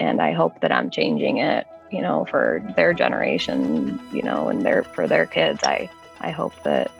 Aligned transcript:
and 0.00 0.22
I 0.22 0.32
hope 0.32 0.60
that 0.60 0.70
I'm 0.70 0.90
changing 0.90 1.38
it, 1.38 1.66
you 1.90 2.00
know, 2.00 2.24
for 2.30 2.62
their 2.76 2.92
generation, 2.92 4.00
you 4.12 4.22
know, 4.22 4.48
and 4.48 4.62
their 4.62 4.84
for 4.84 5.06
their 5.06 5.26
kids. 5.26 5.60
I 5.64 5.90
I 6.20 6.30
hope 6.30 6.54
that 6.62 6.90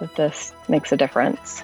that 0.00 0.14
this 0.16 0.52
makes 0.68 0.90
a 0.92 0.96
difference. 0.96 1.62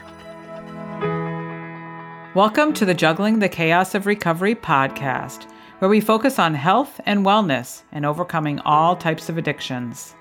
Welcome 2.35 2.73
to 2.75 2.85
the 2.85 2.95
Juggling 2.95 3.39
the 3.39 3.49
Chaos 3.49 3.95
of 3.95 4.07
Recovery 4.07 4.55
podcast, 4.55 5.49
where 5.79 5.89
we 5.89 6.01
focus 6.01 6.39
on 6.39 6.55
health 6.55 7.01
and 7.07 7.25
wellness 7.25 7.83
and 7.93 8.07
overcoming 8.07 8.61
all 8.61 8.97
types 8.97 9.29
of 9.29 9.39
addictions. 9.39 10.15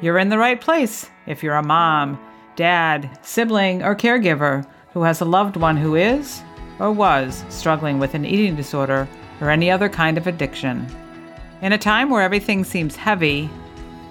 You're 0.00 0.18
in 0.18 0.28
the 0.28 0.38
right 0.38 0.60
place 0.60 1.10
if 1.26 1.42
you're 1.42 1.54
a 1.54 1.62
mom, 1.62 2.18
dad, 2.56 3.18
sibling, 3.22 3.82
or 3.82 3.94
caregiver 3.94 4.66
who 4.92 5.02
has 5.02 5.20
a 5.20 5.26
loved 5.26 5.56
one 5.56 5.76
who 5.76 5.94
is 5.94 6.42
or 6.78 6.92
was 6.92 7.44
struggling 7.48 7.98
with 7.98 8.14
an 8.14 8.24
eating 8.24 8.54
disorder 8.54 9.08
or 9.40 9.50
any 9.50 9.70
other 9.70 9.88
kind 9.88 10.18
of 10.18 10.26
addiction. 10.26 10.86
In 11.62 11.72
a 11.72 11.78
time 11.78 12.10
where 12.10 12.22
everything 12.22 12.64
seems 12.64 12.96
heavy, 12.96 13.50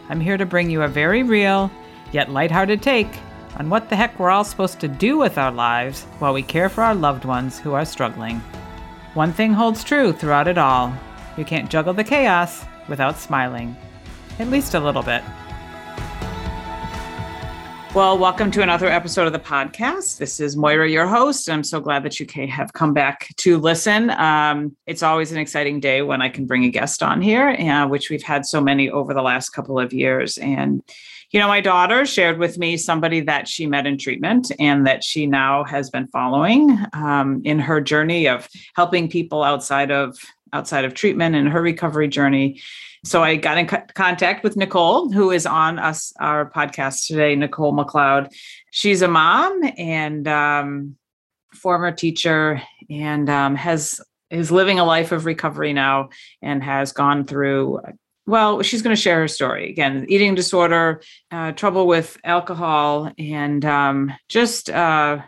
I'm 0.10 0.20
here 0.20 0.38
to 0.38 0.46
bring 0.46 0.70
you 0.70 0.84
a 0.84 0.88
very 0.88 1.24
real, 1.24 1.72
yet 2.12 2.32
lighthearted 2.32 2.82
take 2.82 3.10
on 3.58 3.70
what 3.70 3.90
the 3.90 3.96
heck 3.96 4.20
we're 4.20 4.30
all 4.30 4.44
supposed 4.44 4.80
to 4.82 4.88
do 4.88 5.18
with 5.18 5.38
our 5.38 5.52
lives 5.52 6.04
while 6.20 6.34
we 6.34 6.44
care 6.44 6.70
for 6.70 6.84
our 6.84 6.96
loved 6.96 7.26
ones 7.26 7.60
who 7.60 7.74
are 7.74 7.86
struggling. 7.86 8.40
One 9.14 9.32
thing 9.32 9.54
holds 9.54 9.84
true 9.84 10.12
throughout 10.12 10.48
it 10.48 10.58
all 10.58 10.94
you 11.38 11.46
can't 11.46 11.70
juggle 11.70 11.94
the 11.94 12.04
chaos 12.04 12.66
without 12.88 13.18
smiling, 13.18 13.76
at 14.40 14.50
least 14.50 14.74
a 14.74 14.80
little 14.80 15.04
bit. 15.04 15.22
Well, 17.96 18.18
welcome 18.18 18.52
to 18.52 18.62
another 18.62 18.88
episode 18.88 19.26
of 19.26 19.32
the 19.32 19.40
podcast. 19.40 20.18
This 20.18 20.42
is 20.42 20.58
Moira, 20.58 20.90
your 20.90 21.08
host. 21.08 21.48
and 21.48 21.56
I'm 21.56 21.64
so 21.64 21.80
glad 21.80 22.04
that 22.04 22.20
you 22.20 22.28
have 22.50 22.74
come 22.74 22.94
back 22.94 23.34
to 23.38 23.58
listen. 23.58 24.10
Um, 24.10 24.76
it's 24.86 25.02
always 25.02 25.32
an 25.32 25.38
exciting 25.38 25.80
day 25.80 26.02
when 26.02 26.22
I 26.22 26.28
can 26.28 26.46
bring 26.46 26.66
a 26.66 26.70
guest 26.70 27.02
on 27.02 27.22
here, 27.22 27.52
uh, 27.52 27.88
which 27.88 28.10
we've 28.10 28.22
had 28.22 28.46
so 28.46 28.60
many 28.60 28.90
over 28.90 29.14
the 29.14 29.22
last 29.22 29.52
couple 29.52 29.80
of 29.80 29.94
years. 29.94 30.38
And, 30.40 30.84
you 31.32 31.40
know, 31.40 31.48
my 31.48 31.62
daughter 31.62 32.06
shared 32.06 32.38
with 32.38 32.58
me 32.58 32.76
somebody 32.76 33.22
that 33.22 33.48
she 33.48 33.66
met 33.66 33.88
in 33.88 33.98
treatment 33.98 34.52
and 34.60 34.86
that 34.86 35.02
she 35.02 35.26
now 35.26 35.64
has 35.64 35.90
been 35.90 36.08
following 36.08 36.78
um, 36.92 37.42
in 37.46 37.60
her 37.60 37.80
journey 37.80 38.28
of 38.28 38.50
helping 38.76 39.08
people 39.08 39.42
outside 39.42 39.90
of 39.90 40.18
outside 40.52 40.86
of 40.86 40.94
treatment 40.94 41.36
and 41.36 41.50
her 41.50 41.62
recovery 41.62 42.08
journey 42.08 42.62
so 43.06 43.24
I 43.24 43.36
got 43.36 43.58
in 43.60 43.68
co- 43.68 43.84
contact 43.94 44.44
with 44.44 44.58
Nicole, 44.58 45.12
who 45.12 45.30
is 45.30 45.46
on 45.46 45.78
us 45.78 46.12
our 46.20 46.50
podcast 46.50 47.06
today. 47.06 47.36
Nicole 47.36 47.74
McLeod. 47.74 48.34
She's 48.72 49.04
a 49.04 49.08
mom 49.08 49.62
and 49.78 50.28
um, 50.28 50.98
former 51.54 51.92
teacher, 51.92 52.62
and 52.90 53.30
um, 53.30 53.56
has 53.56 54.02
is 54.32 54.52
living 54.52 54.80
a 54.80 54.86
life 54.86 55.12
of 55.12 55.26
recovery 55.26 55.72
now, 55.72 56.10
and 56.42 56.64
has 56.64 56.92
gone 56.92 57.26
through. 57.26 57.80
Well, 58.26 58.64
she's 58.64 58.82
going 58.82 58.96
to 58.96 59.02
share 59.02 59.20
her 59.20 59.28
story 59.28 59.70
again: 59.70 60.08
eating 60.10 60.34
disorder, 60.34 61.02
uh, 61.32 61.52
trouble 61.52 61.86
with 61.86 62.18
alcohol, 62.24 63.12
and 63.20 63.64
um, 63.64 64.14
just 64.30 64.70
uh, 64.72 65.20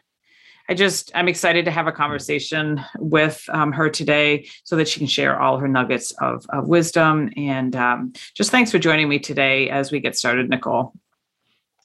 I 0.70 0.74
just, 0.74 1.12
I'm 1.16 1.28
excited 1.28 1.66
to 1.66 1.72
have 1.72 1.88
a 1.88 1.92
conversation 1.92 2.84
with 2.98 3.44
um, 3.50 3.72
her 3.72 3.90
today 3.90 4.48
so 4.64 4.76
that 4.76 4.88
she 4.88 5.00
can 5.00 5.08
share 5.08 5.40
all 5.40 5.58
her 5.58 5.68
nuggets 5.68 6.12
of, 6.20 6.46
of 6.50 6.68
wisdom. 6.68 7.32
And 7.38 7.76
um, 7.76 8.14
just 8.34 8.52
thanks 8.52 8.72
for 8.72 8.80
joining 8.80 9.08
me 9.08 9.20
today 9.20 9.70
as 9.70 9.92
we 9.92 10.00
get 10.00 10.18
started, 10.18 10.50
Nicole. 10.50 10.94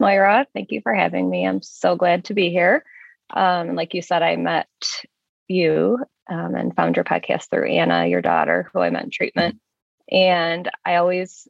Moira, 0.00 0.46
thank 0.52 0.72
you 0.72 0.80
for 0.80 0.92
having 0.92 1.30
me. 1.30 1.46
I'm 1.46 1.62
so 1.62 1.94
glad 1.94 2.24
to 2.24 2.34
be 2.34 2.50
here. 2.50 2.84
Um, 3.30 3.76
like 3.76 3.94
you 3.94 4.02
said, 4.02 4.22
I 4.22 4.34
met 4.34 4.68
you 5.46 5.98
um, 6.28 6.54
and 6.56 6.74
found 6.74 6.96
your 6.96 7.04
podcast 7.04 7.50
through 7.50 7.68
Anna, 7.68 8.06
your 8.06 8.20
daughter, 8.20 8.68
who 8.72 8.80
I 8.80 8.90
met 8.90 9.04
in 9.04 9.10
treatment. 9.10 9.60
And 10.10 10.68
I 10.84 10.96
always 10.96 11.46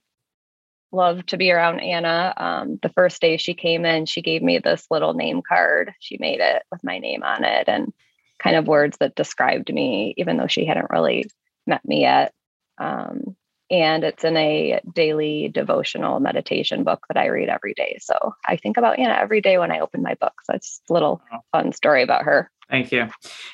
love 0.93 1.25
to 1.27 1.37
be 1.37 1.51
around 1.51 1.81
Anna. 1.81 2.35
Um, 2.37 2.79
the 2.83 2.91
first 2.91 3.21
day 3.21 3.37
she 3.37 3.55
came 3.55 3.85
in, 3.85 4.07
she 4.07 4.23
gave 4.23 4.43
me 4.43 4.59
this 4.59 4.87
little 4.91 5.15
name 5.15 5.43
card. 5.47 5.93
She 6.01 6.19
made 6.19 6.41
it 6.41 6.63
with 6.71 6.85
my 6.85 6.99
name 6.99 7.23
on 7.23 7.45
it 7.45 7.69
and 7.69 7.93
kind 8.39 8.57
of 8.57 8.67
words 8.67 8.99
that 8.99 9.15
described 9.15 9.73
me, 9.73 10.15
even 10.17 10.37
though 10.37 10.47
she 10.47 10.65
hadn't 10.65 10.91
really 10.91 11.31
met 11.67 11.85
me 11.85 12.03
yet. 12.03 12.33
Um, 12.79 13.37
and 13.71 14.05
it's 14.05 14.23
in 14.23 14.37
a 14.37 14.81
daily 14.95 15.49
devotional 15.49 16.21
meditation 16.21 16.85
book 16.85 17.07
that 17.09 17.17
I 17.17 17.29
read 17.29 17.49
every 17.49 17.73
day. 17.73 17.99
So 18.01 18.35
I 18.47 18.57
think 18.57 18.77
about 18.77 18.99
Anna 18.99 19.15
every 19.15 19.41
day 19.41 19.57
when 19.57 19.71
I 19.71 19.81
open 19.81 20.03
my 20.03 20.15
book. 20.15 20.35
So 20.45 20.55
it's 20.55 20.83
a 20.91 20.93
little 20.93 21.23
fun 21.53 21.73
story 21.73 22.03
about 22.03 22.25
her. 22.25 22.51
Thank 22.69 22.93
you. 22.93 23.09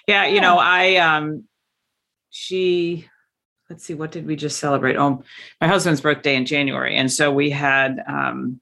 Yeah, 0.09 0.27
you 0.27 0.41
know, 0.41 0.59
I 0.59 0.97
um 0.97 1.45
she 2.31 3.09
let's 3.69 3.85
see, 3.85 3.95
what 3.95 4.11
did 4.11 4.27
we 4.27 4.37
just 4.37 4.59
celebrate? 4.59 4.97
Oh, 4.97 5.23
my 5.61 5.69
husband's 5.69 6.01
birthday 6.01 6.37
in 6.37 6.47
January, 6.47 6.97
and 6.97 7.11
so 7.11 7.33
we 7.33 7.51
had 7.51 8.03
um, 8.07 8.61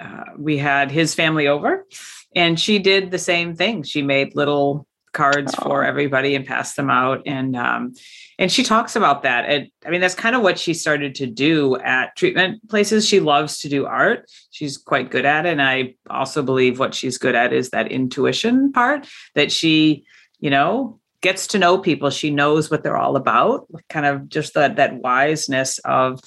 uh, 0.00 0.24
we 0.38 0.56
had 0.56 0.90
his 0.90 1.14
family 1.14 1.46
over, 1.46 1.86
and 2.34 2.58
she 2.58 2.78
did 2.78 3.10
the 3.10 3.18
same 3.18 3.54
thing. 3.54 3.82
She 3.82 4.02
made 4.02 4.34
little 4.34 4.86
cards 5.12 5.54
oh. 5.58 5.62
for 5.64 5.84
everybody 5.84 6.34
and 6.34 6.46
passed 6.46 6.76
them 6.76 6.90
out, 6.90 7.22
and 7.26 7.54
um, 7.56 7.94
and 8.38 8.50
she 8.50 8.62
talks 8.62 8.96
about 8.96 9.22
that. 9.24 9.44
And 9.44 9.68
I 9.84 9.90
mean, 9.90 10.00
that's 10.00 10.14
kind 10.14 10.34
of 10.34 10.42
what 10.42 10.58
she 10.58 10.72
started 10.72 11.14
to 11.16 11.26
do 11.26 11.76
at 11.76 12.16
treatment 12.16 12.66
places. 12.68 13.06
She 13.06 13.20
loves 13.20 13.58
to 13.60 13.68
do 13.68 13.86
art. 13.86 14.30
She's 14.50 14.78
quite 14.78 15.10
good 15.10 15.26
at 15.26 15.44
it, 15.44 15.50
and 15.50 15.62
I 15.62 15.96
also 16.08 16.42
believe 16.42 16.78
what 16.78 16.94
she's 16.94 17.18
good 17.18 17.34
at 17.34 17.52
is 17.52 17.70
that 17.70 17.92
intuition 17.92 18.72
part 18.72 19.06
that 19.34 19.52
she 19.52 20.04
you 20.38 20.48
know 20.48 20.98
gets 21.22 21.46
to 21.48 21.58
know 21.58 21.78
people 21.78 22.10
she 22.10 22.30
knows 22.30 22.70
what 22.70 22.82
they're 22.82 22.96
all 22.96 23.16
about 23.16 23.66
kind 23.88 24.06
of 24.06 24.28
just 24.28 24.54
that 24.54 24.76
that 24.76 25.00
wiseness 25.02 25.78
of 25.84 26.20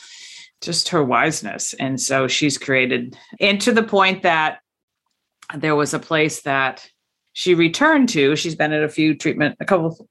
just 0.64 0.90
her 0.90 1.04
wiseness. 1.04 1.76
And 1.80 2.00
so 2.00 2.28
she's 2.28 2.58
created 2.58 3.18
and 3.40 3.62
to 3.62 3.72
the 3.72 3.84
point 3.84 4.24
that 4.24 4.60
there 5.54 5.76
was 5.76 5.94
a 5.94 6.00
place 6.00 6.42
that 6.44 6.88
she 7.34 7.54
returned 7.54 8.10
to. 8.10 8.36
She's 8.36 8.56
been 8.56 8.72
at 8.72 8.84
a 8.84 8.90
few 8.90 9.14
treatment 9.16 9.58
a 9.60 9.66
couple 9.66 10.08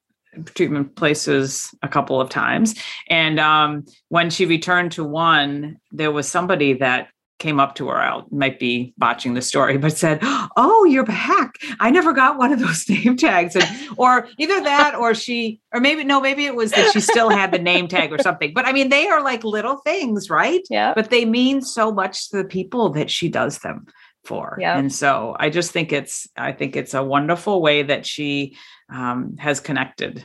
treatment 0.55 0.95
places 0.97 1.75
a 1.83 1.89
couple 1.89 2.21
of 2.21 2.31
times. 2.31 2.75
And 3.09 3.39
um, 3.41 3.85
when 4.09 4.31
she 4.31 4.47
returned 4.47 4.93
to 4.93 5.05
one 5.05 5.79
there 5.91 6.13
was 6.13 6.29
somebody 6.29 6.75
that 6.75 7.09
came 7.43 7.59
up 7.59 7.75
to 7.75 7.89
her. 7.89 7.97
I 7.97 8.23
might 8.31 8.61
be 8.61 8.95
botching 8.97 9.35
the 9.35 9.43
story, 9.43 9.77
but 9.77 9.97
said, 9.97 10.21
"Oh, 10.57 10.85
you're 10.85 11.05
back. 11.05 11.57
I 11.81 11.91
never 11.91 12.13
got 12.13 12.39
one 12.39 12.53
of 12.53 12.61
those 12.61 12.89
name 12.89 13.17
tags." 13.17 13.57
And, 13.57 13.69
or 13.99 14.29
either 14.39 14.63
that, 14.63 14.95
or 14.95 15.13
she, 15.15 15.61
or 15.75 15.81
maybe 15.81 16.05
no, 16.05 16.21
maybe 16.21 16.47
it 16.47 16.55
was 16.55 16.71
that 16.71 16.93
she 16.93 17.01
still 17.01 17.29
had 17.29 17.51
the 17.51 17.59
name 17.59 17.89
tag 17.89 18.13
or 18.13 18.19
something. 18.19 18.53
But 18.55 18.67
I 18.67 18.73
mean, 18.73 18.89
they 18.89 19.09
are 19.09 19.23
like 19.23 19.43
little 19.43 19.79
things, 19.79 20.31
right? 20.31 20.63
Yeah. 20.71 20.95
But 20.95 21.11
they 21.11 21.25
mean 21.25 21.61
so 21.61 21.93
much 21.93 22.31
to 22.31 22.39
the 22.39 22.45
people 22.45 22.91
that 22.91 23.11
she 23.11 23.29
does 23.29 23.59
them 23.59 23.87
for. 24.25 24.57
Yeah. 24.61 24.79
And 24.79 24.93
so 24.93 25.37
I 25.39 25.51
just 25.51 25.73
think 25.73 25.93
it's, 25.93 26.29
I 26.37 26.53
think 26.53 26.77
it's 26.77 26.95
a 26.95 27.03
wonderful 27.03 27.61
way 27.61 27.83
that 27.83 28.07
she 28.07 28.57
um, 28.89 29.37
has 29.39 29.59
connected, 29.59 30.25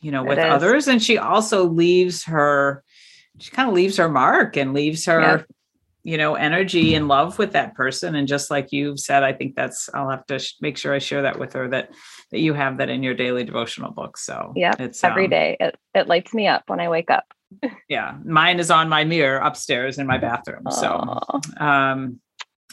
you 0.00 0.12
know, 0.12 0.22
with 0.22 0.38
others, 0.38 0.86
and 0.86 1.02
she 1.02 1.18
also 1.18 1.68
leaves 1.68 2.24
her. 2.24 2.84
She 3.40 3.50
kind 3.50 3.68
of 3.68 3.74
leaves 3.74 3.96
her 3.96 4.08
mark 4.08 4.56
and 4.56 4.74
leaves 4.74 5.06
her. 5.06 5.20
Yeah 5.20 5.42
you 6.04 6.16
know 6.16 6.34
energy 6.34 6.94
and 6.94 7.08
love 7.08 7.38
with 7.38 7.52
that 7.52 7.74
person. 7.74 8.14
And 8.14 8.26
just 8.28 8.50
like 8.50 8.72
you've 8.72 9.00
said 9.00 9.22
i 9.22 9.32
think 9.32 9.54
that's 9.54 9.88
i'll 9.94 10.10
have 10.10 10.26
to 10.26 10.38
sh- 10.38 10.54
make 10.60 10.76
sure 10.76 10.94
i 10.94 10.98
share 10.98 11.22
that 11.22 11.38
with 11.38 11.52
her 11.54 11.68
that 11.68 11.90
that 12.30 12.40
you 12.40 12.54
have 12.54 12.78
that 12.78 12.88
in 12.88 13.02
your 13.02 13.14
daily 13.14 13.44
devotional 13.44 13.92
book. 13.92 14.16
So 14.16 14.52
yeah 14.56 14.74
it's 14.78 15.02
every 15.04 15.24
um, 15.24 15.30
day. 15.30 15.56
it, 15.60 15.76
it 15.94 16.08
lights 16.08 16.34
me 16.34 16.46
up 16.46 16.64
when 16.66 16.80
i 16.80 16.88
wake 16.88 17.10
up. 17.10 17.24
Yeah 17.88 18.16
mine 18.24 18.60
is 18.60 18.70
on 18.70 18.88
my 18.88 19.04
mirror 19.04 19.38
upstairs 19.38 19.98
in 19.98 20.06
my 20.06 20.18
bathroom. 20.18 20.64
So 20.70 21.20
um 21.58 22.20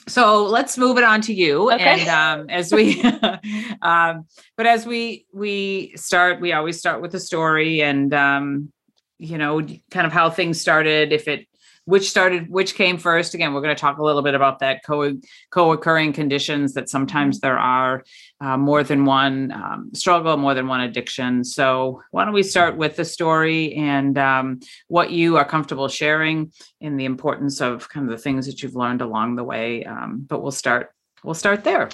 so 0.08 0.46
let's 0.46 0.78
move 0.78 0.98
it 0.98 1.04
on 1.04 1.22
to 1.22 1.34
you. 1.34 1.72
Okay. 1.72 2.02
and 2.02 2.10
um, 2.10 2.50
as 2.50 2.74
we 2.74 3.02
um, 3.82 4.26
but 4.58 4.66
as 4.66 4.86
we 4.86 5.26
we 5.34 5.94
start 5.96 6.42
we 6.42 6.52
always 6.52 6.80
start 6.80 7.02
with 7.02 7.14
a 7.14 7.20
story 7.20 7.82
and 7.82 8.14
um, 8.14 8.72
you 9.18 9.38
know 9.38 9.62
kind 9.92 10.08
of 10.08 10.12
how 10.12 10.30
things 10.30 10.60
started 10.60 11.12
if 11.12 11.28
it 11.28 11.48
which 11.90 12.08
started 12.08 12.50
which 12.50 12.76
came 12.76 12.98
first? 13.00 13.34
Again 13.34 13.54
we're 13.54 13.62
going 13.62 13.76
to 13.76 13.80
talk 13.80 13.98
a 13.98 14.04
little 14.04 14.22
bit 14.22 14.36
about 14.36 14.60
that 14.60 14.86
co 14.86 15.14
co-occurring 15.50 16.14
conditions 16.14 16.74
that 16.76 16.88
sometimes 16.88 17.40
there 17.40 17.58
are 17.58 18.04
uh, 18.40 18.58
more 18.58 18.84
than 18.84 19.06
one 19.06 19.52
um, 19.52 19.90
struggle 19.94 20.38
more 20.38 20.54
than 20.54 20.68
one 20.68 20.82
addiction. 20.82 21.44
So 21.44 22.02
why 22.12 22.26
don't 22.26 22.34
we 22.34 22.44
start 22.44 22.78
with 22.78 22.96
the 22.96 23.06
story 23.06 23.74
and 23.74 24.18
um, 24.20 24.60
what 24.88 25.10
you 25.10 25.38
are 25.38 25.46
comfortable 25.46 25.88
sharing 25.88 26.52
and 26.80 27.00
the 27.00 27.06
importance 27.06 27.60
of 27.60 27.90
kind 27.90 28.08
of 28.08 28.16
the 28.16 28.22
things 28.22 28.46
that 28.46 28.62
you've 28.62 28.76
learned 28.76 29.02
along 29.02 29.36
the 29.36 29.44
way. 29.44 29.84
Um, 29.84 30.26
but 30.30 30.44
we'll 30.44 30.52
start 30.52 30.92
we'll 31.24 31.34
start 31.34 31.64
there. 31.64 31.90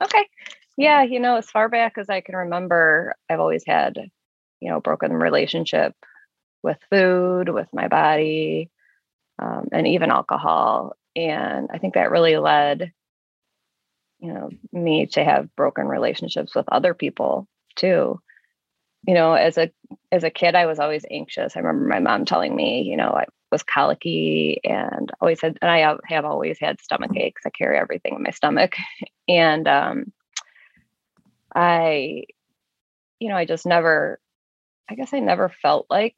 Okay. 0.00 0.28
Yeah 0.76 1.02
you 1.02 1.18
know 1.18 1.36
as 1.36 1.50
far 1.50 1.68
back 1.68 1.98
as 1.98 2.08
i 2.08 2.20
can 2.20 2.36
remember 2.36 3.14
i've 3.28 3.40
always 3.40 3.64
had 3.66 3.96
you 4.60 4.70
know 4.70 4.80
broken 4.80 5.12
relationship 5.12 5.94
with 6.62 6.78
food 6.90 7.48
with 7.48 7.68
my 7.72 7.88
body 7.88 8.70
um, 9.38 9.68
and 9.72 9.86
even 9.88 10.10
alcohol. 10.10 10.96
And 11.16 11.68
I 11.72 11.78
think 11.78 11.94
that 11.94 12.10
really 12.10 12.36
led, 12.36 12.92
you 14.20 14.32
know, 14.32 14.50
me 14.72 15.06
to 15.06 15.24
have 15.24 15.54
broken 15.56 15.86
relationships 15.86 16.54
with 16.54 16.66
other 16.70 16.94
people 16.94 17.48
too. 17.76 18.20
you 19.06 19.14
know, 19.14 19.34
as 19.34 19.58
a 19.58 19.70
as 20.12 20.24
a 20.24 20.30
kid, 20.30 20.54
I 20.54 20.66
was 20.66 20.78
always 20.78 21.04
anxious. 21.10 21.56
I 21.56 21.60
remember 21.60 21.88
my 21.88 22.00
mom 22.00 22.24
telling 22.24 22.54
me, 22.56 22.82
you 22.82 22.96
know, 22.96 23.10
I 23.10 23.26
was 23.52 23.62
colicky 23.62 24.60
and 24.64 25.10
always 25.20 25.40
had, 25.42 25.58
and 25.62 25.70
I 25.70 25.96
have 26.08 26.24
always 26.24 26.58
had 26.58 26.80
stomach 26.80 27.10
aches. 27.16 27.42
I 27.46 27.50
carry 27.50 27.78
everything 27.78 28.14
in 28.16 28.22
my 28.22 28.30
stomach, 28.30 28.76
and 29.28 29.68
um, 29.68 30.12
I, 31.54 32.24
you 33.20 33.28
know, 33.28 33.36
I 33.36 33.44
just 33.44 33.66
never, 33.66 34.20
I 34.88 34.94
guess 34.94 35.12
I 35.14 35.20
never 35.20 35.48
felt 35.48 35.86
like 35.90 36.16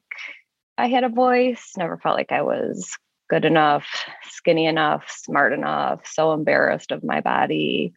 I 0.78 0.88
had 0.88 1.04
a 1.04 1.08
voice. 1.08 1.72
Never 1.76 1.98
felt 1.98 2.16
like 2.16 2.32
I 2.32 2.42
was 2.42 2.96
good 3.28 3.44
enough, 3.44 3.87
skinny 4.25 4.67
enough, 4.67 5.05
smart 5.08 5.52
enough. 5.52 6.06
So 6.06 6.32
embarrassed 6.32 6.93
of 6.93 7.05
my 7.05 7.20
body. 7.20 7.93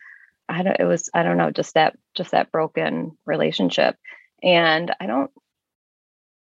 I 0.47 0.63
don't. 0.63 0.79
It 0.79 0.85
was. 0.85 1.09
I 1.13 1.23
don't 1.23 1.37
know. 1.37 1.51
Just 1.51 1.75
that. 1.75 1.97
Just 2.15 2.31
that 2.31 2.51
broken 2.51 3.17
relationship 3.25 3.95
and 4.43 4.93
I 4.99 5.05
don't 5.05 5.31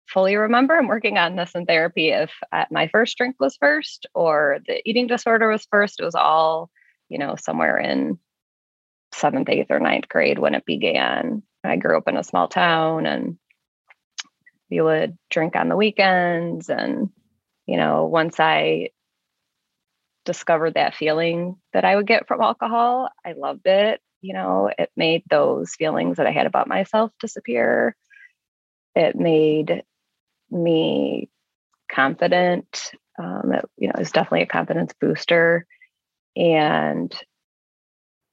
fully 0.07 0.37
remember. 0.37 0.77
I'm 0.77 0.89
working 0.89 1.19
on 1.19 1.37
this 1.37 1.55
in 1.55 1.67
therapy 1.67 2.11
if 2.11 2.33
uh, 2.53 2.65
my 2.71 2.89
first 2.89 3.17
drink 3.17 3.37
was 3.39 3.57
first 3.57 4.07
or 4.15 4.59
the 4.67 4.87
eating 4.89 5.07
disorder 5.07 5.49
was 5.49 5.67
first. 5.71 6.01
It 6.01 6.05
was 6.05 6.15
all, 6.15 6.71
you 7.09 7.19
know, 7.19 7.37
somewhere 7.37 7.79
in 7.79 8.19
seventh, 9.13 9.49
eighth, 9.49 9.71
or 9.71 9.81
ninth 9.81 10.09
grade 10.09 10.39
when 10.39 10.55
it 10.55 10.65
began. 10.65 11.43
I 11.65 11.77
grew 11.77 11.99
up 11.99 12.09
in 12.09 12.17
a 12.17 12.25
small 12.25 12.49
town 12.49 13.07
and 13.07 13.39
we 14.71 14.81
would 14.81 15.19
drink 15.31 15.57
on 15.57 15.69
the 15.69 15.77
weekends. 15.77 16.71
And, 16.71 17.11
you 17.69 17.77
know, 17.77 18.07
once 18.07 18.41
I 18.41 18.91
discovered 20.25 20.75
that 20.75 20.97
feeling 20.97 21.57
that 21.73 21.85
I 21.85 21.95
would 21.95 22.07
get 22.07 22.27
from 22.27 22.41
alcohol, 22.41 23.09
I 23.25 23.33
loved 23.33 23.67
it 23.67 24.01
you 24.21 24.35
know 24.35 24.71
it 24.77 24.91
made 24.97 25.23
those 25.31 25.75
feelings 25.75 26.17
that 26.17 26.27
i 26.27 26.31
had 26.33 26.47
about 26.47 26.69
myself 26.69 27.13
disappear. 27.21 27.97
It 28.95 29.15
made 29.15 29.85
me 30.51 31.29
confident 31.91 32.93
um, 33.19 33.53
it, 33.53 33.65
you 33.77 33.89
know 33.89 33.95
it's 33.99 34.13
definitely 34.13 34.43
a 34.43 34.47
confidence 34.47 34.93
booster. 35.01 35.67
And 36.37 37.13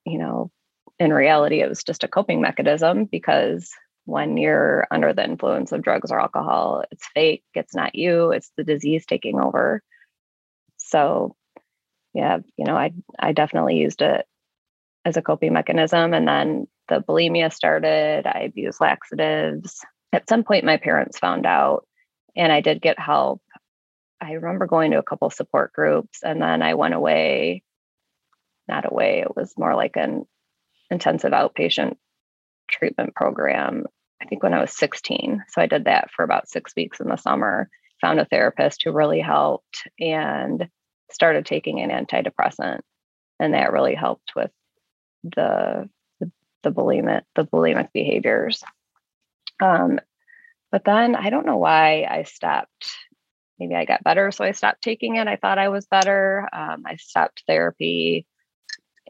you 0.06 0.18
know 0.18 0.52
in 1.00 1.14
reality 1.14 1.62
it 1.62 1.70
was 1.70 1.84
just 1.84 2.04
a 2.04 2.08
coping 2.08 2.42
mechanism 2.42 3.06
because 3.06 3.72
when 4.06 4.38
you're 4.38 4.88
under 4.92 5.14
the 5.14 5.24
influence 5.24 5.72
of 5.72 5.82
drugs 5.82 6.12
or 6.12 6.20
alcohol 6.20 6.84
it's 6.92 7.08
fake 7.14 7.44
it's 7.54 7.76
not 7.76 7.96
you 7.96 8.32
it's 8.32 8.52
the 8.56 8.64
disease 8.64 9.06
taking 9.06 9.40
over 9.40 9.82
so 10.78 11.36
yeah 12.14 12.38
you 12.58 12.66
know 12.66 12.76
i 12.76 12.92
i 13.20 13.32
definitely 13.32 13.78
used 13.78 14.02
it 14.02 14.26
as 15.06 15.16
a 15.16 15.22
coping 15.22 15.54
mechanism. 15.54 16.14
And 16.14 16.28
then 16.28 16.68
the 16.90 17.00
bulimia 17.00 17.54
started. 17.54 18.26
I 18.26 18.42
abused 18.42 18.82
laxatives. 18.82 19.86
At 20.12 20.28
some 20.28 20.44
point, 20.44 20.66
my 20.66 20.78
parents 20.78 21.20
found 21.20 21.46
out, 21.46 21.86
and 22.36 22.52
I 22.52 22.62
did 22.62 22.82
get 22.82 23.00
help. 23.00 23.42
I 24.20 24.34
remember 24.34 24.66
going 24.66 24.92
to 24.92 25.00
a 25.00 25.04
couple 25.04 25.30
support 25.30 25.72
groups, 25.74 26.20
and 26.24 26.42
then 26.42 26.62
I 26.62 26.74
went 26.74 26.96
away. 26.96 27.64
Not 28.68 28.92
away, 28.92 29.20
it 29.20 29.36
was 29.36 29.54
more 29.58 29.76
like 29.76 29.96
an 29.96 30.26
intensive 30.90 31.32
outpatient 31.32 31.98
treatment 32.68 33.14
program. 33.14 33.86
I 34.22 34.26
think 34.26 34.44
when 34.44 34.54
I 34.54 34.62
was 34.62 34.72
16. 34.72 35.44
So 35.50 35.62
I 35.62 35.68
did 35.68 35.86
that 35.86 36.10
for 36.12 36.24
about 36.24 36.50
six 36.50 36.74
weeks 36.76 37.00
in 37.00 37.08
the 37.08 37.18
summer, 37.18 37.70
found 38.02 38.20
a 38.20 38.26
therapist 38.26 38.84
who 38.84 38.92
really 38.92 39.22
helped, 39.22 39.88
and 40.00 40.68
started 41.12 41.46
taking 41.46 41.82
an 41.82 41.90
antidepressant. 41.90 42.82
And 43.40 43.54
that 43.54 43.72
really 43.72 43.96
helped 43.96 44.32
with 44.36 44.52
the 45.24 45.90
the, 46.20 46.32
the 46.64 46.72
bulimic 46.72 47.24
the 47.36 47.46
bulimic 47.46 47.90
behaviors. 47.94 48.64
Um, 49.62 50.00
but 50.72 50.84
then 50.86 51.16
I 51.16 51.30
don't 51.30 51.46
know 51.46 51.58
why 51.58 52.06
I 52.10 52.24
stopped. 52.24 52.88
Maybe 53.60 53.76
I 53.76 53.86
got 53.86 54.04
better, 54.04 54.32
so 54.32 54.44
I 54.44 54.52
stopped 54.52 54.82
taking 54.82 55.16
it. 55.16 55.28
I 55.28 55.38
thought 55.38 55.58
I 55.58 55.70
was 55.70 55.86
better. 55.86 56.50
Um, 56.52 56.84
I 56.86 56.98
stopped 56.98 57.44
therapy 57.48 58.26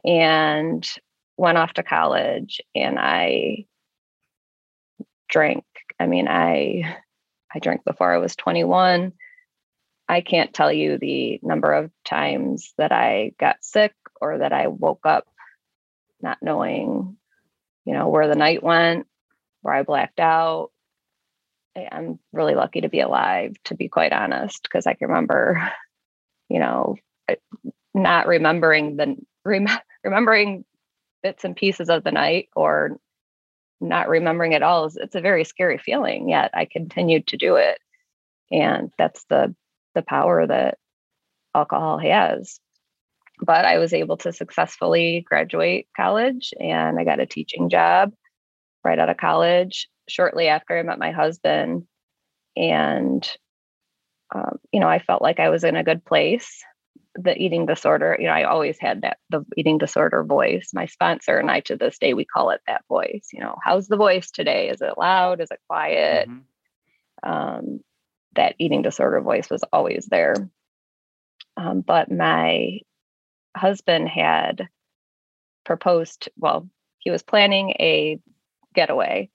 and 0.04 0.88
went 1.36 1.58
off 1.58 1.72
to 1.74 1.82
college, 1.82 2.60
and 2.74 2.98
I 2.98 3.66
drank. 5.28 5.64
I 5.98 6.06
mean, 6.06 6.28
I 6.28 6.96
I 7.54 7.58
drank 7.58 7.84
before 7.84 8.12
I 8.12 8.18
was 8.18 8.36
21. 8.36 9.12
I 10.08 10.20
can't 10.20 10.54
tell 10.54 10.72
you 10.72 10.98
the 10.98 11.40
number 11.42 11.72
of 11.72 11.90
times 12.04 12.72
that 12.78 12.92
I 12.92 13.32
got 13.40 13.56
sick 13.62 13.94
or 14.20 14.38
that 14.38 14.52
I 14.52 14.68
woke 14.68 15.04
up 15.04 15.26
not 16.20 16.38
knowing, 16.42 17.16
you 17.84 17.92
know, 17.92 18.08
where 18.08 18.28
the 18.28 18.34
night 18.34 18.62
went, 18.62 19.06
where 19.62 19.74
I 19.74 19.82
blacked 19.82 20.20
out. 20.20 20.70
I'm 21.76 22.18
really 22.32 22.54
lucky 22.54 22.82
to 22.82 22.88
be 22.88 23.00
alive, 23.00 23.54
to 23.64 23.74
be 23.74 23.88
quite 23.88 24.12
honest, 24.12 24.62
because 24.62 24.86
I 24.86 24.94
can 24.94 25.08
remember, 25.08 25.70
you 26.48 26.58
know, 26.58 26.96
not 27.94 28.26
remembering 28.26 28.96
the 28.96 29.16
rem- 29.44 29.66
remembering 30.04 30.64
bits 31.22 31.44
and 31.44 31.56
pieces 31.56 31.88
of 31.88 32.04
the 32.04 32.12
night 32.12 32.48
or 32.54 32.98
not 33.80 34.08
remembering 34.08 34.52
it 34.52 34.62
all 34.62 34.86
is 34.86 34.96
it's 34.96 35.14
a 35.14 35.20
very 35.20 35.44
scary 35.44 35.78
feeling 35.78 36.28
yet 36.28 36.50
i 36.54 36.64
continued 36.64 37.26
to 37.26 37.36
do 37.36 37.56
it 37.56 37.78
and 38.50 38.90
that's 38.98 39.24
the 39.28 39.54
the 39.94 40.02
power 40.02 40.46
that 40.46 40.78
alcohol 41.54 41.98
has 41.98 42.60
but 43.40 43.64
I 43.64 43.78
was 43.78 43.92
able 43.92 44.16
to 44.18 44.32
successfully 44.32 45.24
graduate 45.28 45.88
college 45.96 46.54
and 46.58 46.98
I 46.98 47.04
got 47.04 47.20
a 47.20 47.26
teaching 47.26 47.68
job 47.68 48.12
right 48.84 48.98
out 48.98 49.08
of 49.08 49.16
college 49.16 49.88
shortly 50.08 50.48
after 50.48 50.78
I 50.78 50.82
met 50.82 50.98
my 50.98 51.10
husband. 51.10 51.86
And, 52.56 53.28
um, 54.34 54.58
you 54.72 54.80
know, 54.80 54.88
I 54.88 55.00
felt 55.00 55.22
like 55.22 55.40
I 55.40 55.50
was 55.50 55.64
in 55.64 55.76
a 55.76 55.84
good 55.84 56.04
place. 56.04 56.62
The 57.18 57.36
eating 57.36 57.66
disorder, 57.66 58.16
you 58.18 58.26
know, 58.26 58.32
I 58.32 58.44
always 58.44 58.78
had 58.78 59.02
that 59.02 59.18
the 59.30 59.44
eating 59.56 59.78
disorder 59.78 60.22
voice. 60.24 60.70
My 60.74 60.86
sponsor 60.86 61.38
and 61.38 61.50
I, 61.50 61.60
to 61.60 61.76
this 61.76 61.98
day, 61.98 62.14
we 62.14 62.24
call 62.24 62.50
it 62.50 62.60
that 62.66 62.84
voice. 62.88 63.28
You 63.32 63.40
know, 63.40 63.56
how's 63.62 63.88
the 63.88 63.96
voice 63.96 64.30
today? 64.30 64.68
Is 64.68 64.82
it 64.82 64.98
loud? 64.98 65.40
Is 65.40 65.50
it 65.50 65.60
quiet? 65.68 66.28
Mm-hmm. 66.28 67.30
Um, 67.30 67.80
that 68.34 68.54
eating 68.58 68.82
disorder 68.82 69.20
voice 69.20 69.48
was 69.50 69.64
always 69.72 70.06
there. 70.06 70.34
Um, 71.56 71.80
but 71.80 72.10
my 72.10 72.80
husband 73.56 74.08
had 74.08 74.68
proposed, 75.64 76.28
well, 76.36 76.68
he 76.98 77.10
was 77.10 77.22
planning 77.22 77.70
a 77.80 78.20
getaway 78.74 79.30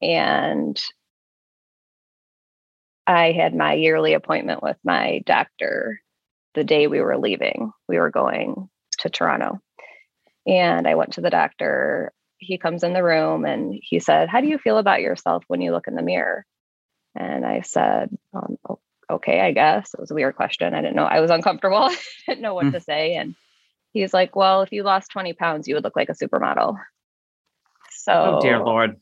and 0.00 0.80
I 3.06 3.32
had 3.32 3.54
my 3.54 3.74
yearly 3.74 4.14
appointment 4.14 4.62
with 4.62 4.76
my 4.84 5.22
doctor 5.26 6.00
the 6.54 6.64
day 6.64 6.86
we 6.86 7.00
were 7.00 7.18
leaving. 7.18 7.72
We 7.88 7.98
were 7.98 8.10
going 8.10 8.68
to 8.98 9.10
Toronto. 9.10 9.60
And 10.46 10.86
I 10.86 10.94
went 10.94 11.14
to 11.14 11.20
the 11.20 11.30
doctor. 11.30 12.12
He 12.38 12.58
comes 12.58 12.82
in 12.82 12.92
the 12.92 13.04
room 13.04 13.44
and 13.44 13.74
he 13.80 14.00
said, 14.00 14.28
How 14.28 14.40
do 14.40 14.48
you 14.48 14.58
feel 14.58 14.78
about 14.78 15.02
yourself 15.02 15.44
when 15.48 15.60
you 15.60 15.72
look 15.72 15.86
in 15.86 15.94
the 15.94 16.02
mirror? 16.02 16.44
And 17.14 17.44
I 17.44 17.62
said, 17.62 18.10
um, 18.34 18.56
okay, 19.10 19.40
I 19.40 19.52
guess. 19.52 19.92
It 19.94 20.00
was 20.00 20.10
a 20.10 20.14
weird 20.14 20.36
question. 20.36 20.74
I 20.74 20.80
didn't 20.80 20.96
know. 20.96 21.04
I 21.04 21.20
was 21.20 21.30
uncomfortable. 21.30 21.78
I 21.84 21.96
didn't 22.26 22.42
know 22.42 22.54
what 22.54 22.66
mm. 22.66 22.72
to 22.72 22.80
say. 22.80 23.16
And 23.16 23.34
he's 23.92 24.14
like, 24.14 24.36
well, 24.36 24.62
if 24.62 24.72
you 24.72 24.82
lost 24.82 25.10
20 25.10 25.32
pounds, 25.32 25.66
you 25.66 25.74
would 25.74 25.84
look 25.84 25.96
like 25.96 26.08
a 26.08 26.14
supermodel. 26.14 26.76
So, 27.90 28.38
oh, 28.38 28.40
dear 28.40 28.60
Lord. 28.60 28.96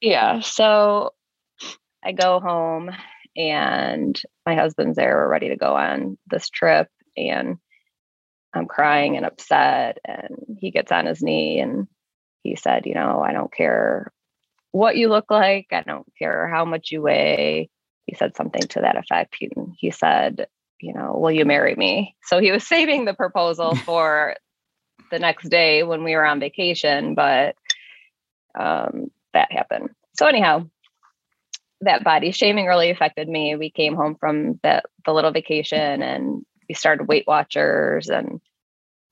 Yeah. 0.00 0.40
So 0.40 1.12
I 2.02 2.12
go 2.12 2.40
home 2.40 2.90
and 3.36 4.20
my 4.46 4.54
husband's 4.54 4.96
there. 4.96 5.16
We're 5.16 5.28
ready 5.28 5.48
to 5.50 5.56
go 5.56 5.74
on 5.74 6.18
this 6.26 6.48
trip. 6.48 6.88
And 7.16 7.58
I'm 8.54 8.66
crying 8.66 9.16
and 9.16 9.26
upset. 9.26 9.98
And 10.04 10.58
he 10.58 10.70
gets 10.70 10.92
on 10.92 11.06
his 11.06 11.22
knee 11.22 11.60
and 11.60 11.86
he 12.42 12.56
said, 12.56 12.86
You 12.86 12.94
know, 12.94 13.20
I 13.20 13.32
don't 13.32 13.52
care 13.52 14.12
what 14.72 14.96
you 14.96 15.08
look 15.08 15.30
like. 15.30 15.68
I 15.72 15.82
don't 15.82 16.06
care 16.18 16.48
how 16.48 16.64
much 16.64 16.90
you 16.90 17.02
weigh 17.02 17.70
he 18.10 18.16
said 18.16 18.36
something 18.36 18.62
to 18.62 18.80
that 18.80 18.96
effect. 18.96 19.36
He, 19.38 19.50
he 19.78 19.90
said, 19.92 20.46
you 20.80 20.92
know, 20.92 21.16
will 21.16 21.30
you 21.30 21.44
marry 21.44 21.74
me? 21.76 22.16
So 22.24 22.40
he 22.40 22.50
was 22.50 22.66
saving 22.66 23.04
the 23.04 23.14
proposal 23.14 23.74
for 23.86 24.36
the 25.10 25.18
next 25.18 25.48
day 25.48 25.82
when 25.82 26.04
we 26.04 26.14
were 26.14 26.24
on 26.24 26.40
vacation, 26.40 27.14
but 27.14 27.54
um, 28.58 29.10
that 29.32 29.52
happened. 29.52 29.90
So 30.14 30.26
anyhow, 30.26 30.68
that 31.82 32.04
body 32.04 32.30
shaming 32.32 32.66
really 32.66 32.90
affected 32.90 33.28
me. 33.28 33.56
We 33.56 33.70
came 33.70 33.94
home 33.94 34.16
from 34.18 34.60
the, 34.62 34.82
the 35.04 35.12
little 35.12 35.30
vacation 35.30 36.02
and 36.02 36.44
we 36.68 36.74
started 36.74 37.08
Weight 37.08 37.24
Watchers 37.26 38.08
and, 38.08 38.40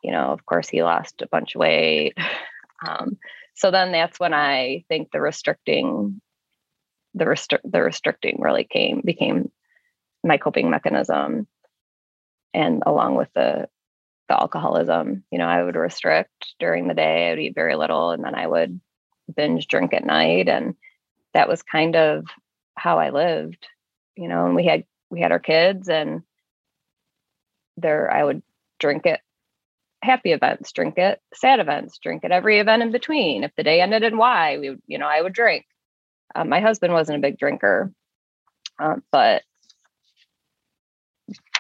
you 0.03 0.13
know, 0.13 0.27
of 0.27 0.45
course 0.45 0.69
he 0.69 0.83
lost 0.83 1.23
a 1.23 1.29
bunch 1.29 1.55
of 1.55 1.61
weight. 1.61 2.17
Um, 2.87 3.19
so 3.55 3.73
then 3.73 3.91
that's 3.91 4.21
when 4.21 4.33
I 4.33 4.85
think 4.89 5.11
the 5.11 5.21
restricting 5.21 6.21
the 7.15 7.25
restri- 7.25 7.61
the 7.65 7.83
restricting 7.83 8.37
really 8.41 8.65
came 8.65 9.03
became 9.05 9.51
my 10.25 10.39
coping 10.39 10.71
mechanism 10.71 11.47
and 12.55 12.83
along 12.87 13.17
with 13.17 13.29
the 13.35 13.69
the 14.29 14.41
alcoholism 14.41 15.25
you 15.31 15.39
know 15.39 15.47
i 15.47 15.63
would 15.63 15.77
restrict 15.77 16.55
during 16.59 16.87
the 16.87 16.95
day 16.95 17.29
i 17.29 17.31
would 17.31 17.39
eat 17.39 17.55
very 17.55 17.77
little 17.77 18.11
and 18.11 18.25
then 18.25 18.35
i 18.35 18.47
would 18.47 18.81
binge 19.37 19.67
drink 19.67 19.93
at 19.95 20.05
night 20.05 20.49
and 20.49 20.75
that 21.35 21.49
was 21.49 21.63
kind 21.63 21.97
of 21.97 22.25
how 22.79 22.99
I 22.99 23.11
lived, 23.11 23.67
you 24.17 24.29
know, 24.29 24.47
and 24.47 24.55
we 24.55 24.65
had 24.65 24.85
we 25.11 25.21
had 25.21 25.33
our 25.33 25.39
kids 25.39 25.89
and 25.89 26.23
there 27.77 28.11
I 28.11 28.25
would 28.25 28.43
drink 28.79 29.07
it 29.07 29.21
happy 30.03 30.33
events, 30.33 30.73
drink 30.73 30.97
it 30.99 31.21
sad 31.35 31.61
events, 31.61 31.99
drink 31.99 32.25
it 32.25 32.31
every 32.31 32.61
event 32.61 32.83
in 32.83 32.93
between. 32.93 33.45
If 33.45 33.55
the 33.57 33.65
day 33.65 33.81
ended 33.81 34.03
in 34.03 34.17
Y, 34.17 34.59
we 34.59 34.71
would, 34.71 34.83
you 34.87 34.99
know, 34.99 35.09
I 35.09 35.21
would 35.21 35.33
drink. 35.33 35.67
Um, 36.35 36.49
my 36.49 36.61
husband 36.61 36.93
wasn't 36.93 37.19
a 37.19 37.23
big 37.23 37.39
drinker, 37.39 37.93
um, 38.79 39.03
but 39.11 39.43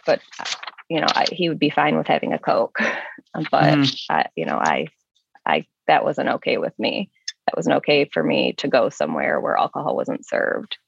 but 0.07 0.21
you 0.89 1.01
know, 1.01 1.07
I, 1.09 1.27
he 1.31 1.49
would 1.49 1.59
be 1.59 1.71
fine 1.71 1.97
with 1.97 2.07
having 2.07 2.33
a 2.33 2.39
Coke. 2.39 2.79
but 3.51 3.79
mm. 3.79 4.01
I, 4.09 4.27
you 4.37 4.47
know, 4.47 4.57
I, 4.57 4.87
I 5.45 5.67
that 5.87 6.05
wasn't 6.05 6.29
okay 6.31 6.59
with 6.59 6.79
me. 6.79 7.11
That 7.47 7.57
wasn't 7.57 7.77
okay 7.77 8.09
for 8.13 8.23
me 8.23 8.55
to 8.59 8.69
go 8.69 8.89
somewhere 8.89 9.41
where 9.41 9.57
alcohol 9.57 9.97
wasn't 9.97 10.27
served. 10.27 10.79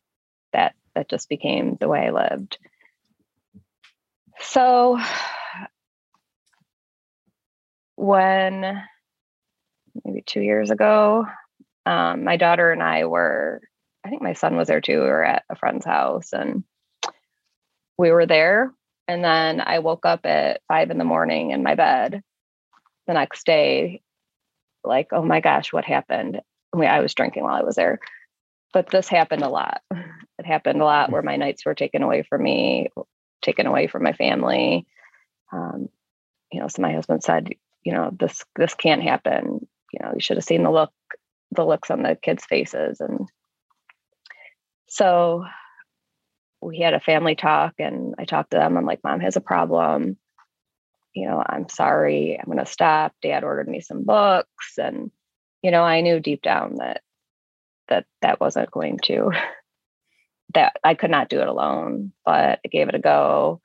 That 0.52 0.74
that 0.94 1.08
just 1.08 1.28
became 1.28 1.76
the 1.78 1.88
way 1.88 2.06
I 2.06 2.10
lived. 2.10 2.58
So 4.40 4.98
when 7.96 8.82
maybe 10.04 10.22
two 10.24 10.40
years 10.40 10.70
ago, 10.70 11.26
um, 11.86 12.24
my 12.24 12.36
daughter 12.36 12.72
and 12.72 12.82
I 12.82 13.04
were, 13.04 13.60
I 14.04 14.08
think 14.08 14.22
my 14.22 14.32
son 14.32 14.56
was 14.56 14.68
there 14.68 14.80
too. 14.80 15.00
We 15.00 15.06
were 15.06 15.24
at 15.24 15.44
a 15.50 15.56
friend's 15.56 15.84
house 15.84 16.32
and 16.32 16.64
we 17.98 18.10
were 18.10 18.26
there 18.26 18.72
and 19.10 19.24
then 19.24 19.60
I 19.60 19.80
woke 19.80 20.06
up 20.06 20.24
at 20.24 20.60
five 20.68 20.90
in 20.90 20.98
the 20.98 21.04
morning 21.04 21.50
in 21.50 21.64
my 21.64 21.74
bed 21.74 22.22
the 23.08 23.14
next 23.14 23.44
day, 23.44 24.02
like, 24.84 25.08
oh 25.10 25.24
my 25.24 25.40
gosh, 25.40 25.72
what 25.72 25.84
happened? 25.84 26.40
I, 26.72 26.78
mean, 26.78 26.88
I 26.88 27.00
was 27.00 27.12
drinking 27.12 27.42
while 27.42 27.56
I 27.56 27.64
was 27.64 27.74
there. 27.74 27.98
But 28.72 28.88
this 28.88 29.08
happened 29.08 29.42
a 29.42 29.48
lot. 29.48 29.80
It 29.90 30.46
happened 30.46 30.80
a 30.80 30.84
lot 30.84 31.10
where 31.10 31.22
my 31.22 31.36
nights 31.36 31.66
were 31.66 31.74
taken 31.74 32.02
away 32.02 32.22
from 32.22 32.42
me, 32.42 32.88
taken 33.42 33.66
away 33.66 33.88
from 33.88 34.02
my 34.02 34.12
family. 34.12 34.86
Um, 35.52 35.88
you 36.52 36.60
know, 36.60 36.68
so 36.68 36.82
my 36.82 36.92
husband 36.92 37.22
said, 37.22 37.48
you 37.84 37.92
know, 37.92 38.10
this 38.18 38.44
this 38.56 38.74
can't 38.74 39.02
happen. 39.02 39.66
You 39.92 39.98
know, 40.00 40.12
you 40.14 40.20
should 40.20 40.36
have 40.36 40.44
seen 40.44 40.62
the 40.62 40.70
look, 40.70 40.92
the 41.50 41.64
looks 41.64 41.90
on 41.90 42.02
the 42.02 42.16
kids' 42.20 42.44
faces. 42.44 43.00
And 43.00 43.28
so 44.88 45.44
we 46.60 46.80
had 46.80 46.94
a 46.94 47.00
family 47.00 47.34
talk 47.34 47.74
and 47.78 48.14
I 48.18 48.24
talked 48.24 48.52
to 48.52 48.58
them. 48.58 48.76
I'm 48.76 48.84
like, 48.86 49.00
mom 49.02 49.20
has 49.20 49.36
a 49.36 49.40
problem. 49.40 50.16
You 51.14 51.28
know, 51.28 51.42
I'm 51.44 51.68
sorry. 51.68 52.38
I'm 52.38 52.56
to 52.56 52.66
stop. 52.66 53.12
Dad 53.22 53.42
ordered 53.42 53.68
me 53.68 53.80
some 53.80 54.04
books. 54.04 54.78
And, 54.78 55.10
you 55.62 55.70
know, 55.70 55.82
I 55.82 56.02
knew 56.02 56.20
deep 56.20 56.42
down 56.42 56.76
that, 56.76 57.02
that 57.90 58.06
that 58.22 58.40
wasn't 58.40 58.70
going 58.70 58.98
to, 59.04 59.32
that 60.54 60.76
I 60.82 60.94
could 60.94 61.10
not 61.10 61.28
do 61.28 61.40
it 61.40 61.48
alone, 61.48 62.12
but 62.24 62.60
I 62.64 62.68
gave 62.70 62.88
it 62.88 62.94
a 62.94 62.98
go, 62.98 63.60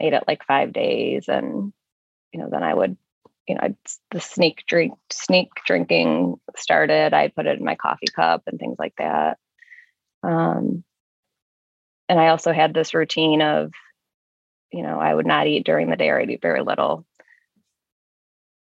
ate 0.00 0.14
it 0.14 0.24
like 0.26 0.44
five 0.46 0.72
days. 0.72 1.26
And, 1.28 1.72
you 2.32 2.40
know, 2.40 2.48
then 2.50 2.62
I 2.62 2.74
would, 2.74 2.96
you 3.46 3.54
know, 3.54 3.60
I'd, 3.62 3.76
the 4.10 4.20
sneak 4.20 4.64
drink, 4.66 4.94
sneak 5.10 5.50
drinking 5.66 6.40
started. 6.56 7.12
I 7.12 7.28
put 7.28 7.46
it 7.46 7.58
in 7.58 7.64
my 7.64 7.74
coffee 7.74 8.08
cup 8.14 8.42
and 8.46 8.58
things 8.58 8.76
like 8.78 8.94
that. 8.98 9.38
Um, 10.22 10.84
and 12.08 12.18
I 12.18 12.28
also 12.28 12.52
had 12.52 12.74
this 12.74 12.94
routine 12.94 13.42
of, 13.42 13.72
you 14.72 14.82
know, 14.82 14.98
I 14.98 15.14
would 15.14 15.26
not 15.26 15.46
eat 15.46 15.64
during 15.64 15.90
the 15.90 15.96
day 15.96 16.08
or 16.08 16.20
I'd 16.20 16.30
eat 16.30 16.42
very 16.42 16.62
little. 16.62 17.06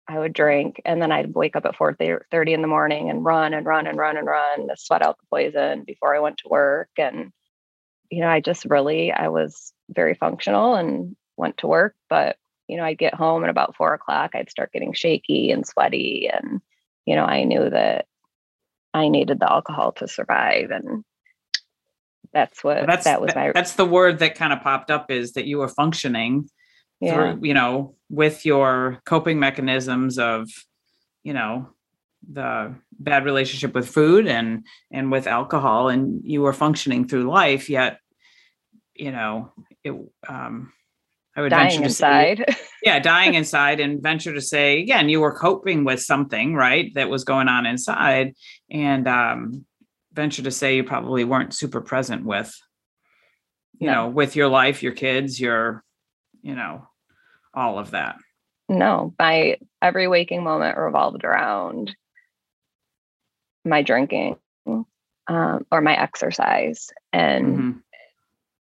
I 0.09 0.19
would 0.19 0.33
drink 0.33 0.81
and 0.87 1.03
then 1.03 1.13
I'd 1.13 1.35
wake 1.35 1.55
up 1.55 1.67
at 1.67 1.77
4 1.77 1.97
30 2.31 2.53
in 2.53 2.63
the 2.63 2.69
morning 2.69 3.11
and 3.11 3.25
run 3.25 3.53
and 3.53 3.67
run 3.67 3.87
and 3.87 3.99
run 3.99 4.17
and 4.17 4.27
run 4.27 4.69
to 4.69 4.77
sweat 4.77 5.03
out 5.03 5.19
the 5.19 5.27
poison 5.29 5.85
before 5.85 6.17
I 6.17 6.21
went 6.21 6.39
to 6.39 6.49
work. 6.49 6.89
And, 6.97 7.31
you 8.11 8.23
know, 8.23 8.29
I 8.29 8.41
just 8.41 8.65
really, 8.65 9.13
I 9.13 9.29
was 9.29 9.73
very 9.91 10.15
functional 10.15 10.77
and 10.77 11.15
went 11.37 11.59
to 11.59 11.67
work. 11.67 11.95
But, 12.09 12.37
you 12.69 12.79
know, 12.79 12.85
I'd 12.85 12.99
get 12.99 13.15
home 13.15 13.45
at 13.45 13.51
about 13.51 13.77
four 13.77 13.93
o'clock, 13.93 14.31
I'd 14.35 14.51
start 14.51 14.73
getting 14.73 14.95
shaky 14.95 15.51
and 15.51 15.67
sweaty. 15.67 16.31
And, 16.33 16.63
you 17.05 17.15
know, 17.15 17.25
I 17.25 17.45
knew 17.45 17.69
that 17.69 18.07
I 18.95 19.09
needed 19.09 19.41
the 19.41 19.53
alcohol 19.53 19.93
to 19.93 20.09
survive. 20.09 20.71
And 20.71 21.05
that's 22.33 22.65
what 22.65 22.87
that's, 22.87 23.05
that 23.05 23.21
was 23.21 23.35
my 23.35 23.53
that's 23.53 23.75
the 23.75 23.87
word 23.87 24.19
that 24.21 24.35
kind 24.35 24.53
of 24.53 24.63
popped 24.63 24.91
up 24.91 25.11
is 25.11 25.33
that 25.33 25.47
you 25.47 25.59
were 25.59 25.69
functioning 25.69 26.49
yeah. 27.01 27.15
through, 27.15 27.47
you 27.47 27.55
know, 27.55 27.95
with 28.11 28.45
your 28.45 29.01
coping 29.05 29.39
mechanisms 29.39 30.19
of, 30.19 30.49
you 31.23 31.33
know, 31.33 31.69
the 32.31 32.75
bad 32.99 33.25
relationship 33.25 33.75
with 33.75 33.89
food 33.89 34.27
and 34.27 34.67
and 34.91 35.11
with 35.11 35.27
alcohol 35.27 35.89
and 35.89 36.21
you 36.25 36.41
were 36.41 36.53
functioning 36.53 37.07
through 37.07 37.31
life 37.31 37.71
yet 37.71 37.99
you 38.95 39.13
know 39.13 39.53
it 39.85 39.93
um 40.29 40.73
i 41.37 41.41
would 41.41 41.51
dying 41.51 41.71
venture 41.71 41.85
inside 41.85 42.45
say, 42.49 42.57
yeah 42.83 42.99
dying 42.99 43.35
inside 43.35 43.81
and 43.81 44.03
venture 44.03 44.35
to 44.35 44.41
say 44.41 44.81
again 44.81 45.09
you 45.09 45.21
were 45.21 45.33
coping 45.33 45.85
with 45.85 46.01
something 46.01 46.55
right 46.55 46.93
that 46.95 47.09
was 47.09 47.25
going 47.25 47.49
on 47.49 47.67
inside 47.67 48.35
and 48.71 49.07
um 49.07 49.65
venture 50.13 50.43
to 50.43 50.51
say 50.51 50.75
you 50.77 50.85
probably 50.85 51.25
weren't 51.25 51.55
super 51.55 51.81
present 51.81 52.25
with 52.25 52.55
you 53.79 53.87
no. 53.87 53.93
know 53.93 54.09
with 54.09 54.35
your 54.35 54.49
life 54.49 54.83
your 54.83 54.93
kids 54.93 55.41
your 55.41 55.85
you 56.43 56.55
know 56.55 56.87
all 57.55 57.79
of 57.79 57.91
that 57.93 58.17
no 58.69 59.15
my 59.19 59.57
every 59.83 60.09
waking 60.09 60.43
moment 60.43 60.77
revolved 60.79 61.25
around 61.25 61.95
my 63.65 63.83
drinking 63.83 64.37
um, 64.67 65.67
or 65.71 65.81
my 65.81 65.97
exercise 66.01 66.91
and 67.13 67.47
mm-hmm. 67.47 67.79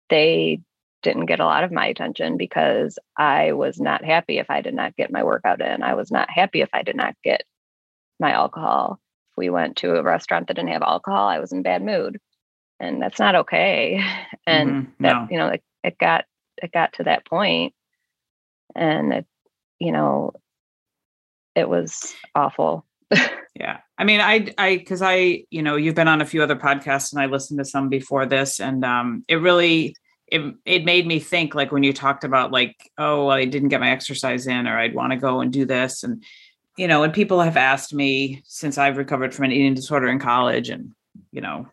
they 0.10 0.60
didn't 1.04 1.28
get 1.28 1.40
a 1.40 1.46
lot 1.46 1.64
of 1.64 1.72
my 1.72 1.88
attention 1.88 2.38
because 2.38 2.98
i 3.18 3.52
was 3.52 3.80
not 3.80 4.04
happy 4.04 4.40
if 4.40 4.50
i 4.50 4.62
did 4.62 4.74
not 4.74 4.96
get 4.96 5.12
my 5.12 5.24
workout 5.24 5.62
in 5.62 5.84
i 5.84 5.94
was 5.94 6.12
not 6.12 6.30
happy 6.30 6.62
if 6.62 6.70
i 6.74 6.82
did 6.82 6.96
not 6.96 7.16
get 7.24 7.44
my 8.20 8.32
alcohol 8.32 9.00
If 9.32 9.38
we 9.38 9.50
went 9.50 9.78
to 9.78 9.96
a 9.96 10.04
restaurant 10.04 10.48
that 10.48 10.56
didn't 10.56 10.72
have 10.72 10.82
alcohol, 10.82 11.28
I 11.28 11.40
was 11.40 11.52
in 11.52 11.62
bad 11.62 11.84
mood. 11.84 12.20
And 12.80 13.02
that's 13.02 13.20
not 13.20 13.36
okay. 13.36 14.04
And 14.48 14.70
mm-hmm. 14.70 15.04
that, 15.04 15.14
no. 15.14 15.28
you 15.30 15.38
know, 15.38 15.48
it, 15.48 15.64
it 15.84 15.98
got 15.98 16.26
it 16.62 16.72
got 16.72 16.94
to 16.94 17.04
that 17.04 17.26
point 17.26 17.74
and 18.76 19.14
it, 19.14 19.26
you 19.80 19.92
know, 19.92 20.34
it 21.56 21.68
was 21.68 22.14
awful. 22.36 22.86
yeah. 23.56 23.80
I 23.98 24.04
mean, 24.04 24.22
I, 24.22 24.54
I, 24.58 24.78
cause 24.88 25.02
I, 25.02 25.44
you 25.50 25.62
know, 25.62 25.76
you've 25.76 25.96
been 25.96 26.08
on 26.08 26.22
a 26.22 26.26
few 26.26 26.44
other 26.44 26.56
podcasts 26.56 27.14
and 27.14 27.22
I 27.22 27.26
listened 27.26 27.60
to 27.60 27.66
some 27.66 27.90
before 27.90 28.26
this 28.26 28.60
and 28.60 28.84
um, 28.86 29.24
it 29.28 29.36
really, 29.36 29.96
it, 30.28 30.56
it 30.66 30.84
made 30.84 31.08
me 31.08 31.20
think 31.20 31.56
like 31.56 31.72
when 31.72 31.84
you 31.84 31.94
talked 31.94 32.24
about 32.24 32.52
like, 32.52 32.76
oh, 32.98 33.30
I 33.30 33.46
didn't 33.46 33.70
get 33.70 33.80
my 33.80 33.92
exercise 33.92 34.46
in 34.46 34.68
or 34.68 34.78
I'd 34.78 34.94
want 34.94 35.14
to 35.14 35.18
go 35.18 35.40
and 35.40 35.54
do 35.54 35.66
this. 35.66 36.04
And 36.04 36.24
you 36.78 36.88
know, 36.88 37.04
and 37.04 37.12
people 37.12 37.42
have 37.42 37.58
asked 37.58 37.94
me 37.94 38.42
since 38.46 38.78
I've 38.78 38.98
recovered 38.98 39.34
from 39.34 39.46
an 39.46 39.52
eating 39.52 39.74
disorder 39.74 40.08
in 40.08 40.20
college 40.20 40.70
and, 40.70 40.94
you 41.32 41.42
know, 41.42 41.68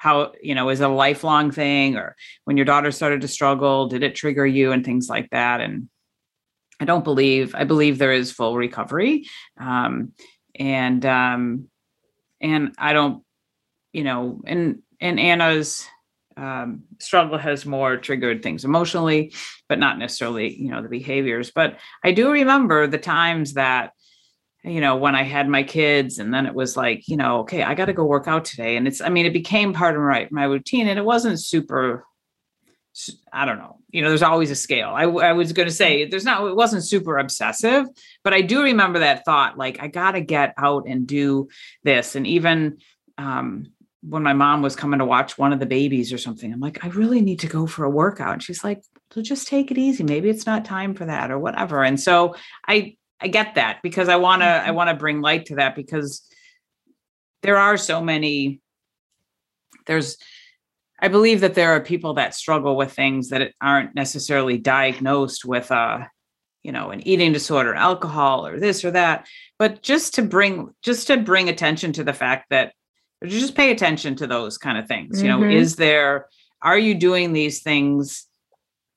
how, 0.00 0.32
you 0.42 0.54
know, 0.54 0.70
is 0.70 0.80
a 0.80 0.88
lifelong 0.88 1.50
thing 1.50 1.94
or 1.94 2.16
when 2.44 2.56
your 2.56 2.64
daughter 2.64 2.90
started 2.90 3.20
to 3.20 3.28
struggle, 3.28 3.86
did 3.86 4.02
it 4.02 4.14
trigger 4.14 4.46
you 4.46 4.72
and 4.72 4.82
things 4.82 5.10
like 5.10 5.28
that? 5.28 5.60
And 5.60 5.90
I 6.80 6.86
don't 6.86 7.04
believe, 7.04 7.54
I 7.54 7.64
believe 7.64 7.98
there 7.98 8.14
is 8.14 8.32
full 8.32 8.56
recovery. 8.56 9.26
Um, 9.60 10.12
and, 10.58 11.04
um, 11.04 11.68
and 12.40 12.74
I 12.78 12.94
don't, 12.94 13.22
you 13.92 14.02
know, 14.02 14.40
and, 14.46 14.78
and 15.02 15.20
Anna's, 15.20 15.86
um, 16.34 16.84
struggle 16.98 17.36
has 17.36 17.66
more 17.66 17.98
triggered 17.98 18.42
things 18.42 18.64
emotionally, 18.64 19.34
but 19.68 19.78
not 19.78 19.98
necessarily, 19.98 20.56
you 20.56 20.70
know, 20.70 20.80
the 20.80 20.88
behaviors. 20.88 21.50
But 21.50 21.78
I 22.02 22.12
do 22.12 22.30
remember 22.30 22.86
the 22.86 22.96
times 22.96 23.52
that 23.52 23.92
you 24.62 24.80
know, 24.80 24.96
when 24.96 25.14
I 25.14 25.22
had 25.22 25.48
my 25.48 25.62
kids, 25.62 26.18
and 26.18 26.34
then 26.34 26.44
it 26.46 26.54
was 26.54 26.76
like, 26.76 27.08
you 27.08 27.16
know, 27.16 27.40
okay, 27.40 27.62
I 27.62 27.74
got 27.74 27.86
to 27.86 27.92
go 27.94 28.04
work 28.04 28.28
out 28.28 28.44
today. 28.44 28.76
And 28.76 28.86
it's, 28.86 29.00
I 29.00 29.08
mean, 29.08 29.24
it 29.24 29.32
became 29.32 29.72
part 29.72 29.96
of 29.96 30.02
my, 30.02 30.28
my 30.30 30.44
routine 30.44 30.86
and 30.86 30.98
it 30.98 31.04
wasn't 31.04 31.40
super, 31.40 32.04
I 33.32 33.46
don't 33.46 33.58
know, 33.58 33.78
you 33.90 34.02
know, 34.02 34.08
there's 34.08 34.22
always 34.22 34.50
a 34.50 34.56
scale. 34.56 34.90
I, 34.90 35.04
I 35.04 35.32
was 35.32 35.52
going 35.52 35.68
to 35.68 35.74
say 35.74 36.04
there's 36.04 36.24
not, 36.24 36.46
it 36.46 36.56
wasn't 36.56 36.84
super 36.84 37.16
obsessive, 37.16 37.86
but 38.22 38.34
I 38.34 38.42
do 38.42 38.62
remember 38.62 38.98
that 38.98 39.24
thought, 39.24 39.56
like, 39.56 39.80
I 39.80 39.86
got 39.86 40.12
to 40.12 40.20
get 40.20 40.52
out 40.58 40.86
and 40.86 41.06
do 41.06 41.48
this. 41.82 42.14
And 42.14 42.26
even, 42.26 42.78
um, 43.16 43.72
when 44.02 44.22
my 44.22 44.32
mom 44.32 44.62
was 44.62 44.76
coming 44.76 44.98
to 44.98 45.04
watch 45.04 45.36
one 45.36 45.52
of 45.52 45.60
the 45.60 45.66
babies 45.66 46.12
or 46.12 46.18
something, 46.18 46.50
I'm 46.52 46.60
like, 46.60 46.84
I 46.84 46.88
really 46.88 47.20
need 47.20 47.40
to 47.40 47.46
go 47.46 47.66
for 47.66 47.84
a 47.84 47.90
workout. 47.90 48.32
And 48.32 48.42
she's 48.42 48.64
like, 48.64 48.82
so 49.12 49.20
just 49.20 49.46
take 49.46 49.70
it 49.70 49.78
easy. 49.78 50.04
Maybe 50.04 50.30
it's 50.30 50.46
not 50.46 50.64
time 50.64 50.94
for 50.94 51.04
that 51.04 51.30
or 51.30 51.38
whatever. 51.38 51.84
And 51.84 52.00
so 52.00 52.34
I, 52.66 52.96
I 53.20 53.28
get 53.28 53.54
that 53.54 53.80
because 53.82 54.08
I 54.08 54.16
want 54.16 54.42
to 54.42 54.46
I 54.46 54.66
mm-hmm. 54.66 54.74
want 54.74 54.90
to 54.90 54.96
bring 54.96 55.20
light 55.20 55.46
to 55.46 55.56
that 55.56 55.76
because 55.76 56.22
there 57.42 57.56
are 57.56 57.76
so 57.76 58.00
many 58.00 58.60
there's 59.86 60.16
I 61.02 61.08
believe 61.08 61.40
that 61.40 61.54
there 61.54 61.72
are 61.72 61.80
people 61.80 62.14
that 62.14 62.34
struggle 62.34 62.76
with 62.76 62.92
things 62.92 63.30
that 63.30 63.52
aren't 63.60 63.94
necessarily 63.94 64.58
diagnosed 64.58 65.44
with 65.44 65.70
a 65.70 66.10
you 66.62 66.72
know 66.72 66.90
an 66.90 67.06
eating 67.06 67.32
disorder 67.32 67.74
alcohol 67.74 68.46
or 68.46 68.58
this 68.58 68.84
or 68.84 68.90
that 68.90 69.26
but 69.58 69.82
just 69.82 70.14
to 70.14 70.22
bring 70.22 70.74
just 70.82 71.06
to 71.06 71.16
bring 71.16 71.48
attention 71.48 71.92
to 71.92 72.04
the 72.04 72.12
fact 72.12 72.46
that 72.50 72.74
just 73.24 73.54
pay 73.54 73.70
attention 73.70 74.14
to 74.16 74.26
those 74.26 74.58
kind 74.58 74.78
of 74.78 74.86
things 74.86 75.16
mm-hmm. 75.16 75.26
you 75.26 75.32
know 75.32 75.40
mm-hmm. 75.40 75.50
is 75.50 75.76
there 75.76 76.26
are 76.62 76.78
you 76.78 76.94
doing 76.94 77.32
these 77.32 77.62
things 77.62 78.26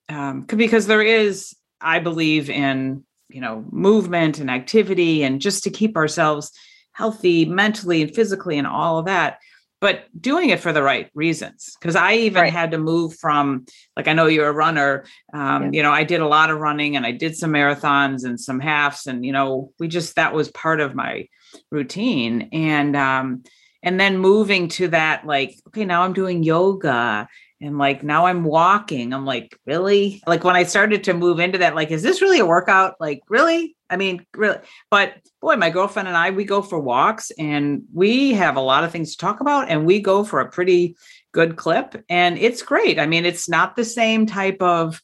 um, 0.09 0.41
because 0.41 0.87
there 0.87 1.01
is 1.01 1.55
i 1.79 1.99
believe 1.99 2.49
in 2.49 3.03
you 3.29 3.41
know 3.41 3.65
movement 3.71 4.39
and 4.39 4.49
activity 4.49 5.23
and 5.23 5.41
just 5.41 5.63
to 5.63 5.69
keep 5.69 5.97
ourselves 5.97 6.51
healthy 6.93 7.45
mentally 7.45 8.01
and 8.01 8.15
physically 8.15 8.57
and 8.57 8.67
all 8.67 8.97
of 8.97 9.05
that 9.05 9.39
but 9.81 10.05
doing 10.21 10.49
it 10.49 10.61
for 10.61 10.71
the 10.71 10.81
right 10.81 11.09
reasons 11.13 11.75
because 11.79 11.95
i 11.95 12.13
even 12.13 12.43
right. 12.43 12.53
had 12.53 12.71
to 12.71 12.77
move 12.77 13.15
from 13.15 13.65
like 13.97 14.07
i 14.07 14.13
know 14.13 14.27
you're 14.27 14.47
a 14.47 14.53
runner 14.53 15.05
um, 15.33 15.63
yeah. 15.63 15.69
you 15.73 15.83
know 15.83 15.91
i 15.91 16.03
did 16.03 16.21
a 16.21 16.27
lot 16.27 16.49
of 16.49 16.59
running 16.59 16.95
and 16.95 17.05
i 17.05 17.11
did 17.11 17.35
some 17.35 17.51
marathons 17.51 18.23
and 18.23 18.39
some 18.39 18.59
halves 18.59 19.07
and 19.07 19.25
you 19.25 19.31
know 19.31 19.71
we 19.79 19.87
just 19.87 20.15
that 20.15 20.33
was 20.33 20.49
part 20.51 20.79
of 20.79 20.95
my 20.95 21.27
routine 21.71 22.49
and 22.53 22.95
um 22.95 23.43
and 23.83 23.99
then 23.99 24.17
moving 24.17 24.69
to 24.69 24.87
that 24.87 25.25
like 25.25 25.55
okay 25.67 25.85
now 25.85 26.03
i'm 26.03 26.13
doing 26.13 26.43
yoga 26.43 27.27
and 27.63 27.77
like 27.77 28.03
now 28.03 28.25
I'm 28.25 28.43
walking. 28.43 29.13
I'm 29.13 29.25
like, 29.25 29.57
really? 29.65 30.21
Like 30.27 30.43
when 30.43 30.55
I 30.55 30.63
started 30.63 31.05
to 31.05 31.13
move 31.13 31.39
into 31.39 31.57
that, 31.59 31.75
like, 31.75 31.91
is 31.91 32.03
this 32.03 32.21
really 32.21 32.39
a 32.39 32.45
workout? 32.45 32.95
Like, 32.99 33.21
really? 33.29 33.75
I 33.89 33.95
mean, 33.95 34.25
really? 34.35 34.57
But 34.91 35.13
boy, 35.41 35.55
my 35.55 35.69
girlfriend 35.69 36.09
and 36.09 36.17
I, 36.17 36.31
we 36.31 36.43
go 36.43 36.61
for 36.61 36.79
walks 36.79 37.31
and 37.39 37.83
we 37.93 38.33
have 38.33 38.57
a 38.57 38.61
lot 38.61 38.83
of 38.83 38.91
things 38.91 39.11
to 39.11 39.17
talk 39.17 39.39
about 39.39 39.69
and 39.69 39.85
we 39.85 40.01
go 40.01 40.25
for 40.25 40.41
a 40.41 40.51
pretty 40.51 40.97
good 41.31 41.55
clip 41.55 42.03
and 42.09 42.37
it's 42.37 42.61
great. 42.61 42.99
I 42.99 43.07
mean, 43.07 43.25
it's 43.25 43.47
not 43.47 43.75
the 43.75 43.85
same 43.85 44.25
type 44.25 44.61
of, 44.61 45.01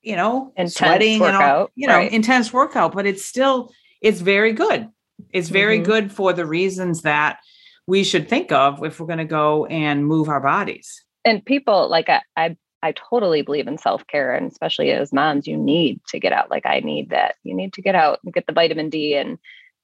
you 0.00 0.16
know, 0.16 0.52
intense 0.56 0.74
sweating 0.74 1.20
workout, 1.20 1.42
and 1.42 1.52
all, 1.52 1.70
you 1.74 1.86
know, 1.86 1.96
right. 1.96 2.12
intense 2.12 2.52
workout, 2.52 2.94
but 2.94 3.06
it's 3.06 3.24
still, 3.24 3.70
it's 4.00 4.20
very 4.20 4.52
good. 4.52 4.88
It's 5.30 5.50
very 5.50 5.76
mm-hmm. 5.76 5.84
good 5.84 6.12
for 6.12 6.32
the 6.32 6.46
reasons 6.46 7.02
that 7.02 7.38
we 7.86 8.02
should 8.02 8.28
think 8.28 8.50
of 8.50 8.82
if 8.82 8.98
we're 8.98 9.06
going 9.06 9.18
to 9.18 9.24
go 9.24 9.66
and 9.66 10.06
move 10.06 10.28
our 10.28 10.40
bodies 10.40 11.01
and 11.24 11.44
people 11.44 11.88
like 11.88 12.08
I, 12.08 12.20
I 12.36 12.56
I 12.82 12.92
totally 12.92 13.42
believe 13.42 13.68
in 13.68 13.78
self 13.78 14.06
care, 14.06 14.34
and 14.34 14.50
especially 14.50 14.90
as 14.90 15.12
moms, 15.12 15.46
you 15.46 15.56
need 15.56 16.00
to 16.08 16.18
get 16.18 16.32
out. 16.32 16.50
Like 16.50 16.66
I 16.66 16.80
need 16.80 17.10
that. 17.10 17.36
You 17.44 17.54
need 17.54 17.72
to 17.74 17.82
get 17.82 17.94
out 17.94 18.20
and 18.24 18.34
get 18.34 18.46
the 18.46 18.52
vitamin 18.52 18.90
D 18.90 19.14
and 19.14 19.38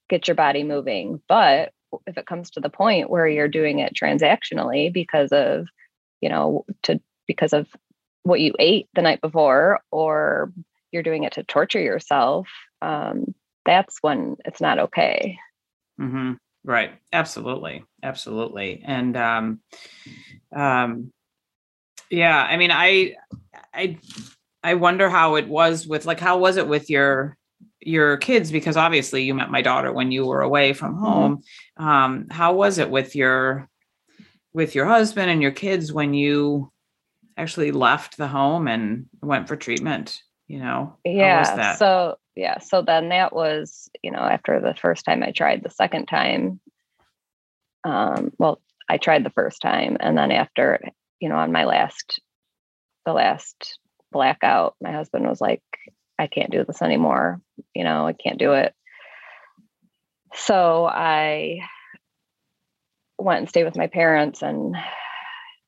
get 0.08 0.26
your 0.26 0.34
body 0.34 0.64
moving. 0.64 1.20
But 1.28 1.72
if 2.06 2.18
it 2.18 2.26
comes 2.26 2.50
to 2.50 2.60
the 2.60 2.70
point 2.70 3.08
where 3.08 3.26
you're 3.26 3.48
doing 3.48 3.78
it 3.78 3.94
transactionally 3.94 4.92
because 4.92 5.32
of, 5.32 5.68
you 6.20 6.28
know, 6.28 6.64
to 6.82 7.00
because 7.26 7.52
of 7.52 7.68
what 8.24 8.40
you 8.40 8.52
ate 8.58 8.88
the 8.94 9.02
night 9.02 9.20
before, 9.20 9.80
or 9.92 10.52
you're 10.90 11.02
doing 11.02 11.22
it 11.22 11.34
to 11.34 11.44
torture 11.44 11.80
yourself, 11.80 12.48
um, 12.82 13.34
that's 13.64 13.98
when 14.00 14.36
it's 14.44 14.60
not 14.60 14.78
okay. 14.78 15.38
Mm-hmm. 16.00 16.32
Right. 16.64 16.92
Absolutely. 17.12 17.84
Absolutely. 18.02 18.82
And 18.84 19.16
um, 19.16 19.60
um, 20.54 21.12
yeah 22.10 22.42
i 22.44 22.56
mean 22.56 22.70
i 22.70 23.14
i 23.74 23.98
i 24.62 24.74
wonder 24.74 25.08
how 25.08 25.36
it 25.36 25.48
was 25.48 25.86
with 25.86 26.06
like 26.06 26.20
how 26.20 26.38
was 26.38 26.56
it 26.56 26.68
with 26.68 26.90
your 26.90 27.38
your 27.80 28.16
kids? 28.16 28.50
Because 28.50 28.76
obviously 28.76 29.22
you 29.22 29.34
met 29.34 29.50
my 29.50 29.62
daughter 29.62 29.92
when 29.92 30.12
you 30.12 30.26
were 30.26 30.42
away 30.42 30.72
from 30.72 30.94
mm-hmm. 30.94 31.04
home. 31.04 31.42
Um 31.76 32.26
how 32.30 32.54
was 32.54 32.78
it 32.78 32.90
with 32.90 33.16
your 33.16 33.68
with 34.52 34.74
your 34.74 34.86
husband 34.86 35.30
and 35.30 35.42
your 35.42 35.52
kids 35.52 35.92
when 35.92 36.14
you 36.14 36.72
actually 37.36 37.70
left 37.70 38.16
the 38.16 38.28
home 38.28 38.66
and 38.66 39.06
went 39.22 39.48
for 39.48 39.56
treatment 39.56 40.20
you 40.48 40.58
know? 40.58 40.96
Yeah 41.04 41.76
so 41.76 42.16
yeah 42.34 42.58
so 42.58 42.82
then 42.82 43.10
that 43.10 43.34
was 43.34 43.90
you 44.02 44.10
know 44.10 44.20
after 44.20 44.60
the 44.60 44.74
first 44.74 45.04
time 45.04 45.22
i 45.22 45.30
tried 45.30 45.62
the 45.62 45.70
second 45.70 46.06
time 46.06 46.60
um 47.84 48.30
well 48.38 48.60
i 48.88 48.96
tried 48.96 49.24
the 49.24 49.30
first 49.30 49.60
time 49.60 49.96
and 50.00 50.16
then 50.16 50.30
after 50.30 50.80
you 51.20 51.28
know, 51.28 51.36
on 51.36 51.52
my 51.52 51.64
last, 51.64 52.20
the 53.04 53.12
last 53.12 53.78
blackout, 54.12 54.76
my 54.80 54.92
husband 54.92 55.26
was 55.26 55.40
like, 55.40 55.62
I 56.18 56.26
can't 56.26 56.50
do 56.50 56.64
this 56.64 56.82
anymore. 56.82 57.40
You 57.74 57.84
know, 57.84 58.06
I 58.06 58.12
can't 58.12 58.38
do 58.38 58.52
it. 58.52 58.74
So 60.34 60.86
I 60.86 61.60
went 63.18 63.40
and 63.40 63.48
stayed 63.48 63.64
with 63.64 63.76
my 63.76 63.86
parents 63.86 64.42
and 64.42 64.76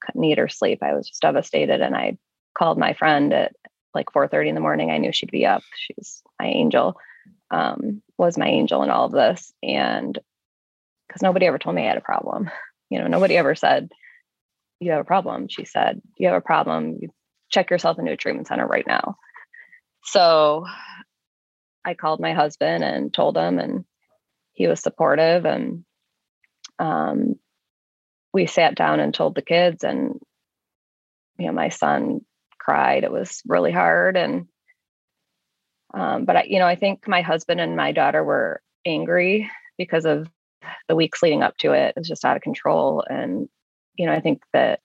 couldn't 0.02 0.24
eat 0.24 0.38
or 0.38 0.48
sleep. 0.48 0.82
I 0.82 0.94
was 0.94 1.08
just 1.08 1.22
devastated. 1.22 1.80
And 1.80 1.94
I 1.94 2.18
called 2.56 2.78
my 2.78 2.94
friend 2.94 3.32
at 3.32 3.52
like 3.94 4.06
4:30 4.12 4.48
in 4.48 4.54
the 4.54 4.60
morning. 4.60 4.90
I 4.90 4.98
knew 4.98 5.12
she'd 5.12 5.30
be 5.30 5.46
up. 5.46 5.62
She's 5.76 6.22
my 6.38 6.46
angel, 6.46 6.96
um, 7.50 8.02
was 8.16 8.38
my 8.38 8.46
angel 8.46 8.82
in 8.82 8.90
all 8.90 9.06
of 9.06 9.12
this. 9.12 9.52
And 9.62 10.18
because 11.08 11.22
nobody 11.22 11.46
ever 11.46 11.58
told 11.58 11.74
me 11.74 11.82
I 11.82 11.88
had 11.88 11.98
a 11.98 12.02
problem. 12.02 12.50
You 12.88 12.98
know, 12.98 13.06
nobody 13.06 13.36
ever 13.36 13.54
said, 13.54 13.90
you 14.80 14.90
have 14.92 15.00
a 15.00 15.04
problem. 15.04 15.48
She 15.48 15.64
said, 15.64 16.00
You 16.16 16.28
have 16.28 16.36
a 16.36 16.40
problem. 16.40 16.96
You 17.00 17.10
check 17.50 17.70
yourself 17.70 17.98
into 17.98 18.12
a 18.12 18.16
treatment 18.16 18.48
center 18.48 18.66
right 18.66 18.86
now. 18.86 19.16
So 20.02 20.64
I 21.84 21.94
called 21.94 22.20
my 22.20 22.32
husband 22.32 22.82
and 22.82 23.12
told 23.12 23.36
him, 23.36 23.58
and 23.58 23.84
he 24.52 24.66
was 24.66 24.80
supportive. 24.80 25.44
And 25.44 25.84
um, 26.78 27.34
we 28.32 28.46
sat 28.46 28.74
down 28.74 29.00
and 29.00 29.12
told 29.12 29.34
the 29.34 29.42
kids, 29.42 29.84
and 29.84 30.18
you 31.38 31.46
know, 31.46 31.52
my 31.52 31.68
son 31.68 32.20
cried. 32.58 33.04
It 33.04 33.12
was 33.12 33.42
really 33.46 33.72
hard. 33.72 34.16
And 34.16 34.46
um, 35.92 36.24
but 36.24 36.36
I, 36.36 36.42
you 36.44 36.58
know, 36.58 36.66
I 36.66 36.76
think 36.76 37.06
my 37.06 37.20
husband 37.20 37.60
and 37.60 37.76
my 37.76 37.92
daughter 37.92 38.22
were 38.22 38.62
angry 38.86 39.50
because 39.76 40.06
of 40.06 40.28
the 40.88 40.94
weeks 40.96 41.22
leading 41.22 41.42
up 41.42 41.56
to 41.58 41.72
it. 41.72 41.88
It 41.88 41.98
was 41.98 42.08
just 42.08 42.24
out 42.24 42.36
of 42.36 42.42
control, 42.42 43.04
and 43.08 43.48
you 43.96 44.06
know, 44.06 44.12
I 44.12 44.20
think 44.20 44.42
that 44.52 44.80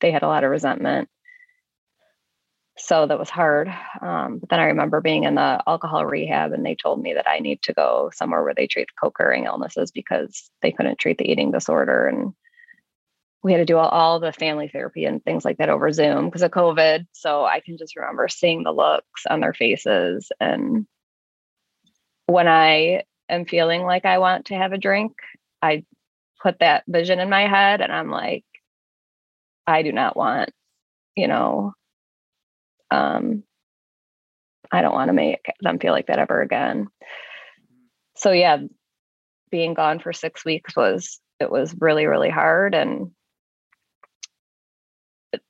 they 0.00 0.10
had 0.10 0.22
a 0.22 0.28
lot 0.28 0.44
of 0.44 0.50
resentment. 0.50 1.08
So 2.78 3.06
that 3.06 3.18
was 3.18 3.30
hard. 3.30 3.72
Um, 4.02 4.38
but 4.38 4.50
then 4.50 4.60
I 4.60 4.64
remember 4.64 5.00
being 5.00 5.24
in 5.24 5.34
the 5.36 5.62
alcohol 5.66 6.04
rehab 6.04 6.52
and 6.52 6.64
they 6.64 6.74
told 6.74 7.00
me 7.00 7.14
that 7.14 7.28
I 7.28 7.38
need 7.38 7.62
to 7.62 7.72
go 7.72 8.10
somewhere 8.14 8.42
where 8.42 8.54
they 8.54 8.66
treat 8.66 8.88
the 8.88 9.00
co-occurring 9.00 9.44
illnesses 9.44 9.90
because 9.90 10.50
they 10.60 10.72
couldn't 10.72 10.98
treat 10.98 11.16
the 11.16 11.30
eating 11.30 11.50
disorder. 11.50 12.06
And 12.06 12.34
we 13.42 13.52
had 13.52 13.58
to 13.58 13.64
do 13.64 13.78
all, 13.78 13.88
all 13.88 14.20
the 14.20 14.32
family 14.32 14.68
therapy 14.68 15.06
and 15.06 15.24
things 15.24 15.44
like 15.44 15.56
that 15.56 15.70
over 15.70 15.90
Zoom 15.90 16.26
because 16.26 16.42
of 16.42 16.50
COVID. 16.50 17.06
So 17.12 17.46
I 17.46 17.60
can 17.60 17.78
just 17.78 17.96
remember 17.96 18.28
seeing 18.28 18.62
the 18.62 18.72
looks 18.72 19.24
on 19.28 19.40
their 19.40 19.54
faces. 19.54 20.30
And 20.38 20.86
when 22.26 22.48
I 22.48 23.04
am 23.30 23.46
feeling 23.46 23.84
like 23.84 24.04
I 24.04 24.18
want 24.18 24.46
to 24.46 24.54
have 24.54 24.72
a 24.72 24.78
drink, 24.78 25.12
I 25.62 25.84
put 26.46 26.60
that 26.60 26.84
vision 26.86 27.18
in 27.18 27.28
my 27.28 27.48
head 27.48 27.80
and 27.80 27.92
I'm 27.92 28.08
like, 28.08 28.44
I 29.66 29.82
do 29.82 29.90
not 29.90 30.16
want, 30.16 30.50
you 31.16 31.26
know, 31.26 31.72
um, 32.88 33.42
I 34.70 34.80
don't 34.80 34.94
want 34.94 35.08
to 35.08 35.12
make 35.12 35.44
them 35.60 35.80
feel 35.80 35.92
like 35.92 36.06
that 36.06 36.20
ever 36.20 36.40
again. 36.40 36.86
So 38.14 38.30
yeah, 38.30 38.58
being 39.50 39.74
gone 39.74 39.98
for 39.98 40.12
six 40.12 40.44
weeks 40.44 40.76
was 40.76 41.18
it 41.40 41.50
was 41.50 41.74
really, 41.80 42.06
really 42.06 42.30
hard. 42.30 42.76
And 42.76 43.10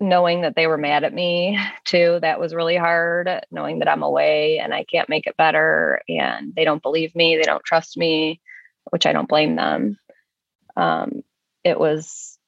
knowing 0.01 0.41
that 0.41 0.57
they 0.57 0.67
were 0.67 0.79
mad 0.79 1.05
at 1.05 1.13
me 1.13 1.59
too, 1.85 2.21
that 2.23 2.41
was 2.41 2.55
really 2.55 2.79
hard. 2.79 3.29
Knowing 3.51 3.81
that 3.81 3.89
I'm 3.89 4.03
away 4.03 4.61
and 4.61 4.73
I 4.73 4.85
can't 4.85 5.11
make 5.11 5.27
it 5.27 5.37
better 5.37 6.01
and 6.09 6.55
they 6.55 6.65
don't 6.65 6.83
believe 6.83 7.15
me, 7.15 7.37
they 7.37 7.43
don't 7.43 7.65
trust 7.65 7.99
me, 7.99 8.41
which 8.93 9.05
I 9.05 9.13
don't 9.13 9.29
blame 9.29 9.57
them 9.57 9.99
um, 10.77 11.23
it 11.65 11.79
was 11.79 12.39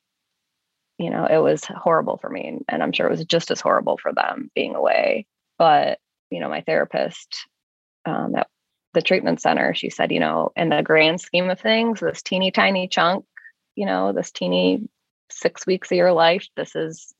you 0.99 1.11
know 1.11 1.27
it 1.27 1.39
was 1.39 1.65
horrible 1.65 2.17
for 2.19 2.29
me 2.29 2.59
and 2.69 2.83
i'm 2.83 2.93
sure 2.93 3.07
it 3.07 3.11
was 3.11 3.25
just 3.25 3.51
as 3.51 3.61
horrible 3.61 3.99
for 3.99 4.13
them 4.13 4.51
being 4.55 4.75
away. 4.75 5.27
But 5.59 5.99
you 6.31 6.41
know 6.41 6.49
my 6.49 6.61
therapist 6.63 7.47
um, 8.05 8.35
at 8.37 8.49
the 8.95 9.03
treatment 9.03 9.41
center 9.41 9.75
she 9.75 9.91
said 9.91 10.13
you 10.13 10.21
know 10.21 10.53
in 10.57 10.71
the 10.71 10.83
grand 10.83 11.21
scheme 11.21 11.51
of 11.51 11.61
things 11.61 12.01
this 12.01 12.23
teeny 12.23 12.51
tiny 12.51 12.89
chunk 12.89 13.25
you 13.77 13.87
know 13.87 14.13
this 14.13 14.31
teeny 14.31 14.89
six 15.31 15.67
weeks 15.67 15.93
of 15.93 15.97
your 15.97 16.13
life 16.13 16.47
this 16.57 16.75
is 16.75 17.15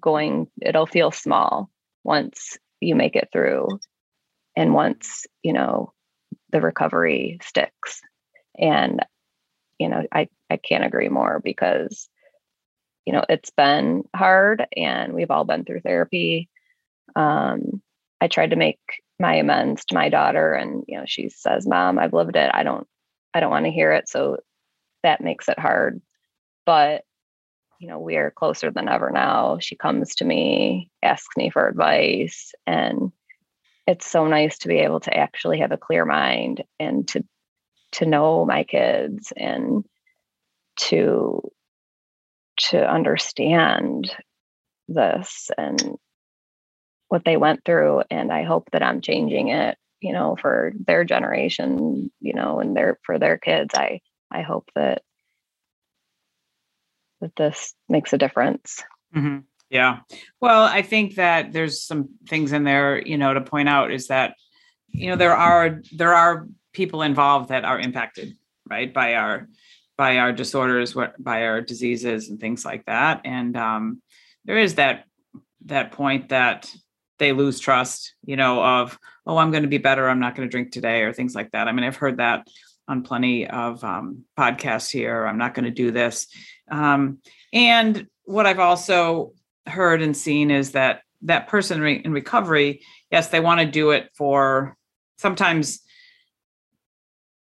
going 0.00 0.46
it'll 0.62 0.86
feel 0.86 1.10
small 1.10 1.70
once 2.04 2.58
you 2.80 2.94
make 2.94 3.16
it 3.16 3.28
through 3.32 3.68
and 4.56 4.72
once 4.72 5.26
you 5.42 5.52
know 5.52 5.92
the 6.54 6.60
recovery 6.60 7.38
sticks. 7.42 8.00
And 8.56 9.04
you 9.78 9.88
know, 9.88 10.04
I, 10.12 10.28
I 10.50 10.56
can't 10.56 10.84
agree 10.84 11.08
more 11.08 11.40
because, 11.42 12.08
you 13.04 13.12
know, 13.12 13.24
it's 13.28 13.50
been 13.50 14.04
hard 14.14 14.66
and 14.76 15.12
we've 15.12 15.30
all 15.30 15.44
been 15.44 15.64
through 15.64 15.80
therapy. 15.80 16.48
Um, 17.16 17.82
I 18.20 18.28
tried 18.28 18.50
to 18.50 18.56
make 18.56 18.78
my 19.18 19.34
amends 19.34 19.84
to 19.86 19.94
my 19.94 20.08
daughter 20.08 20.54
and, 20.54 20.84
you 20.88 20.98
know, 20.98 21.04
she 21.06 21.28
says, 21.28 21.66
mom, 21.66 21.98
I've 21.98 22.12
lived 22.12 22.36
it. 22.36 22.50
I 22.52 22.62
don't, 22.62 22.86
I 23.32 23.40
don't 23.40 23.50
want 23.50 23.66
to 23.66 23.72
hear 23.72 23.92
it. 23.92 24.08
So 24.08 24.38
that 25.02 25.20
makes 25.20 25.48
it 25.48 25.58
hard. 25.58 26.00
But, 26.66 27.02
you 27.78 27.88
know, 27.88 27.98
we 27.98 28.16
are 28.16 28.30
closer 28.30 28.70
than 28.70 28.88
ever 28.88 29.10
now. 29.10 29.58
She 29.60 29.76
comes 29.76 30.14
to 30.16 30.24
me, 30.24 30.90
asks 31.02 31.36
me 31.36 31.50
for 31.50 31.68
advice 31.68 32.52
and 32.66 33.12
it's 33.86 34.06
so 34.06 34.26
nice 34.26 34.58
to 34.58 34.68
be 34.68 34.78
able 34.78 35.00
to 35.00 35.14
actually 35.14 35.60
have 35.60 35.72
a 35.72 35.76
clear 35.76 36.04
mind 36.04 36.64
and 36.80 37.06
to 37.08 37.24
to 37.94 38.06
know 38.06 38.44
my 38.44 38.64
kids 38.64 39.32
and 39.36 39.84
to 40.76 41.40
to 42.56 42.88
understand 42.88 44.14
this 44.88 45.50
and 45.56 45.96
what 47.08 47.24
they 47.24 47.36
went 47.36 47.64
through. 47.64 48.02
And 48.10 48.32
i 48.32 48.42
hope 48.42 48.68
that 48.72 48.82
i'm 48.82 49.00
changing 49.00 49.48
it 49.48 49.76
you 50.00 50.12
know 50.12 50.36
for 50.40 50.72
their 50.86 51.04
generation 51.04 52.10
you 52.20 52.34
know 52.34 52.60
and 52.60 52.76
their 52.76 52.98
for 53.04 53.18
their 53.18 53.38
kids. 53.38 53.74
I 53.74 54.00
i 54.30 54.42
hope 54.42 54.68
that 54.74 55.02
that 57.20 57.34
this 57.36 57.74
makes 57.88 58.12
a 58.12 58.18
difference. 58.18 58.82
Mm-hmm. 59.16 59.38
yeah. 59.70 60.00
Well 60.40 60.64
i 60.64 60.82
think 60.82 61.14
that 61.14 61.52
there's 61.52 61.86
some 61.86 62.10
things 62.28 62.52
in 62.52 62.64
there 62.64 63.00
you 63.06 63.16
know 63.16 63.32
to 63.32 63.40
point 63.40 63.68
out 63.68 63.92
is 63.92 64.08
that 64.08 64.34
you 64.88 65.08
know 65.08 65.16
there 65.16 65.36
are 65.36 65.80
there 65.96 66.14
are 66.14 66.46
people 66.74 67.02
involved 67.02 67.48
that 67.48 67.64
are 67.64 67.78
impacted 67.78 68.36
right 68.68 68.92
by 68.92 69.14
our 69.14 69.48
by 69.96 70.18
our 70.18 70.32
disorders 70.32 70.94
what 70.94 71.22
by 71.22 71.44
our 71.44 71.60
diseases 71.60 72.28
and 72.28 72.40
things 72.40 72.64
like 72.64 72.84
that. 72.86 73.22
And 73.24 73.56
um, 73.56 74.02
there 74.44 74.58
is 74.58 74.74
that 74.74 75.04
that 75.66 75.92
point 75.92 76.28
that 76.28 76.70
they 77.18 77.32
lose 77.32 77.60
trust 77.60 78.14
you 78.24 78.36
know 78.36 78.62
of 78.62 78.98
oh 79.24 79.38
i'm 79.38 79.50
going 79.50 79.62
to 79.62 79.68
be 79.68 79.78
better 79.78 80.08
i'm 80.08 80.18
not 80.18 80.34
going 80.34 80.46
to 80.46 80.50
drink 80.50 80.72
today 80.72 81.02
or 81.02 81.12
things 81.12 81.34
like 81.34 81.50
that. 81.52 81.68
I 81.68 81.72
mean 81.72 81.84
i've 81.84 81.96
heard 81.96 82.18
that 82.18 82.46
on 82.86 83.02
plenty 83.02 83.46
of 83.46 83.82
um, 83.82 84.24
podcasts 84.38 84.90
here 84.90 85.26
i'm 85.26 85.38
not 85.38 85.54
going 85.54 85.64
to 85.64 85.70
do 85.70 85.90
this. 85.90 86.26
Um, 86.70 87.18
and 87.52 88.06
what 88.24 88.46
i've 88.46 88.58
also 88.58 89.32
heard 89.66 90.02
and 90.02 90.16
seen 90.16 90.50
is 90.50 90.72
that 90.72 91.02
that 91.22 91.48
person 91.48 91.80
re- 91.80 92.02
in 92.04 92.12
recovery 92.12 92.82
yes 93.10 93.28
they 93.28 93.40
want 93.40 93.60
to 93.60 93.66
do 93.66 93.92
it 93.92 94.10
for 94.14 94.76
sometimes 95.16 95.80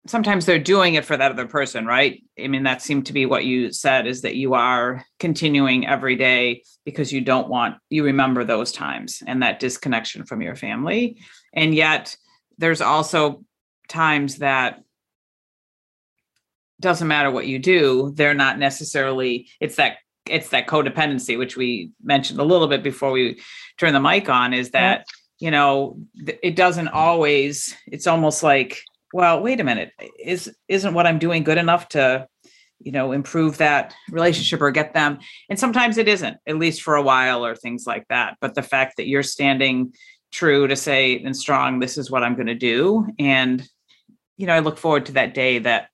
sometimes 0.08 0.46
they're 0.46 0.60
doing 0.60 0.96
it 0.96 1.06
for 1.06 1.16
that 1.16 1.32
other 1.32 1.48
person, 1.48 1.86
right? 1.86 2.24
I 2.42 2.48
mean, 2.48 2.64
that 2.64 2.82
seemed 2.82 3.06
to 3.08 3.14
be 3.14 3.26
what 3.26 3.46
you 3.46 3.72
said 3.72 4.08
is 4.08 4.22
that 4.22 4.36
you 4.36 4.56
are 4.56 5.06
continuing 5.20 5.88
every 5.88 6.16
day 6.16 6.64
because 6.86 7.14
you 7.14 7.22
don't 7.22 7.50
want, 7.50 7.76
you 7.90 8.04
remember 8.04 8.44
those 8.44 8.72
times 8.72 9.22
and 9.26 9.44
that 9.44 9.60
disconnection 9.60 10.26
from 10.26 10.42
your 10.42 10.56
family. 10.56 11.22
And 11.54 11.76
yet 11.76 12.16
there's 12.58 12.82
also 12.82 13.44
times 13.88 14.38
that 14.38 14.82
doesn't 16.80 17.08
matter 17.08 17.30
what 17.30 17.46
you 17.46 17.60
do, 17.60 18.12
they're 18.16 18.34
not 18.34 18.58
necessarily, 18.58 19.50
it's 19.60 19.76
that 19.76 19.98
it's 20.28 20.50
that 20.50 20.68
codependency 20.68 21.38
which 21.38 21.58
we 21.58 21.92
mentioned 22.04 22.40
a 22.40 22.44
little 22.44 22.68
bit 22.68 22.84
before 22.84 23.12
we 23.12 23.40
turn 23.78 23.94
the 23.94 24.00
mic 24.00 24.30
on 24.30 24.54
is 24.54 24.70
that 24.70 25.04
you 25.40 25.50
know 25.50 25.98
it 26.44 26.56
doesn't 26.56 26.90
always 26.90 27.76
it's 27.88 28.06
almost 28.06 28.44
like 28.44 28.84
well 29.14 29.42
wait 29.42 29.60
a 29.60 29.64
minute 29.64 29.92
is 30.20 30.54
isn't 30.68 30.94
what 30.94 31.08
i'm 31.08 31.20
doing 31.20 31.44
good 31.44 31.58
enough 31.58 31.88
to 31.90 32.28
you 32.84 32.92
know 32.92 33.12
improve 33.12 33.58
that 33.58 33.94
relationship 34.10 34.62
or 34.62 34.72
get 34.72 34.94
them? 34.94 35.20
And 35.50 35.60
sometimes 35.60 35.98
it 35.98 36.08
isn't 36.08 36.38
at 36.48 36.58
least 36.58 36.82
for 36.82 36.96
a 36.96 37.02
while 37.02 37.46
or 37.46 37.56
things 37.56 37.86
like 37.86 38.08
that. 38.10 38.38
But 38.42 38.56
the 38.56 38.64
fact 38.64 38.98
that 38.98 39.08
you're 39.08 39.24
standing 39.24 39.94
true 40.32 40.68
to 40.68 40.76
say 40.76 41.22
and 41.22 41.36
strong 41.36 41.80
this 41.80 41.98
is 41.98 42.10
what 42.10 42.24
i'm 42.24 42.36
going 42.36 42.48
to 42.48 42.56
do 42.56 43.06
and 43.20 43.68
you 44.38 44.48
know 44.48 44.54
i 44.54 44.60
look 44.60 44.78
forward 44.78 45.06
to 45.06 45.12
that 45.12 45.34
day 45.34 45.60
that 45.60 45.90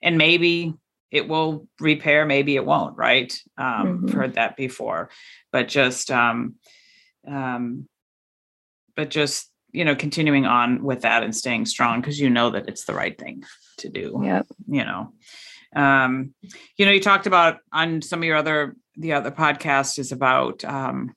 and 0.00 0.16
maybe 0.16 0.72
it 1.10 1.28
will 1.28 1.66
repair 1.80 2.24
maybe 2.24 2.54
it 2.56 2.64
won't 2.64 2.96
right? 2.96 3.36
Um 3.58 4.04
mm-hmm. 4.04 4.16
heard 4.16 4.34
that 4.34 4.56
before. 4.56 5.10
But 5.50 5.68
just 5.68 6.10
um 6.10 6.54
um 7.28 7.88
but 8.96 9.10
just 9.10 9.51
you 9.72 9.84
know 9.84 9.94
continuing 9.94 10.46
on 10.46 10.82
with 10.82 11.02
that 11.02 11.22
and 11.22 11.34
staying 11.34 11.66
strong 11.66 12.00
because 12.00 12.20
you 12.20 12.30
know 12.30 12.50
that 12.50 12.68
it's 12.68 12.84
the 12.84 12.94
right 12.94 13.18
thing 13.18 13.42
to 13.78 13.88
do 13.88 14.20
yeah 14.22 14.42
you 14.68 14.84
know? 14.84 15.12
Um 15.74 16.34
you 16.76 16.86
know 16.86 16.92
you 16.92 17.00
talked 17.00 17.26
about 17.26 17.58
on 17.72 18.02
some 18.02 18.20
of 18.20 18.24
your 18.24 18.36
other 18.36 18.76
the 18.96 19.14
other 19.14 19.30
podcast 19.30 19.98
is 19.98 20.12
about 20.12 20.64
um 20.64 21.14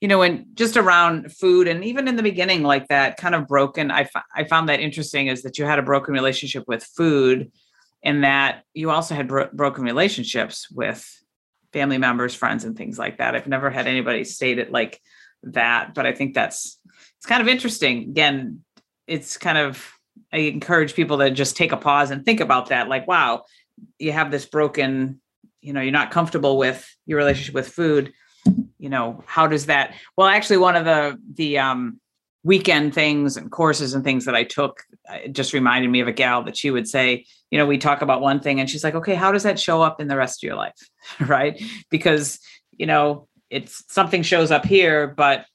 you 0.00 0.06
know 0.06 0.22
and 0.22 0.46
just 0.54 0.76
around 0.76 1.32
food 1.32 1.66
and 1.66 1.84
even 1.84 2.06
in 2.06 2.16
the 2.16 2.22
beginning 2.22 2.62
like 2.62 2.86
that 2.88 3.16
kind 3.16 3.34
of 3.34 3.48
broken 3.48 3.90
i, 3.90 4.02
f- 4.02 4.24
I 4.34 4.44
found 4.44 4.68
that 4.68 4.78
interesting 4.78 5.26
is 5.26 5.42
that 5.42 5.58
you 5.58 5.64
had 5.64 5.80
a 5.80 5.82
broken 5.82 6.14
relationship 6.14 6.64
with 6.68 6.84
food 6.84 7.50
and 8.04 8.22
that 8.22 8.62
you 8.74 8.90
also 8.90 9.16
had 9.16 9.26
bro- 9.26 9.50
broken 9.52 9.82
relationships 9.82 10.70
with 10.70 11.04
family 11.72 11.98
members 11.98 12.32
friends 12.32 12.62
and 12.64 12.76
things 12.76 12.98
like 12.98 13.18
that. 13.18 13.34
I've 13.34 13.48
never 13.48 13.70
had 13.70 13.88
anybody 13.88 14.22
state 14.22 14.58
it 14.58 14.70
like 14.70 15.00
that 15.42 15.94
but 15.94 16.06
i 16.06 16.12
think 16.12 16.34
that's 16.34 16.78
it's 17.18 17.26
kind 17.26 17.42
of 17.42 17.48
interesting. 17.48 18.04
Again, 18.10 18.60
it's 19.06 19.36
kind 19.36 19.58
of 19.58 19.92
I 20.32 20.38
encourage 20.38 20.94
people 20.94 21.18
to 21.18 21.30
just 21.30 21.56
take 21.56 21.72
a 21.72 21.76
pause 21.76 22.10
and 22.10 22.24
think 22.24 22.40
about 22.40 22.68
that. 22.68 22.88
Like, 22.88 23.06
wow, 23.06 23.44
you 23.98 24.12
have 24.12 24.30
this 24.30 24.44
broken, 24.44 25.20
you 25.60 25.72
know, 25.72 25.80
you're 25.80 25.92
not 25.92 26.10
comfortable 26.10 26.58
with 26.58 26.86
your 27.06 27.18
relationship 27.18 27.54
with 27.54 27.68
food. 27.68 28.12
You 28.78 28.88
know, 28.88 29.22
how 29.26 29.46
does 29.46 29.66
that? 29.66 29.94
Well, 30.16 30.28
actually, 30.28 30.58
one 30.58 30.76
of 30.76 30.84
the 30.84 31.18
the 31.34 31.58
um, 31.58 32.00
weekend 32.44 32.94
things 32.94 33.36
and 33.36 33.50
courses 33.50 33.94
and 33.94 34.04
things 34.04 34.24
that 34.24 34.34
I 34.34 34.44
took 34.44 34.84
just 35.32 35.52
reminded 35.52 35.90
me 35.90 36.00
of 36.00 36.08
a 36.08 36.12
gal 36.12 36.42
that 36.44 36.56
she 36.56 36.70
would 36.70 36.88
say, 36.88 37.26
you 37.50 37.58
know, 37.58 37.66
we 37.66 37.78
talk 37.78 38.02
about 38.02 38.20
one 38.20 38.40
thing 38.40 38.60
and 38.60 38.70
she's 38.70 38.84
like, 38.84 38.94
okay, 38.94 39.14
how 39.14 39.32
does 39.32 39.42
that 39.42 39.58
show 39.58 39.82
up 39.82 40.00
in 40.00 40.08
the 40.08 40.16
rest 40.16 40.42
of 40.42 40.46
your 40.46 40.56
life? 40.56 40.78
right? 41.20 41.62
Because, 41.90 42.38
you 42.72 42.86
know, 42.86 43.28
it's 43.50 43.84
something 43.92 44.22
shows 44.22 44.50
up 44.50 44.64
here, 44.64 45.08
but 45.08 45.46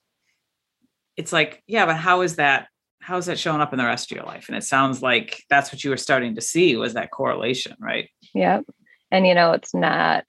it's 1.18 1.34
like, 1.34 1.64
yeah, 1.68 1.86
but 1.86 1.98
how 1.98 2.22
is 2.22 2.38
that? 2.38 2.68
How 3.02 3.18
is 3.18 3.26
that 3.26 3.38
showing 3.38 3.62
up 3.62 3.74
in 3.74 3.80
the 3.80 3.86
rest 3.86 4.12
of 4.12 4.16
your 4.16 4.26
life? 4.26 4.48
And 4.48 4.58
it 4.58 4.64
sounds 4.64 5.02
like 5.02 5.44
that's 5.50 5.72
what 5.72 5.84
you 5.84 5.90
were 5.90 5.98
starting 5.98 6.36
to 6.36 6.42
see 6.42 6.76
was 6.78 6.94
that 6.94 7.12
correlation, 7.12 7.76
right? 7.80 8.10
Yeah. 8.34 8.62
And 9.12 9.28
you 9.28 9.36
know, 9.36 9.52
it's 9.52 9.74
not 9.74 10.24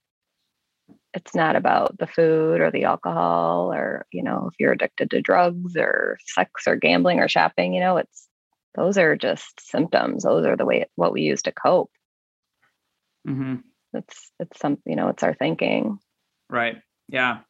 it's 1.15 1.35
not 1.35 1.55
about 1.55 1.97
the 1.99 2.09
food 2.09 2.61
or 2.61 2.73
the 2.73 2.85
alcohol 2.85 3.73
or, 3.73 4.05
you 4.13 4.23
know, 4.23 4.49
if 4.53 4.55
you're 4.59 4.73
addicted 4.73 5.11
to 5.11 5.23
drugs 5.23 5.77
or 5.77 6.19
sex 6.27 6.67
or 6.67 6.75
gambling 6.75 7.21
or 7.21 7.29
shopping, 7.29 7.73
you 7.73 7.81
know, 7.81 7.97
it's 7.97 8.29
those 8.75 8.99
are 8.99 9.15
just 9.15 9.61
symptoms. 9.61 10.25
Those 10.25 10.45
are 10.45 10.57
the 10.57 10.67
way 10.67 10.87
what 10.97 11.13
we 11.13 11.23
use 11.23 11.43
to 11.43 11.53
cope. 11.53 11.91
Mm-hmm. 13.27 13.57
It's 13.95 14.33
it's 14.41 14.59
some, 14.59 14.79
you 14.85 14.97
know, 14.97 15.09
it's 15.09 15.23
our 15.23 15.35
thinking. 15.35 15.99
Right. 16.51 16.79
Yeah. 17.09 17.41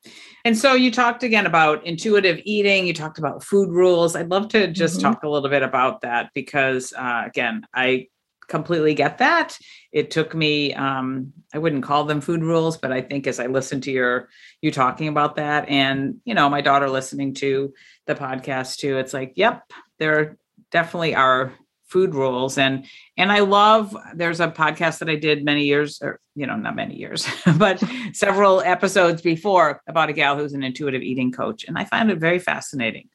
And 0.45 0.59
so 0.59 0.75
you 0.75 0.91
talked 0.91 1.23
again 1.23 1.47
about 1.47 1.87
intuitive 1.87 2.41
eating. 2.45 2.87
You 2.87 2.93
talked 2.93 3.19
about 3.19 3.45
food 3.45 3.71
rules. 3.71 4.17
I'd 4.17 4.31
love 4.31 4.49
to 4.49 4.67
just 4.67 4.99
mm-hmm. 4.99 5.13
talk 5.13 5.23
a 5.23 5.29
little 5.29 5.49
bit 5.49 5.63
about 5.63 6.01
that 6.01 6.31
because, 6.35 6.93
uh, 6.93 7.23
again, 7.27 7.65
I 7.73 8.09
completely 8.49 8.95
get 8.95 9.19
that. 9.19 9.57
It 9.93 10.11
took 10.11 10.35
me, 10.35 10.75
um, 10.75 11.33
I 11.55 11.59
wouldn't 11.59 11.85
call 11.85 12.05
them 12.05 12.21
food 12.21 12.43
rules, 12.43 12.77
but 12.77 12.93
I 12.93 13.01
think 13.01 13.27
as 13.27 13.41
I 13.41 13.47
listened 13.47 13.85
to 13.85 13.93
your, 13.93 14.29
you 14.61 14.71
talking 14.71 15.09
about 15.09 15.37
that 15.37 15.69
and, 15.69 16.17
you 16.25 16.35
know, 16.35 16.51
my 16.51 16.61
daughter 16.61 16.91
listening 16.91 17.35
to 17.35 17.73
the 18.07 18.15
podcast 18.15 18.77
too, 18.77 18.99
it's 18.99 19.15
like, 19.15 19.35
yep, 19.37 19.63
there 19.99 20.37
definitely 20.71 21.15
are 21.15 21.53
food 21.95 22.13
rules. 22.13 22.59
And 22.59 22.85
and 23.17 23.31
i 23.31 23.39
love 23.39 23.97
there's 24.17 24.41
a 24.41 24.49
podcast 24.49 24.99
that 24.99 25.09
i 25.09 25.15
did 25.15 25.45
many 25.45 25.65
years 25.65 26.03
or 26.03 26.19
you 26.35 26.45
know 26.49 26.57
not 26.57 26.75
many 26.75 26.97
years 26.97 27.29
but 27.57 27.81
several 28.13 28.61
episodes 28.61 29.23
before 29.23 29.81
about 29.87 30.09
a 30.09 30.13
gal 30.13 30.37
who's 30.37 30.55
an 30.55 30.65
intuitive 30.65 31.03
eating 31.03 31.31
coach. 31.31 31.65
And 31.69 31.79
i 31.79 31.85
find 31.85 32.11
it 32.11 32.19
very 32.19 32.41
fascinating 32.41 33.09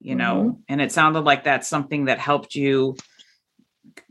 you 0.00 0.14
know 0.14 0.34
mm-hmm. 0.36 0.60
and 0.68 0.82
it 0.82 0.92
sounded 0.92 1.20
like 1.20 1.44
that's 1.44 1.66
something 1.66 2.04
that 2.04 2.18
helped 2.18 2.54
you 2.54 2.94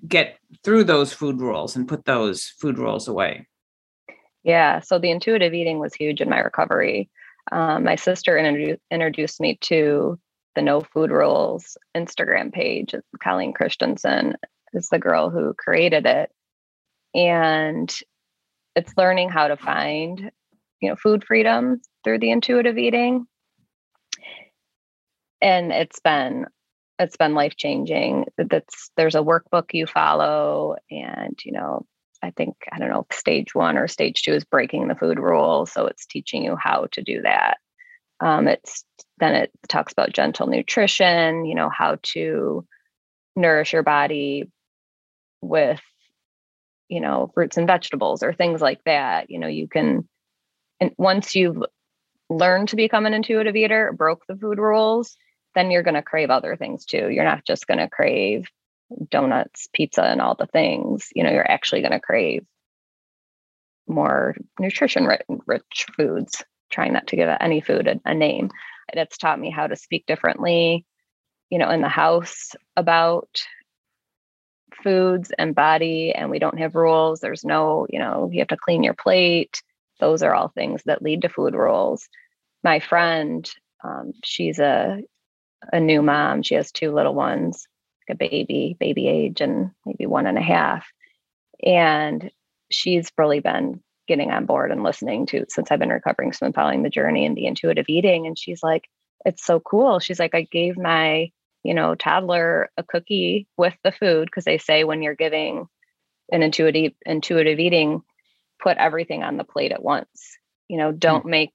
get 0.07 0.39
through 0.63 0.85
those 0.85 1.13
food 1.13 1.39
rules 1.39 1.75
and 1.75 1.87
put 1.87 2.05
those 2.05 2.47
food 2.59 2.79
rules 2.79 3.07
away. 3.07 3.47
Yeah 4.43 4.79
so 4.79 4.97
the 4.97 5.11
intuitive 5.11 5.53
eating 5.53 5.77
was 5.77 5.93
huge 5.93 6.19
in 6.19 6.29
my 6.29 6.39
recovery. 6.39 7.11
Um, 7.51 7.83
my 7.83 7.95
sister 7.95 8.37
introduced, 8.39 8.81
introduced 8.89 9.39
me 9.39 9.57
to 9.69 10.19
the 10.59 10.63
No 10.63 10.81
Food 10.81 11.09
Rules 11.09 11.77
Instagram 11.95 12.51
page. 12.51 12.93
Colleen 13.23 13.53
Christensen 13.53 14.35
is 14.73 14.89
the 14.89 14.99
girl 14.99 15.29
who 15.29 15.53
created 15.57 16.05
it. 16.05 16.29
And 17.15 17.89
it's 18.75 18.91
learning 18.97 19.29
how 19.29 19.47
to 19.47 19.55
find, 19.55 20.31
you 20.81 20.89
know, 20.89 20.97
food 20.97 21.23
freedom 21.23 21.79
through 22.03 22.19
the 22.19 22.31
intuitive 22.31 22.77
eating. 22.77 23.25
And 25.41 25.71
it's 25.71 26.01
been 26.01 26.47
it's 26.99 27.15
been 27.15 27.35
life 27.35 27.55
changing. 27.55 28.25
That's 28.37 28.91
there's 28.97 29.15
a 29.15 29.19
workbook 29.19 29.67
you 29.71 29.87
follow, 29.87 30.75
and 30.91 31.39
you 31.45 31.53
know, 31.53 31.85
I 32.21 32.31
think 32.31 32.57
I 32.69 32.79
don't 32.79 32.89
know, 32.89 33.07
stage 33.13 33.55
one 33.55 33.77
or 33.77 33.87
stage 33.87 34.23
two 34.23 34.33
is 34.33 34.43
breaking 34.43 34.89
the 34.89 34.95
food 34.95 35.19
rule. 35.19 35.65
So 35.65 35.85
it's 35.85 36.05
teaching 36.05 36.43
you 36.43 36.57
how 36.61 36.87
to 36.91 37.01
do 37.01 37.21
that. 37.21 37.59
Um, 38.19 38.49
it's 38.49 38.83
then 39.19 39.35
it 39.35 39.51
talks 39.67 39.93
about 39.93 40.13
gentle 40.13 40.47
nutrition, 40.47 41.45
you 41.45 41.55
know, 41.55 41.69
how 41.69 41.97
to 42.13 42.65
nourish 43.35 43.73
your 43.73 43.83
body 43.83 44.49
with, 45.41 45.81
you 46.87 47.01
know, 47.01 47.31
fruits 47.33 47.57
and 47.57 47.67
vegetables 47.67 48.23
or 48.23 48.33
things 48.33 48.61
like 48.61 48.83
that. 48.85 49.29
You 49.29 49.39
know, 49.39 49.47
you 49.47 49.67
can, 49.67 50.07
and 50.79 50.91
once 50.97 51.35
you've 51.35 51.61
learned 52.29 52.69
to 52.69 52.75
become 52.75 53.05
an 53.05 53.13
intuitive 53.13 53.55
eater, 53.55 53.93
broke 53.93 54.25
the 54.27 54.35
food 54.35 54.59
rules, 54.59 55.17
then 55.55 55.71
you're 55.71 55.83
going 55.83 55.95
to 55.95 56.01
crave 56.01 56.29
other 56.29 56.55
things 56.55 56.85
too. 56.85 57.09
You're 57.09 57.25
not 57.25 57.45
just 57.45 57.67
going 57.67 57.79
to 57.79 57.89
crave 57.89 58.47
donuts, 59.09 59.67
pizza, 59.73 60.03
and 60.03 60.21
all 60.21 60.35
the 60.35 60.47
things. 60.47 61.09
You 61.15 61.23
know, 61.23 61.31
you're 61.31 61.49
actually 61.49 61.81
going 61.81 61.91
to 61.91 61.99
crave 61.99 62.45
more 63.87 64.35
nutrition 64.59 65.09
rich 65.47 65.85
foods, 65.95 66.43
trying 66.69 66.93
not 66.93 67.07
to 67.07 67.15
give 67.15 67.29
any 67.41 67.61
food 67.61 67.87
a, 67.87 67.99
a 68.05 68.13
name. 68.13 68.51
It's 68.97 69.17
taught 69.17 69.39
me 69.39 69.49
how 69.49 69.67
to 69.67 69.75
speak 69.75 70.05
differently, 70.05 70.85
you 71.49 71.57
know, 71.57 71.69
in 71.69 71.81
the 71.81 71.89
house 71.89 72.55
about 72.75 73.43
foods 74.83 75.31
and 75.37 75.55
body, 75.55 76.13
and 76.13 76.29
we 76.29 76.39
don't 76.39 76.59
have 76.59 76.75
rules. 76.75 77.19
There's 77.19 77.43
no, 77.43 77.87
you 77.89 77.99
know, 77.99 78.29
you 78.31 78.39
have 78.39 78.47
to 78.49 78.57
clean 78.57 78.83
your 78.83 78.93
plate. 78.93 79.61
Those 79.99 80.23
are 80.23 80.33
all 80.33 80.49
things 80.49 80.81
that 80.85 81.01
lead 81.01 81.23
to 81.23 81.29
food 81.29 81.53
rules. 81.53 82.07
My 82.63 82.79
friend, 82.79 83.49
um, 83.83 84.13
she's 84.23 84.59
a 84.59 85.01
a 85.73 85.79
new 85.79 86.01
mom. 86.01 86.41
She 86.43 86.55
has 86.55 86.71
two 86.71 86.91
little 86.91 87.13
ones, 87.13 87.67
like 88.07 88.15
a 88.15 88.29
baby, 88.29 88.77
baby 88.79 89.07
age, 89.07 89.41
and 89.41 89.71
maybe 89.85 90.05
one 90.05 90.25
and 90.25 90.37
a 90.37 90.41
half. 90.41 90.87
And 91.65 92.31
she's 92.71 93.11
really 93.17 93.41
been 93.41 93.81
getting 94.09 94.31
on 94.31 94.45
board 94.45 94.71
and 94.71 94.83
listening 94.83 95.27
to 95.27 95.45
since 95.47 95.71
I've 95.71 95.79
been 95.79 95.89
recovering, 95.89 96.33
I'm 96.41 96.51
following 96.51 96.83
the 96.83 96.89
journey 96.89 97.25
and 97.25 97.37
the 97.37 97.45
intuitive 97.45 97.85
eating. 97.87 98.27
And 98.27 98.37
she's 98.37 98.61
like, 98.61 98.89
it's 99.23 99.45
so 99.45 99.61
cool. 99.61 99.99
She's 99.99 100.19
like, 100.19 100.35
I 100.35 100.41
gave 100.41 100.77
my, 100.77 101.31
you 101.63 101.73
know, 101.73 101.95
toddler 101.95 102.69
a 102.75 102.83
cookie 102.83 103.47
with 103.55 103.75
the 103.83 103.93
food 103.93 104.25
because 104.25 104.43
they 104.43 104.57
say 104.57 104.83
when 104.83 105.01
you're 105.01 105.15
giving 105.15 105.67
an 106.31 106.43
intuitive 106.43 106.93
intuitive 107.05 107.59
eating, 107.59 108.01
put 108.61 108.77
everything 108.77 109.23
on 109.23 109.37
the 109.37 109.43
plate 109.43 109.71
at 109.71 109.83
once. 109.83 110.37
You 110.67 110.77
know, 110.77 110.91
don't 110.91 111.25
mm 111.25 111.29
make 111.29 111.53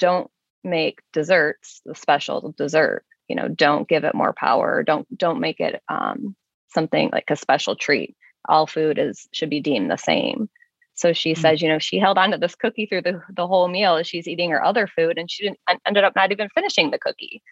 don't 0.00 0.30
make 0.64 1.00
desserts 1.12 1.80
the 1.84 1.94
special 1.94 2.52
dessert. 2.56 3.04
You 3.28 3.36
know, 3.36 3.48
don't 3.48 3.88
give 3.88 4.04
it 4.04 4.14
more 4.14 4.32
power. 4.32 4.82
Don't 4.82 5.06
don't 5.16 5.40
make 5.40 5.60
it 5.60 5.82
um, 5.88 6.34
something 6.68 7.10
like 7.12 7.30
a 7.30 7.36
special 7.36 7.76
treat. 7.76 8.16
All 8.48 8.66
food 8.66 8.98
is 8.98 9.28
should 9.32 9.50
be 9.50 9.60
deemed 9.60 9.90
the 9.90 9.96
same. 9.96 10.48
So 10.94 11.12
she 11.12 11.32
mm-hmm. 11.32 11.40
says, 11.40 11.62
you 11.62 11.68
know, 11.68 11.78
she 11.78 11.98
held 11.98 12.18
on 12.18 12.30
to 12.30 12.38
this 12.38 12.54
cookie 12.54 12.86
through 12.86 13.02
the, 13.02 13.20
the 13.34 13.46
whole 13.46 13.68
meal 13.68 13.96
as 13.96 14.06
she's 14.06 14.28
eating 14.28 14.50
her 14.50 14.64
other 14.64 14.86
food 14.86 15.18
and 15.18 15.30
she 15.30 15.44
didn't 15.44 15.58
ended 15.86 16.04
up 16.04 16.14
not 16.14 16.32
even 16.32 16.48
finishing 16.54 16.90
the 16.90 16.98
cookie. 16.98 17.42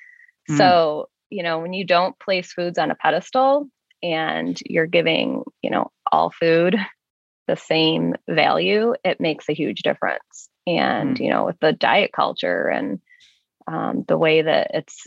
Mm-hmm. 0.48 0.58
So, 0.58 1.08
you 1.30 1.42
know, 1.42 1.58
when 1.58 1.72
you 1.72 1.84
don't 1.84 2.18
place 2.18 2.52
foods 2.52 2.78
on 2.78 2.90
a 2.90 2.94
pedestal 2.94 3.68
and 4.02 4.58
you're 4.66 4.86
giving, 4.86 5.42
you 5.60 5.70
know, 5.70 5.90
all 6.10 6.30
food 6.30 6.76
the 7.48 7.56
same 7.56 8.14
value, 8.28 8.94
it 9.04 9.20
makes 9.20 9.48
a 9.48 9.54
huge 9.54 9.82
difference. 9.82 10.48
And, 10.66 11.14
mm-hmm. 11.14 11.22
you 11.22 11.30
know, 11.30 11.44
with 11.44 11.58
the 11.60 11.72
diet 11.72 12.12
culture 12.12 12.68
and 12.68 13.00
um, 13.66 14.04
the 14.06 14.18
way 14.18 14.42
that 14.42 14.70
it's 14.74 15.06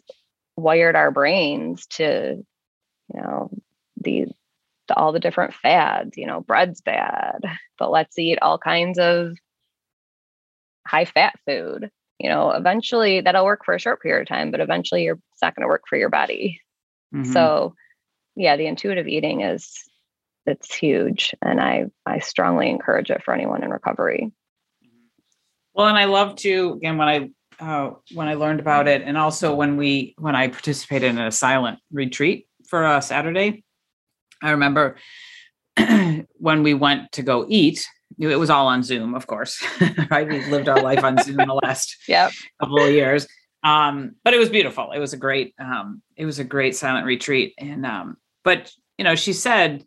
wired 0.58 0.96
our 0.96 1.12
brains 1.12 1.86
to, 1.88 2.44
you 3.14 3.22
know, 3.22 3.50
the 4.02 4.28
all 4.92 5.12
the 5.12 5.20
different 5.20 5.54
fads, 5.54 6.18
you 6.18 6.28
know, 6.28 6.42
bread's 6.42 6.82
bad, 6.82 7.40
but 7.80 7.92
let's 7.92 8.18
eat 8.20 8.40
all 8.42 8.58
kinds 8.58 9.00
of 9.00 9.36
high 10.88 11.06
fat 11.06 11.36
food. 11.46 11.90
You 12.20 12.30
know, 12.30 12.52
eventually 12.52 13.22
that'll 13.22 13.46
work 13.46 13.66
for 13.66 13.74
a 13.74 13.80
short 13.80 14.02
period 14.02 14.22
of 14.22 14.28
time, 14.28 14.52
but 14.52 14.62
eventually 14.62 15.04
you're, 15.04 15.20
it's 15.34 15.42
not 15.42 15.56
going 15.56 15.64
to 15.64 15.68
work 15.68 15.84
for 15.90 15.98
your 15.98 16.10
body. 16.10 16.62
Mm-hmm. 17.14 17.32
So, 17.32 17.76
yeah, 18.36 18.56
the 18.56 18.68
intuitive 18.68 19.08
eating 19.08 19.42
is 19.42 19.84
it's 20.46 20.74
huge, 20.74 21.34
and 21.42 21.60
I 21.60 21.86
I 22.06 22.20
strongly 22.20 22.70
encourage 22.70 23.10
it 23.10 23.24
for 23.24 23.34
anyone 23.34 23.64
in 23.64 23.70
recovery. 23.70 24.32
Well, 25.74 25.88
and 25.88 25.98
I 25.98 26.06
love 26.06 26.36
to 26.38 26.74
again 26.74 26.98
when 26.98 27.08
I 27.08 27.30
uh, 27.60 27.96
when 28.14 28.28
I 28.28 28.36
learned 28.36 28.60
about 28.60 28.88
it, 28.88 29.02
and 29.02 29.18
also 29.18 29.56
when 29.56 29.76
we 29.76 30.16
when 30.18 30.36
I 30.36 30.48
participated 30.48 31.10
in 31.10 31.20
a 31.20 31.32
silent 31.32 31.80
retreat 31.92 32.48
for 32.68 32.86
a 32.86 33.02
Saturday 33.02 33.65
I 34.46 34.52
remember 34.52 34.98
when 36.38 36.64
we 36.64 36.74
went 36.74 37.12
to 37.14 37.24
go 37.24 37.46
eat, 37.50 37.86
it 38.20 38.38
was 38.38 38.50
all 38.50 38.68
on 38.68 38.84
Zoom, 38.84 39.16
of 39.16 39.28
course, 39.28 39.64
right? 40.12 40.28
We've 40.28 40.48
lived 40.48 40.70
our 40.70 40.82
life 40.82 41.04
on 41.04 41.18
Zoom 41.22 41.40
in 41.40 41.48
the 41.48 41.60
last 41.64 41.98
yep. 42.08 42.32
couple 42.60 42.82
of 42.82 42.92
years. 42.92 43.28
Um, 43.64 44.16
but 44.24 44.34
it 44.34 44.38
was 44.38 44.50
beautiful. 44.50 44.92
It 44.92 45.00
was 45.00 45.14
a 45.14 45.18
great, 45.18 45.56
um, 45.60 46.02
it 46.16 46.26
was 46.26 46.40
a 46.40 46.44
great 46.44 46.76
silent 46.76 47.06
retreat. 47.06 47.56
And, 47.58 47.86
um, 47.86 48.18
but 48.44 48.72
you 48.98 49.04
know, 49.04 49.16
she 49.16 49.34
said, 49.34 49.84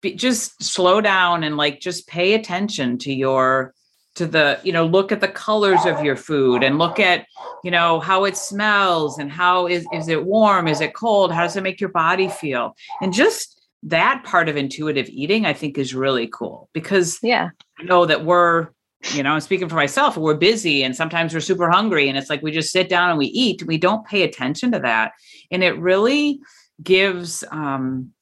be, 0.00 0.14
just 0.14 0.62
slow 0.62 1.00
down 1.00 1.44
and 1.44 1.56
like, 1.56 1.80
just 1.80 2.08
pay 2.08 2.34
attention 2.34 2.98
to 2.98 3.12
your, 3.12 3.74
to 4.14 4.26
the, 4.26 4.58
you 4.64 4.72
know, 4.72 4.86
look 4.86 5.12
at 5.12 5.20
the 5.20 5.28
colors 5.28 5.84
of 5.84 6.02
your 6.02 6.16
food 6.16 6.64
and 6.64 6.78
look 6.78 6.98
at, 6.98 7.26
you 7.62 7.70
know, 7.70 8.00
how 8.00 8.24
it 8.24 8.36
smells 8.36 9.18
and 9.18 9.30
how 9.30 9.66
is, 9.66 9.86
is 9.92 10.08
it 10.08 10.24
warm? 10.24 10.66
Is 10.66 10.80
it 10.80 10.94
cold? 10.94 11.30
How 11.30 11.42
does 11.42 11.56
it 11.56 11.62
make 11.62 11.80
your 11.80 11.90
body 11.90 12.28
feel? 12.28 12.74
And 13.02 13.12
just, 13.12 13.57
that 13.84 14.22
part 14.24 14.48
of 14.48 14.56
intuitive 14.56 15.08
eating 15.08 15.46
i 15.46 15.52
think 15.52 15.78
is 15.78 15.94
really 15.94 16.26
cool 16.26 16.68
because 16.72 17.18
yeah. 17.22 17.50
I 17.78 17.84
know 17.84 18.06
that 18.06 18.24
we're 18.24 18.68
you 19.12 19.22
know 19.22 19.32
i'm 19.32 19.40
speaking 19.40 19.68
for 19.68 19.76
myself 19.76 20.16
we're 20.16 20.34
busy 20.34 20.82
and 20.82 20.96
sometimes 20.96 21.32
we're 21.32 21.40
super 21.40 21.70
hungry 21.70 22.08
and 22.08 22.18
it's 22.18 22.28
like 22.28 22.42
we 22.42 22.50
just 22.50 22.72
sit 22.72 22.88
down 22.88 23.10
and 23.10 23.18
we 23.18 23.26
eat 23.26 23.62
we 23.66 23.78
don't 23.78 24.06
pay 24.06 24.22
attention 24.22 24.72
to 24.72 24.80
that. 24.80 25.12
And 25.50 25.62
it 25.62 25.78
really 25.78 26.40
gives 26.82 27.44
um 27.50 28.12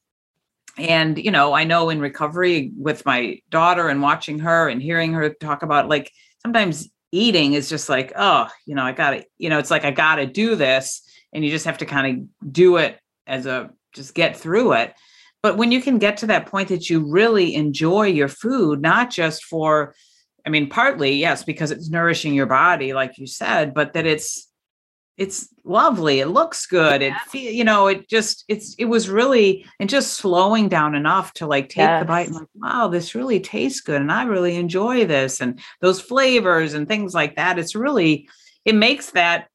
and 0.77 1.17
you 1.17 1.31
know 1.31 1.53
i 1.53 1.63
know 1.63 1.89
in 1.89 1.99
recovery 1.99 2.71
with 2.77 3.05
my 3.05 3.39
daughter 3.49 3.87
and 3.89 4.01
watching 4.01 4.39
her 4.39 4.69
and 4.69 4.81
hearing 4.81 5.13
her 5.13 5.29
talk 5.29 5.63
about 5.63 5.89
like 5.89 6.11
sometimes 6.41 6.89
eating 7.11 7.53
is 7.53 7.69
just 7.69 7.89
like 7.89 8.11
oh 8.15 8.47
you 8.65 8.75
know 8.75 8.83
i 8.83 8.91
gotta 8.91 9.25
you 9.37 9.49
know 9.49 9.59
it's 9.59 9.71
like 9.71 9.85
i 9.85 9.91
gotta 9.91 10.25
do 10.25 10.55
this 10.55 11.01
and 11.33 11.43
you 11.43 11.51
just 11.51 11.65
have 11.65 11.77
to 11.77 11.85
kind 11.85 12.29
of 12.43 12.51
do 12.53 12.77
it 12.77 12.99
as 13.25 13.45
a 13.45 13.69
just 13.93 14.13
get 14.13 14.37
through 14.37 14.73
it 14.73 14.93
but 15.47 15.55
when 15.55 15.71
you 15.71 15.81
can 15.81 15.97
get 15.97 16.17
to 16.17 16.27
that 16.27 16.47
point 16.47 16.67
that 16.67 16.89
you 16.89 17.09
really 17.09 17.55
enjoy 17.55 18.07
your 18.07 18.27
food, 18.27 18.81
not 18.81 19.09
just 19.09 19.45
for, 19.45 19.95
I 20.45 20.49
mean, 20.49 20.67
partly, 20.67 21.13
yes, 21.13 21.45
because 21.45 21.71
it's 21.71 21.89
nourishing 21.89 22.33
your 22.33 22.47
body, 22.47 22.91
like 22.91 23.17
you 23.17 23.27
said, 23.27 23.73
but 23.73 23.93
that 23.93 24.05
it's, 24.05 24.51
it's 25.15 25.47
lovely. 25.63 26.19
It 26.19 26.27
looks 26.27 26.65
good. 26.65 27.01
It 27.01 27.13
feel, 27.29 27.49
you 27.49 27.63
know, 27.63 27.87
it 27.87 28.09
just, 28.09 28.43
it's, 28.49 28.75
it 28.75 28.83
was 28.83 29.09
really, 29.09 29.65
and 29.79 29.89
just 29.89 30.15
slowing 30.15 30.67
down 30.67 30.95
enough 30.95 31.31
to 31.35 31.47
like 31.47 31.69
take 31.69 31.77
yes. 31.77 32.01
the 32.01 32.05
bite 32.05 32.27
and 32.27 32.35
like, 32.35 32.47
wow, 32.53 32.89
this 32.89 33.15
really 33.15 33.39
tastes 33.39 33.79
good. 33.79 34.01
And 34.01 34.11
I 34.11 34.23
really 34.23 34.57
enjoy 34.57 35.05
this. 35.05 35.39
And 35.39 35.61
those 35.79 36.01
flavors 36.01 36.73
and 36.73 36.89
things 36.89 37.13
like 37.13 37.37
that. 37.37 37.57
It's 37.57 37.73
really, 37.73 38.27
it 38.65 38.75
makes 38.75 39.11
that, 39.11 39.47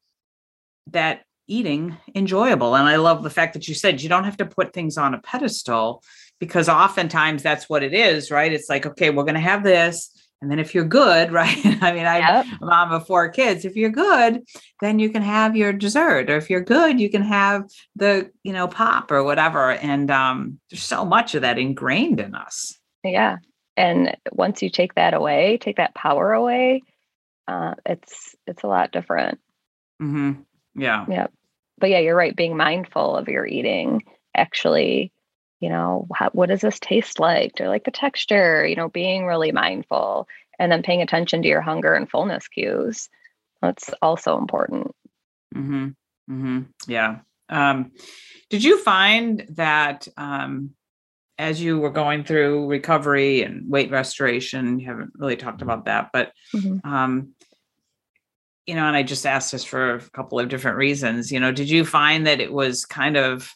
that 0.89 1.21
eating 1.47 1.97
enjoyable. 2.15 2.75
And 2.75 2.87
I 2.87 2.95
love 2.97 3.23
the 3.23 3.29
fact 3.29 3.53
that 3.53 3.67
you 3.67 3.75
said 3.75 4.01
you 4.01 4.09
don't 4.09 4.23
have 4.23 4.37
to 4.37 4.45
put 4.45 4.73
things 4.73 4.97
on 4.97 5.13
a 5.13 5.21
pedestal 5.21 6.03
because 6.39 6.69
oftentimes 6.69 7.43
that's 7.43 7.69
what 7.69 7.83
it 7.83 7.93
is, 7.93 8.31
right? 8.31 8.51
It's 8.51 8.69
like, 8.69 8.85
okay, 8.85 9.09
we're 9.09 9.23
going 9.23 9.35
to 9.35 9.39
have 9.39 9.63
this. 9.63 10.09
And 10.41 10.51
then 10.51 10.59
if 10.59 10.75
you're 10.75 10.83
good, 10.83 11.31
right? 11.39 11.57
I 11.81 11.93
mean, 11.93 12.05
I'm 12.05 12.21
yep. 12.21 12.45
a 12.61 12.65
mom 12.65 12.91
of 12.91 13.07
four 13.07 13.29
kids. 13.29 13.65
If 13.65 13.75
you're 13.75 13.89
good, 13.89 14.43
then 14.81 14.99
you 14.99 15.09
can 15.09 15.21
have 15.21 15.55
your 15.55 15.71
dessert. 15.71 16.29
Or 16.29 16.35
if 16.35 16.49
you're 16.49 16.61
good, 16.61 16.99
you 16.99 17.09
can 17.09 17.23
have 17.23 17.69
the, 17.95 18.29
you 18.43 18.53
know, 18.53 18.67
pop 18.67 19.11
or 19.11 19.23
whatever. 19.23 19.71
And 19.71 20.11
um, 20.11 20.59
there's 20.69 20.83
so 20.83 21.05
much 21.05 21.35
of 21.35 21.43
that 21.43 21.57
ingrained 21.57 22.19
in 22.19 22.35
us. 22.35 22.77
Yeah. 23.03 23.37
And 23.75 24.15
once 24.31 24.61
you 24.61 24.69
take 24.69 24.95
that 24.95 25.13
away, 25.13 25.57
take 25.57 25.77
that 25.77 25.95
power 25.95 26.33
away, 26.33 26.83
uh, 27.47 27.75
it's 27.85 28.35
it's 28.47 28.63
a 28.63 28.67
lot 28.67 28.91
different. 28.91 29.39
Mm-hmm. 30.01 30.41
Yeah. 30.75 31.05
Yeah. 31.09 31.27
But 31.77 31.89
yeah, 31.89 31.99
you're 31.99 32.15
right. 32.15 32.35
Being 32.35 32.57
mindful 32.57 33.15
of 33.15 33.27
your 33.27 33.45
eating 33.45 34.03
actually, 34.35 35.11
you 35.59 35.69
know, 35.69 36.07
how, 36.13 36.29
what 36.31 36.49
does 36.49 36.61
this 36.61 36.79
taste 36.79 37.19
like? 37.19 37.53
Do 37.55 37.65
I 37.65 37.67
like 37.67 37.83
the 37.83 37.91
texture? 37.91 38.65
You 38.65 38.75
know, 38.75 38.89
being 38.89 39.25
really 39.25 39.51
mindful 39.51 40.27
and 40.59 40.71
then 40.71 40.83
paying 40.83 41.01
attention 41.01 41.41
to 41.41 41.47
your 41.47 41.61
hunger 41.61 41.93
and 41.93 42.09
fullness 42.09 42.47
cues. 42.47 43.09
That's 43.61 43.89
also 44.01 44.37
important. 44.37 44.91
Mm-hmm. 45.55 45.87
Mm-hmm. 46.29 46.61
Yeah. 46.87 47.19
Um, 47.49 47.91
did 48.49 48.63
you 48.63 48.77
find 48.79 49.45
that 49.51 50.07
um, 50.17 50.71
as 51.37 51.61
you 51.61 51.79
were 51.79 51.89
going 51.89 52.23
through 52.23 52.67
recovery 52.67 53.41
and 53.41 53.69
weight 53.69 53.91
restoration, 53.91 54.79
you 54.79 54.87
haven't 54.87 55.11
really 55.15 55.35
talked 55.35 55.61
about 55.61 55.85
that, 55.85 56.09
but 56.13 56.31
mm-hmm. 56.53 56.87
um, 56.87 57.33
you 58.65 58.75
know, 58.75 58.85
and 58.85 58.95
I 58.95 59.03
just 59.03 59.25
asked 59.25 59.51
this 59.51 59.63
for 59.63 59.95
a 59.95 60.09
couple 60.11 60.39
of 60.39 60.49
different 60.49 60.77
reasons. 60.77 61.31
You 61.31 61.39
know, 61.39 61.51
did 61.51 61.69
you 61.69 61.85
find 61.85 62.25
that 62.27 62.39
it 62.39 62.51
was 62.51 62.85
kind 62.85 63.17
of 63.17 63.53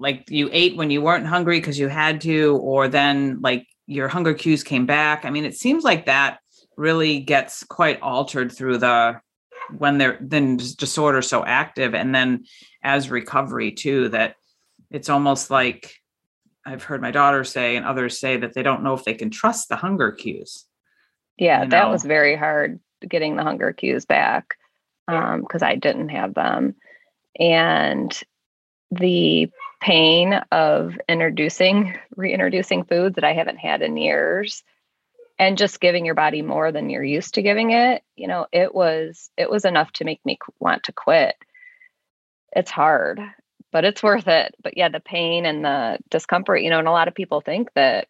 like 0.00 0.30
you 0.30 0.48
ate 0.50 0.76
when 0.76 0.90
you 0.90 1.02
weren't 1.02 1.26
hungry 1.26 1.60
because 1.60 1.78
you 1.78 1.88
had 1.88 2.22
to, 2.22 2.56
or 2.56 2.88
then 2.88 3.38
like 3.42 3.66
your 3.86 4.08
hunger 4.08 4.34
cues 4.34 4.64
came 4.64 4.86
back? 4.86 5.24
I 5.24 5.30
mean, 5.30 5.44
it 5.44 5.56
seems 5.56 5.84
like 5.84 6.06
that 6.06 6.38
really 6.76 7.20
gets 7.20 7.62
quite 7.64 8.00
altered 8.00 8.50
through 8.50 8.78
the 8.78 9.20
when 9.76 9.98
they're 9.98 10.18
then 10.20 10.56
disorder 10.56 11.22
so 11.22 11.44
active, 11.44 11.94
and 11.94 12.14
then 12.14 12.44
as 12.82 13.10
recovery 13.10 13.72
too. 13.72 14.08
That 14.08 14.36
it's 14.90 15.10
almost 15.10 15.50
like 15.50 15.94
I've 16.64 16.82
heard 16.82 17.02
my 17.02 17.10
daughter 17.10 17.44
say 17.44 17.76
and 17.76 17.84
others 17.84 18.18
say 18.18 18.38
that 18.38 18.54
they 18.54 18.62
don't 18.62 18.82
know 18.82 18.94
if 18.94 19.04
they 19.04 19.14
can 19.14 19.30
trust 19.30 19.68
the 19.68 19.76
hunger 19.76 20.12
cues. 20.12 20.64
Yeah, 21.36 21.58
you 21.58 21.64
know? 21.66 21.70
that 21.70 21.90
was 21.90 22.04
very 22.04 22.36
hard 22.36 22.80
getting 23.08 23.36
the 23.36 23.42
hunger 23.42 23.72
cues 23.72 24.04
back 24.04 24.56
because 25.06 25.62
um, 25.62 25.68
I 25.68 25.76
didn't 25.76 26.10
have 26.10 26.34
them. 26.34 26.74
And 27.38 28.18
the 28.90 29.50
pain 29.80 30.34
of 30.52 30.98
introducing, 31.08 31.96
reintroducing 32.16 32.84
foods 32.84 33.14
that 33.16 33.24
I 33.24 33.32
haven't 33.32 33.58
had 33.58 33.82
in 33.82 33.96
years 33.96 34.62
and 35.40 35.56
just 35.56 35.80
giving 35.80 36.04
your 36.04 36.14
body 36.14 36.42
more 36.42 36.70
than 36.70 36.90
you're 36.90 37.02
used 37.02 37.34
to 37.34 37.42
giving 37.42 37.70
it 37.70 38.02
you 38.14 38.28
know 38.28 38.46
it 38.52 38.72
was 38.72 39.30
it 39.36 39.50
was 39.50 39.64
enough 39.64 39.90
to 39.90 40.04
make 40.04 40.24
me 40.24 40.38
want 40.60 40.84
to 40.84 40.92
quit. 40.92 41.34
It's 42.54 42.70
hard 42.70 43.20
but 43.72 43.84
it's 43.84 44.02
worth 44.02 44.28
it. 44.28 44.54
But 44.62 44.76
yeah 44.76 44.90
the 44.90 45.00
pain 45.00 45.46
and 45.46 45.64
the 45.64 45.98
discomfort 46.10 46.62
you 46.62 46.70
know 46.70 46.78
and 46.78 46.88
a 46.88 46.92
lot 46.92 47.08
of 47.08 47.14
people 47.14 47.40
think 47.40 47.72
that 47.74 48.06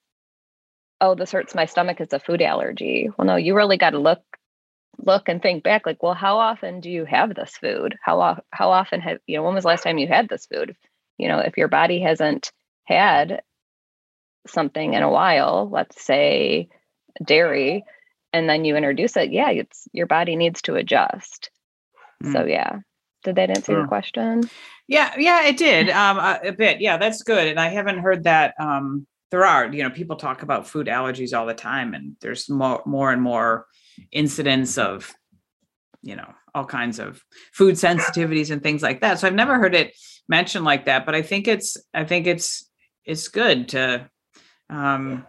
oh 1.00 1.14
this 1.14 1.32
hurts 1.32 1.54
my 1.54 1.66
stomach 1.66 2.00
it's 2.00 2.12
a 2.12 2.18
food 2.18 2.42
allergy. 2.42 3.08
Well 3.16 3.26
no 3.26 3.36
you 3.36 3.54
really 3.54 3.78
got 3.78 3.90
to 3.90 3.98
look 4.00 4.22
look 5.04 5.28
and 5.28 5.42
think 5.42 5.62
back 5.62 5.86
like 5.86 6.02
well 6.02 6.14
how 6.14 6.38
often 6.38 6.80
do 6.80 6.90
you 6.90 7.04
have 7.04 7.34
this 7.34 7.56
food? 7.56 7.96
How 8.02 8.42
how 8.50 8.70
often 8.70 9.00
have 9.00 9.18
you 9.26 9.36
know 9.36 9.44
when 9.44 9.54
was 9.54 9.64
the 9.64 9.68
last 9.68 9.82
time 9.82 9.98
you 9.98 10.08
had 10.08 10.28
this 10.28 10.46
food? 10.46 10.76
You 11.18 11.28
know 11.28 11.38
if 11.38 11.56
your 11.56 11.68
body 11.68 12.00
hasn't 12.00 12.52
had 12.84 13.42
something 14.46 14.94
in 14.94 15.02
a 15.02 15.10
while 15.10 15.68
let's 15.70 16.02
say 16.02 16.68
dairy 17.22 17.84
and 18.32 18.48
then 18.48 18.64
you 18.64 18.74
introduce 18.74 19.16
it 19.16 19.30
yeah 19.30 19.50
it's 19.50 19.86
your 19.92 20.06
body 20.06 20.36
needs 20.36 20.62
to 20.62 20.76
adjust. 20.76 21.50
Mm. 22.22 22.32
so 22.32 22.44
yeah. 22.44 22.78
Did 23.22 23.36
that 23.36 23.50
answer 23.50 23.72
your 23.72 23.86
question? 23.86 24.48
Yeah 24.88 25.12
yeah 25.18 25.46
it 25.46 25.56
did 25.56 25.90
um 25.90 26.18
a, 26.18 26.40
a, 26.44 26.52
bit. 26.52 26.80
Yeah 26.80 26.96
that's 26.96 27.22
good 27.22 27.48
and 27.48 27.60
i 27.60 27.68
haven't 27.68 27.98
heard 27.98 28.24
that 28.24 28.54
um 28.58 29.06
there 29.30 29.44
are 29.44 29.72
you 29.72 29.82
know 29.82 29.90
people 29.90 30.16
talk 30.16 30.42
about 30.42 30.68
food 30.68 30.86
allergies 30.86 31.36
all 31.36 31.46
the 31.46 31.54
time 31.54 31.94
and 31.94 32.16
there's 32.20 32.48
more 32.48 32.82
more 32.86 33.12
and 33.12 33.22
more 33.22 33.66
incidents 34.12 34.78
of 34.78 35.12
you 36.02 36.16
know 36.16 36.32
all 36.54 36.64
kinds 36.64 36.98
of 36.98 37.22
food 37.52 37.74
sensitivities 37.74 38.50
and 38.50 38.62
things 38.62 38.82
like 38.82 39.00
that. 39.00 39.18
So 39.18 39.26
i've 39.26 39.34
never 39.34 39.58
heard 39.58 39.74
it 39.74 39.94
mentioned 40.28 40.64
like 40.64 40.86
that 40.86 41.04
but 41.06 41.14
i 41.14 41.22
think 41.22 41.48
it's 41.48 41.76
i 41.92 42.04
think 42.04 42.26
it's 42.26 42.70
it's 43.04 43.28
good 43.28 43.68
to 43.70 44.08
um 44.68 45.26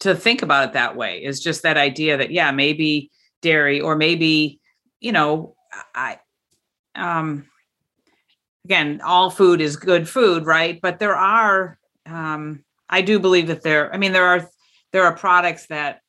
to 0.00 0.14
think 0.14 0.42
about 0.42 0.68
it 0.68 0.72
that 0.72 0.96
way. 0.96 1.22
Is 1.22 1.40
just 1.40 1.62
that 1.62 1.76
idea 1.76 2.16
that 2.16 2.30
yeah 2.30 2.50
maybe 2.50 3.10
dairy 3.42 3.80
or 3.80 3.96
maybe 3.96 4.60
you 5.00 5.12
know 5.12 5.54
i 5.94 6.18
um 6.94 7.46
again 8.64 9.00
all 9.04 9.30
food 9.30 9.60
is 9.60 9.76
good 9.76 10.08
food 10.08 10.46
right? 10.46 10.80
But 10.80 10.98
there 10.98 11.16
are 11.16 11.78
um 12.06 12.64
i 12.88 13.02
do 13.02 13.18
believe 13.18 13.48
that 13.48 13.62
there 13.62 13.92
i 13.94 13.98
mean 13.98 14.12
there 14.12 14.26
are 14.26 14.48
there 14.92 15.04
are 15.04 15.16
products 15.16 15.66
that 15.66 16.00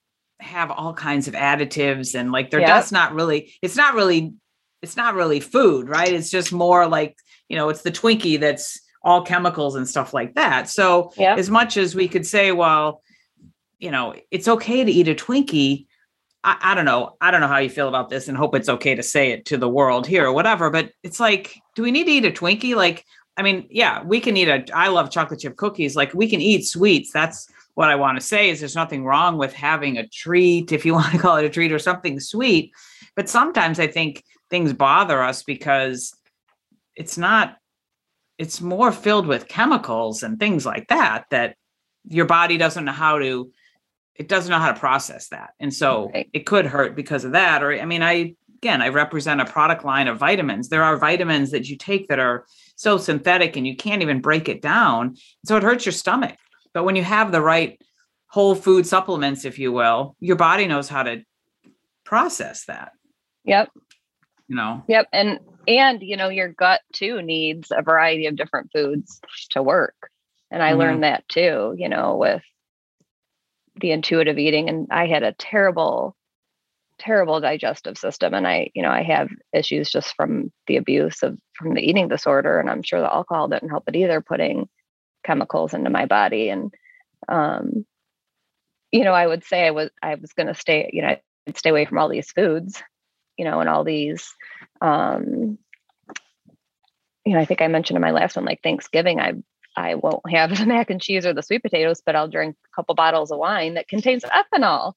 have 0.42 0.72
all 0.72 0.94
kinds 0.94 1.28
of 1.28 1.34
additives 1.34 2.20
and 2.20 2.32
like 2.32 2.50
they're 2.50 2.62
just 2.62 2.92
not 2.92 3.14
really 3.14 3.54
it's 3.62 3.76
not 3.76 3.94
really 3.94 4.34
it's 4.82 4.98
not 4.98 5.14
really 5.14 5.40
food 5.40 5.88
right 5.88 6.14
it's 6.14 6.30
just 6.30 6.52
more 6.52 6.88
like 6.88 7.16
you 7.48 7.56
know 7.56 7.70
it's 7.70 7.84
the 7.84 7.92
twinkie 7.92 8.40
that's 8.40 8.80
all 9.04 9.24
chemicals 9.24 9.76
and 9.76 9.88
stuff 9.88 10.14
like 10.14 10.34
that 10.36 10.70
so 10.70 11.12
as 11.38 11.50
much 11.50 11.78
as 11.78 11.96
we 11.96 12.08
could 12.08 12.26
say 12.26 12.52
well 12.52 13.02
you 13.82 13.92
know, 13.92 14.16
it's 14.30 14.48
okay 14.48 14.84
to 14.84 14.92
eat 14.92 15.10
a 15.10 15.16
Twinkie. 15.16 15.88
I, 16.44 16.58
I, 16.62 16.76
don't 16.76 16.86
know. 16.86 17.18
I 17.20 17.32
don't 17.32 17.42
know 17.42 17.48
how 17.48 17.58
you 17.58 17.70
feel 17.70 17.90
about 17.90 18.10
this 18.10 18.28
and 18.28 18.38
hope 18.38 18.56
it's 18.56 18.70
okay 18.70 18.96
to 18.96 19.04
say 19.04 19.32
it 19.32 19.46
to 19.46 19.58
the 19.58 19.68
world 19.68 20.08
here 20.08 20.26
or 20.26 20.34
whatever. 20.34 20.70
But 20.70 20.92
it's 21.04 21.20
like, 21.20 21.60
do 21.76 21.82
we 21.82 21.92
need 21.92 22.06
to 22.06 22.12
eat 22.12 22.26
a 22.26 22.32
Twinkie? 22.32 22.76
Like, 22.76 23.04
I 23.36 23.42
mean, 23.42 23.68
yeah, 23.70 24.04
we 24.04 24.22
can 24.22 24.38
eat 24.38 24.48
a, 24.48 24.64
I 24.74 24.90
love 24.90 25.10
chocolate 25.10 25.40
chip 25.40 25.58
cookies. 25.58 25.96
Like, 25.96 26.14
we 26.14 26.30
can 26.30 26.42
eat 26.42 26.68
sweets. 26.68 27.12
That's 27.12 27.50
what 27.76 27.90
I 27.90 27.96
want 27.96 28.20
to 28.20 28.26
say 28.26 28.50
is 28.50 28.60
there's 28.60 28.76
nothing 28.76 29.06
wrong 29.06 29.38
with 29.38 29.54
having 29.54 29.98
a 29.98 30.08
treat, 30.08 30.72
if 30.72 30.86
you 30.86 30.94
want 30.96 31.12
to 31.12 31.20
call 31.20 31.38
it 31.38 31.46
a 31.46 31.50
treat 31.50 31.72
or 31.72 31.80
something 31.80 32.20
sweet. 32.20 32.72
But 33.16 33.30
sometimes 33.30 33.80
I 33.80 33.88
think 33.88 34.24
things 34.50 34.74
bother 34.74 35.22
us 35.22 35.44
because 35.44 36.16
it's 36.96 37.18
not, 37.18 37.58
it's 38.38 38.62
more 38.62 38.92
filled 38.92 39.28
with 39.28 39.48
chemicals 39.48 40.24
and 40.24 40.40
things 40.40 40.66
like 40.66 40.88
that, 40.88 41.26
that 41.32 41.56
your 42.06 42.26
body 42.26 42.58
doesn't 42.58 42.86
know 42.86 42.92
how 42.92 43.20
to 43.20 43.52
it 44.16 44.28
doesn't 44.28 44.52
know 44.52 44.60
how 44.60 44.72
to 44.72 44.80
process 44.80 45.30
that. 45.30 45.52
And 45.60 45.74
so 45.74 46.12
right. 46.14 46.30
it 46.32 46.46
could 46.46 46.66
hurt 46.66 46.96
because 46.96 47.24
of 47.24 47.32
that. 47.32 47.64
Or, 47.64 47.74
I 47.74 47.86
mean, 47.86 48.04
I, 48.04 48.36
again, 48.62 48.82
I 48.82 48.90
represent 48.90 49.42
a 49.42 49.46
product 49.46 49.84
line 49.84 50.08
of 50.08 50.20
vitamins. 50.20 50.70
There 50.70 50.84
are 50.84 50.98
vitamins 50.98 51.50
that 51.52 51.70
you 51.70 51.76
take 51.76 52.08
that 52.10 52.20
are 52.20 52.46
so 52.76 52.98
synthetic 52.98 53.56
and 53.56 53.66
you 53.66 53.76
can't 53.76 54.04
even 54.04 54.22
break 54.22 54.48
it 54.48 54.62
down. 54.62 55.16
So 55.46 55.58
it 55.58 55.64
hurts 55.64 55.86
your 55.86 55.94
stomach. 55.94 56.38
But 56.74 56.84
when 56.84 56.96
you 56.96 57.04
have 57.04 57.32
the 57.32 57.42
right 57.42 57.80
whole 58.28 58.56
food 58.56 58.88
supplements, 58.88 59.46
if 59.46 59.60
you 59.60 59.72
will, 59.72 60.16
your 60.20 60.38
body 60.38 60.68
knows 60.68 60.88
how 60.88 61.04
to 61.04 61.24
process 62.06 62.66
that. 62.66 62.92
Yep. 63.46 63.70
You 64.48 64.56
know, 64.56 64.84
yep. 64.88 65.08
And, 65.14 65.40
and, 65.68 66.02
you 66.02 66.18
know, 66.18 66.30
your 66.30 66.50
gut 66.50 66.82
too 66.94 67.22
needs 67.22 67.72
a 67.72 67.82
variety 67.82 68.28
of 68.28 68.36
different 68.36 68.70
foods 68.74 69.20
to 69.52 69.64
work. 69.64 69.96
And 70.50 70.62
I 70.62 70.72
mm-hmm. 70.72 70.80
learned 70.80 71.04
that 71.04 71.28
too, 71.30 71.74
you 71.78 71.88
know, 71.88 72.18
with 72.18 72.44
the 73.80 73.92
intuitive 73.92 74.38
eating 74.38 74.70
and 74.70 74.88
I 74.92 75.08
had 75.08 75.24
a 75.24 75.34
terrible 75.34 76.16
terrible 77.00 77.40
digestive 77.40 77.98
system 77.98 78.34
and 78.34 78.48
I 78.48 78.70
you 78.76 78.84
know 78.84 78.92
I 78.92 79.02
have 79.02 79.30
issues 79.54 79.90
just 79.90 80.14
from 80.16 80.52
the 80.68 80.78
abuse 80.78 81.24
of 81.24 81.38
from 81.54 81.74
the 81.74 81.82
eating 81.82 82.08
disorder 82.08 82.60
and 82.60 82.70
I'm 82.70 82.84
sure 82.84 83.00
the 83.00 83.12
alcohol 83.12 83.48
didn't 83.48 83.70
help 83.70 83.86
it 83.88 83.96
either 83.96 84.22
putting 84.22 84.70
chemicals 85.24 85.74
into 85.74 85.90
my 85.90 86.06
body 86.06 86.50
and 86.50 86.74
um 87.28 87.86
you 88.92 89.04
know 89.04 89.14
I 89.14 89.26
would 89.26 89.44
say 89.44 89.66
I 89.66 89.72
was 89.72 89.90
I 90.02 90.16
was 90.16 90.34
going 90.34 90.48
to 90.48 90.56
stay 90.56 90.90
you 90.94 91.02
know 91.02 91.16
I'd 91.48 91.58
stay 91.58 91.70
away 91.70 91.86
from 91.86 91.98
all 91.98 92.10
these 92.10 92.32
foods 92.32 92.82
you 93.38 93.46
know 93.46 93.60
and 93.60 93.70
all 93.70 93.84
these 93.84 94.34
um 94.82 95.58
you 97.26 97.34
know 97.34 97.40
I 97.40 97.46
think 97.46 97.62
I 97.62 97.68
mentioned 97.68 97.98
in 97.98 98.02
my 98.02 98.12
last 98.12 98.36
one 98.36 98.46
like 98.46 98.62
Thanksgiving 98.62 99.20
I 99.20 99.34
I 99.76 99.96
won't 99.96 100.30
have 100.30 100.50
the 100.58 100.66
mac 100.66 100.90
and 100.90 101.02
cheese 101.02 101.26
or 101.26 101.34
the 101.34 101.44
sweet 101.44 101.64
potatoes, 101.64 102.02
but 102.06 102.16
I'll 102.16 102.28
drink 102.28 102.56
a 102.66 102.76
couple 102.76 102.96
bottles 102.96 103.32
of 103.32 103.40
wine 103.40 103.76
that 103.76 103.88
contains 103.88 104.24
ethanol. 104.24 104.94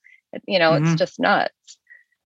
You 0.46 0.58
know, 0.58 0.72
mm-hmm. 0.72 0.86
it's 0.86 0.98
just 0.98 1.20
nuts. 1.20 1.78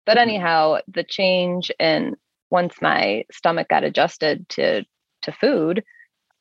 But 0.06 0.18
mm-hmm. 0.18 0.30
anyhow, 0.30 0.78
the 0.88 1.04
change 1.04 1.72
and 1.80 2.16
once 2.50 2.76
my 2.82 3.26
stomach 3.32 3.68
got 3.68 3.84
adjusted 3.84 4.48
to 4.50 4.86
to 5.24 5.32
food, 5.32 5.84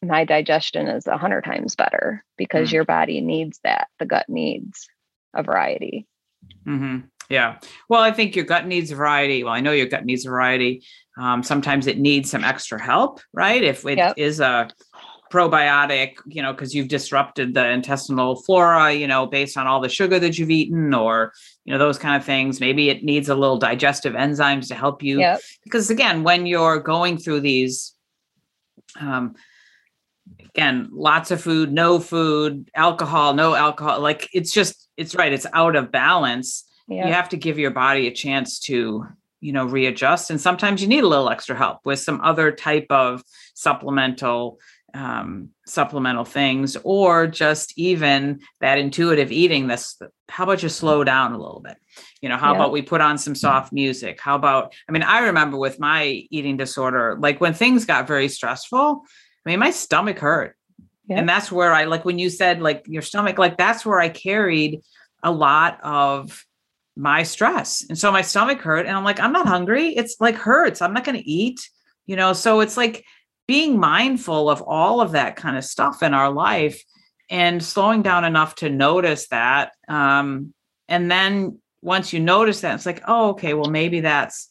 my 0.03 0.25
digestion 0.25 0.89
is 0.89 1.07
a 1.07 1.17
hundred 1.17 1.43
times 1.43 1.75
better 1.75 2.25
because 2.37 2.69
mm-hmm. 2.69 2.77
your 2.77 2.85
body 2.85 3.21
needs 3.21 3.61
that. 3.65 3.89
The 3.99 4.07
gut 4.07 4.29
needs 4.29 4.89
a 5.35 5.43
variety. 5.43 6.07
Mm-hmm. 6.67 7.07
Yeah. 7.29 7.59
Well, 7.89 8.03
I 8.03 8.13
think 8.13 8.37
your 8.37 8.45
gut 8.45 8.67
needs 8.67 8.91
variety. 8.91 9.43
Well, 9.43 9.53
I 9.53 9.61
know 9.61 9.73
your 9.73 9.87
gut 9.87 10.05
needs 10.05 10.25
variety. 10.25 10.85
Um, 11.19 11.43
sometimes 11.43 11.87
it 11.87 11.99
needs 11.99 12.31
some 12.31 12.45
extra 12.45 12.81
help, 12.81 13.21
right? 13.33 13.63
If 13.63 13.85
it 13.85 13.99
yep. 13.99 14.15
is 14.17 14.39
a 14.39 14.69
probiotic, 15.33 16.15
you 16.27 16.41
know, 16.41 16.53
because 16.53 16.75
you've 16.75 16.89
disrupted 16.89 17.53
the 17.55 17.69
intestinal 17.69 18.37
flora, 18.43 18.93
you 18.93 19.09
know, 19.09 19.27
based 19.27 19.57
on 19.57 19.67
all 19.67 19.81
the 19.81 19.89
sugar 19.89 20.21
that 20.21 20.39
you've 20.39 20.51
eaten 20.51 20.95
or, 20.95 21.33
you 21.65 21.73
know, 21.73 21.79
those 21.79 21.99
kind 21.99 22.17
of 22.17 22.25
things. 22.25 22.61
Maybe 22.61 22.91
it 22.91 23.03
needs 23.03 23.29
a 23.29 23.35
little 23.35 23.59
digestive 23.59 24.15
enzymes 24.15 24.69
to 24.69 24.75
help 24.75 25.03
you. 25.03 25.19
Yep. 25.19 25.41
Because 25.65 25.91
again, 25.91 26.23
when 26.23 26.47
you're 26.47 26.79
going 26.79 27.19
through 27.19 27.41
these, 27.41 27.95
um, 29.01 29.35
again, 30.57 30.89
lots 30.91 31.31
of 31.31 31.41
food, 31.41 31.71
no 31.71 31.99
food, 32.01 32.71
alcohol, 32.75 33.35
no 33.35 33.55
alcohol, 33.55 34.01
like 34.01 34.29
it's 34.33 34.53
just, 34.53 34.89
it's 34.97 35.15
right, 35.15 35.33
it's 35.33 35.47
out 35.53 35.77
of 35.77 35.93
balance. 35.93 36.65
Yep. 36.89 37.07
You 37.07 37.13
have 37.13 37.29
to 37.31 37.37
give 37.37 37.59
your 37.59 37.73
body 37.73 38.07
a 38.07 38.11
chance 38.13 38.59
to, 38.61 39.05
you 39.41 39.53
know, 39.53 39.67
readjust. 39.67 40.31
And 40.31 40.41
sometimes 40.41 40.81
you 40.81 40.89
need 40.89 41.05
a 41.05 41.09
little 41.09 41.29
extra 41.29 41.57
help 41.57 41.81
with 41.85 41.99
some 41.99 42.23
other 42.23 42.53
type 42.53 42.87
of 42.91 43.23
supplemental 43.55 44.59
um, 44.95 45.51
supplemental 45.67 46.25
things 46.25 46.75
or 46.83 47.27
just 47.27 47.77
even 47.77 48.41
that 48.61 48.79
intuitive 48.79 49.31
eating 49.31 49.67
this 49.67 50.01
how 50.31 50.45
about 50.45 50.63
you 50.63 50.71
slow 50.71 51.05
down 51.05 51.33
a 51.33 51.39
little 51.39 51.61
bit 51.61 51.77
you 52.23 52.31
know 52.31 52.39
how 52.39 52.53
yeah. 52.53 52.61
about 52.61 52.73
we 52.73 52.81
put 52.81 53.03
on 53.03 53.19
some 53.19 53.35
soft 53.35 53.75
music 53.75 54.19
how 54.23 54.37
about 54.37 54.73
i 54.89 54.93
mean 54.93 55.03
i 55.03 55.19
remember 55.19 55.59
with 55.59 55.79
my 55.79 56.25
eating 56.31 56.57
disorder 56.57 57.19
like 57.21 57.43
when 57.43 57.53
things 57.53 57.85
got 57.85 58.07
very 58.07 58.29
stressful 58.29 59.03
mean 59.51 59.59
my 59.59 59.71
stomach 59.71 60.19
hurt. 60.19 60.57
Yeah. 61.09 61.21
and 61.21 61.29
that's 61.29 61.53
where 61.53 61.73
i 61.73 61.85
like 61.85 62.05
when 62.05 62.19
you 62.19 62.29
said 62.29 62.61
like 62.61 62.85
your 62.89 63.01
stomach 63.01 63.39
like 63.39 63.57
that's 63.57 63.87
where 63.87 64.01
i 64.01 64.09
carried 64.09 64.81
a 65.23 65.31
lot 65.31 65.79
of 65.83 66.45
my 66.99 67.25
stress. 67.25 67.85
And 67.89 67.97
so 67.99 68.11
my 68.11 68.23
stomach 68.23 68.61
hurt 68.61 68.87
and 68.87 68.97
i'm 68.97 69.05
like 69.05 69.21
i'm 69.21 69.33
not 69.33 69.47
hungry. 69.47 69.89
It's 69.91 70.17
like 70.21 70.35
hurts. 70.35 70.83
I'm 70.83 70.93
not 70.93 71.05
going 71.05 71.19
to 71.19 71.31
eat 71.31 71.61
you 72.07 72.17
know? 72.17 72.33
So 72.33 72.61
it's 72.61 72.77
like 72.77 73.05
being 73.47 73.79
mindful 73.79 74.49
of 74.49 74.63
all 74.63 75.01
of 75.01 75.13
that 75.13 75.37
kind 75.37 75.57
of 75.57 75.65
stuff 75.65 76.03
in 76.03 76.15
our 76.15 76.33
life 76.33 76.83
and 77.29 77.63
slowing 77.63 78.03
down 78.03 78.25
enough 78.25 78.55
to 78.57 78.71
notice 78.71 79.29
that 79.29 79.73
um, 79.89 80.55
and 80.89 81.11
then 81.11 81.59
once 81.83 82.13
you 82.13 82.21
notice 82.21 82.61
that 82.61 82.75
it's 82.75 82.87
like 82.87 83.03
oh 83.07 83.31
okay 83.31 83.55
well 83.55 83.71
maybe 83.71 84.01
that's 84.01 84.51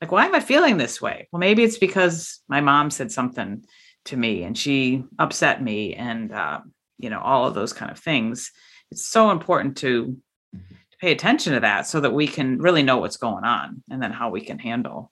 like 0.00 0.12
why 0.12 0.26
am 0.26 0.34
i 0.34 0.40
feeling 0.40 0.76
this 0.76 1.00
way? 1.00 1.28
Well 1.32 1.40
maybe 1.40 1.64
it's 1.64 1.78
because 1.78 2.40
my 2.48 2.60
mom 2.60 2.90
said 2.90 3.10
something 3.10 3.64
to 4.06 4.16
me 4.16 4.42
and 4.42 4.56
she 4.56 5.04
upset 5.18 5.62
me 5.62 5.94
and 5.94 6.32
uh, 6.32 6.60
you 6.98 7.10
know 7.10 7.20
all 7.20 7.46
of 7.46 7.54
those 7.54 7.72
kind 7.72 7.90
of 7.90 7.98
things. 7.98 8.50
It's 8.90 9.06
so 9.06 9.30
important 9.30 9.78
to, 9.78 10.16
to 10.52 10.98
pay 11.00 11.12
attention 11.12 11.54
to 11.54 11.60
that 11.60 11.86
so 11.86 12.00
that 12.00 12.12
we 12.12 12.26
can 12.26 12.58
really 12.58 12.82
know 12.82 12.98
what's 12.98 13.16
going 13.16 13.44
on 13.44 13.82
and 13.90 14.02
then 14.02 14.12
how 14.12 14.30
we 14.30 14.40
can 14.40 14.58
handle 14.58 15.10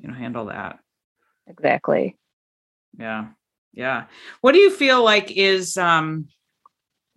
you 0.00 0.08
know 0.08 0.14
handle 0.14 0.46
that. 0.46 0.78
Exactly. 1.46 2.16
Yeah. 2.98 3.28
Yeah. 3.72 4.04
What 4.40 4.52
do 4.52 4.58
you 4.58 4.70
feel 4.70 5.04
like 5.04 5.30
is 5.30 5.76
um 5.76 6.28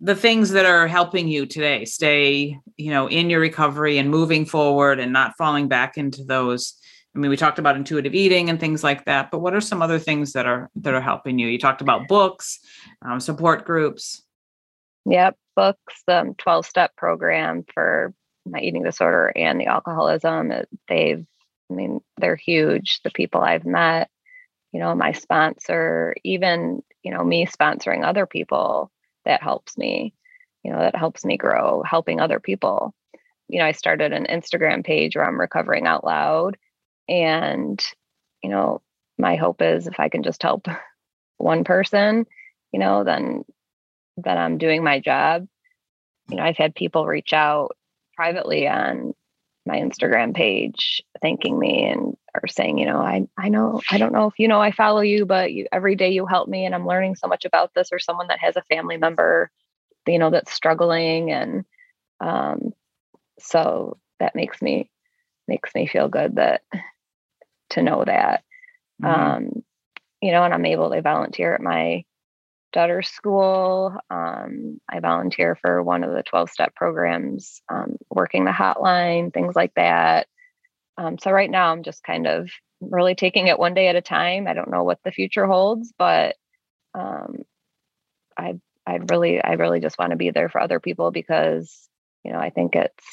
the 0.00 0.14
things 0.14 0.50
that 0.50 0.66
are 0.66 0.86
helping 0.86 1.28
you 1.28 1.46
today? 1.46 1.84
Stay 1.84 2.58
you 2.76 2.90
know 2.90 3.08
in 3.08 3.30
your 3.30 3.40
recovery 3.40 3.98
and 3.98 4.10
moving 4.10 4.44
forward 4.44 5.00
and 5.00 5.12
not 5.12 5.36
falling 5.36 5.68
back 5.68 5.96
into 5.96 6.24
those 6.24 6.74
i 7.14 7.18
mean 7.18 7.30
we 7.30 7.36
talked 7.36 7.58
about 7.58 7.76
intuitive 7.76 8.14
eating 8.14 8.50
and 8.50 8.60
things 8.60 8.82
like 8.82 9.04
that 9.04 9.30
but 9.30 9.40
what 9.40 9.54
are 9.54 9.60
some 9.60 9.82
other 9.82 9.98
things 9.98 10.32
that 10.32 10.46
are 10.46 10.70
that 10.76 10.94
are 10.94 11.00
helping 11.00 11.38
you? 11.38 11.48
You 11.48 11.58
talked 11.58 11.80
about 11.80 12.08
books 12.08 12.60
um, 13.02 13.20
support 13.20 13.64
groups. 13.64 14.22
Yep 15.06 15.36
books 15.54 16.02
the 16.06 16.34
12 16.38 16.66
step 16.66 16.96
program 16.96 17.64
for 17.72 18.14
my 18.46 18.60
eating 18.60 18.82
disorder 18.82 19.32
and 19.36 19.60
the 19.60 19.66
alcoholism 19.66 20.52
they've 20.88 21.26
i 21.70 21.74
mean 21.74 22.00
they're 22.18 22.36
huge 22.36 23.00
the 23.02 23.10
people 23.10 23.40
i've 23.40 23.64
met 23.64 24.10
you 24.72 24.80
know 24.80 24.94
my 24.94 25.12
sponsor 25.12 26.14
even 26.24 26.82
you 27.02 27.10
know 27.10 27.24
me 27.24 27.46
sponsoring 27.46 28.04
other 28.04 28.26
people 28.26 28.90
that 29.24 29.42
helps 29.42 29.78
me 29.78 30.12
you 30.62 30.70
know 30.70 30.78
that 30.78 30.96
helps 30.96 31.24
me 31.24 31.36
grow 31.36 31.82
helping 31.82 32.20
other 32.20 32.40
people. 32.40 32.94
You 33.48 33.58
know 33.58 33.66
i 33.66 33.72
started 33.72 34.12
an 34.12 34.26
instagram 34.26 34.84
page 34.84 35.16
where 35.16 35.26
i'm 35.26 35.40
recovering 35.40 35.86
out 35.86 36.04
loud 36.04 36.56
and 37.08 37.84
you 38.42 38.50
know 38.50 38.80
my 39.18 39.36
hope 39.36 39.62
is 39.62 39.86
if 39.86 39.98
i 40.00 40.08
can 40.08 40.22
just 40.22 40.42
help 40.42 40.66
one 41.38 41.64
person 41.64 42.26
you 42.72 42.78
know 42.78 43.04
then 43.04 43.44
then 44.16 44.38
i'm 44.38 44.58
doing 44.58 44.84
my 44.84 45.00
job. 45.00 45.46
You 46.30 46.36
know 46.36 46.44
i've 46.44 46.56
had 46.56 46.74
people 46.74 47.06
reach 47.06 47.32
out 47.32 47.76
privately 48.16 48.66
on 48.66 49.14
my 49.66 49.78
instagram 49.78 50.34
page 50.34 51.02
thanking 51.20 51.58
me 51.58 51.86
and 51.86 52.16
are 52.34 52.48
saying, 52.48 52.78
you 52.78 52.86
know, 52.86 52.98
I 52.98 53.26
I 53.38 53.48
know 53.48 53.80
I 53.90 53.98
don't 53.98 54.12
know 54.12 54.26
if 54.26 54.38
you 54.38 54.48
know 54.48 54.60
I 54.60 54.72
follow 54.72 55.00
you, 55.00 55.24
but 55.24 55.52
you 55.52 55.66
every 55.72 55.94
day 55.94 56.10
you 56.10 56.26
help 56.26 56.48
me 56.48 56.66
and 56.66 56.74
I'm 56.74 56.86
learning 56.86 57.16
so 57.16 57.28
much 57.28 57.44
about 57.44 57.72
this 57.74 57.90
or 57.92 57.98
someone 57.98 58.26
that 58.28 58.40
has 58.40 58.56
a 58.56 58.62
family 58.62 58.96
member, 58.96 59.50
you 60.06 60.18
know, 60.18 60.30
that's 60.30 60.52
struggling 60.52 61.30
and 61.30 61.64
um 62.20 62.72
so 63.38 63.98
that 64.20 64.34
makes 64.34 64.60
me 64.60 64.90
makes 65.46 65.74
me 65.74 65.86
feel 65.86 66.08
good 66.08 66.36
that 66.36 66.62
to 67.70 67.82
know 67.82 68.04
that. 68.04 68.44
Mm-hmm. 69.02 69.20
Um 69.20 69.64
you 70.20 70.32
know, 70.32 70.42
and 70.42 70.54
I'm 70.54 70.64
able 70.64 70.90
to 70.90 71.02
volunteer 71.02 71.54
at 71.54 71.60
my 71.60 72.02
daughter's 72.72 73.08
school. 73.08 73.94
Um, 74.08 74.80
I 74.88 75.00
volunteer 75.00 75.54
for 75.54 75.82
one 75.82 76.02
of 76.02 76.14
the 76.14 76.22
12 76.22 76.48
step 76.48 76.74
programs, 76.74 77.60
um, 77.70 77.96
working 78.08 78.46
the 78.46 78.50
hotline, 78.50 79.34
things 79.34 79.54
like 79.54 79.74
that. 79.74 80.26
Um, 80.96 81.18
so 81.18 81.30
right 81.30 81.50
now 81.50 81.72
I'm 81.72 81.82
just 81.82 82.02
kind 82.02 82.26
of 82.26 82.50
really 82.80 83.14
taking 83.14 83.48
it 83.48 83.58
one 83.58 83.74
day 83.74 83.88
at 83.88 83.96
a 83.96 84.00
time. 84.00 84.46
I 84.48 84.54
don't 84.54 84.70
know 84.70 84.82
what 84.82 84.98
the 85.04 85.12
future 85.12 85.46
holds, 85.46 85.92
but 85.98 86.36
um, 86.94 87.42
I 88.36 88.54
I 88.86 88.96
really 89.10 89.42
I 89.42 89.52
really 89.52 89.80
just 89.80 89.98
want 89.98 90.10
to 90.10 90.16
be 90.16 90.30
there 90.30 90.48
for 90.48 90.60
other 90.60 90.80
people 90.80 91.10
because 91.10 91.88
you 92.24 92.32
know 92.32 92.38
I 92.38 92.50
think 92.50 92.76
it's 92.76 93.04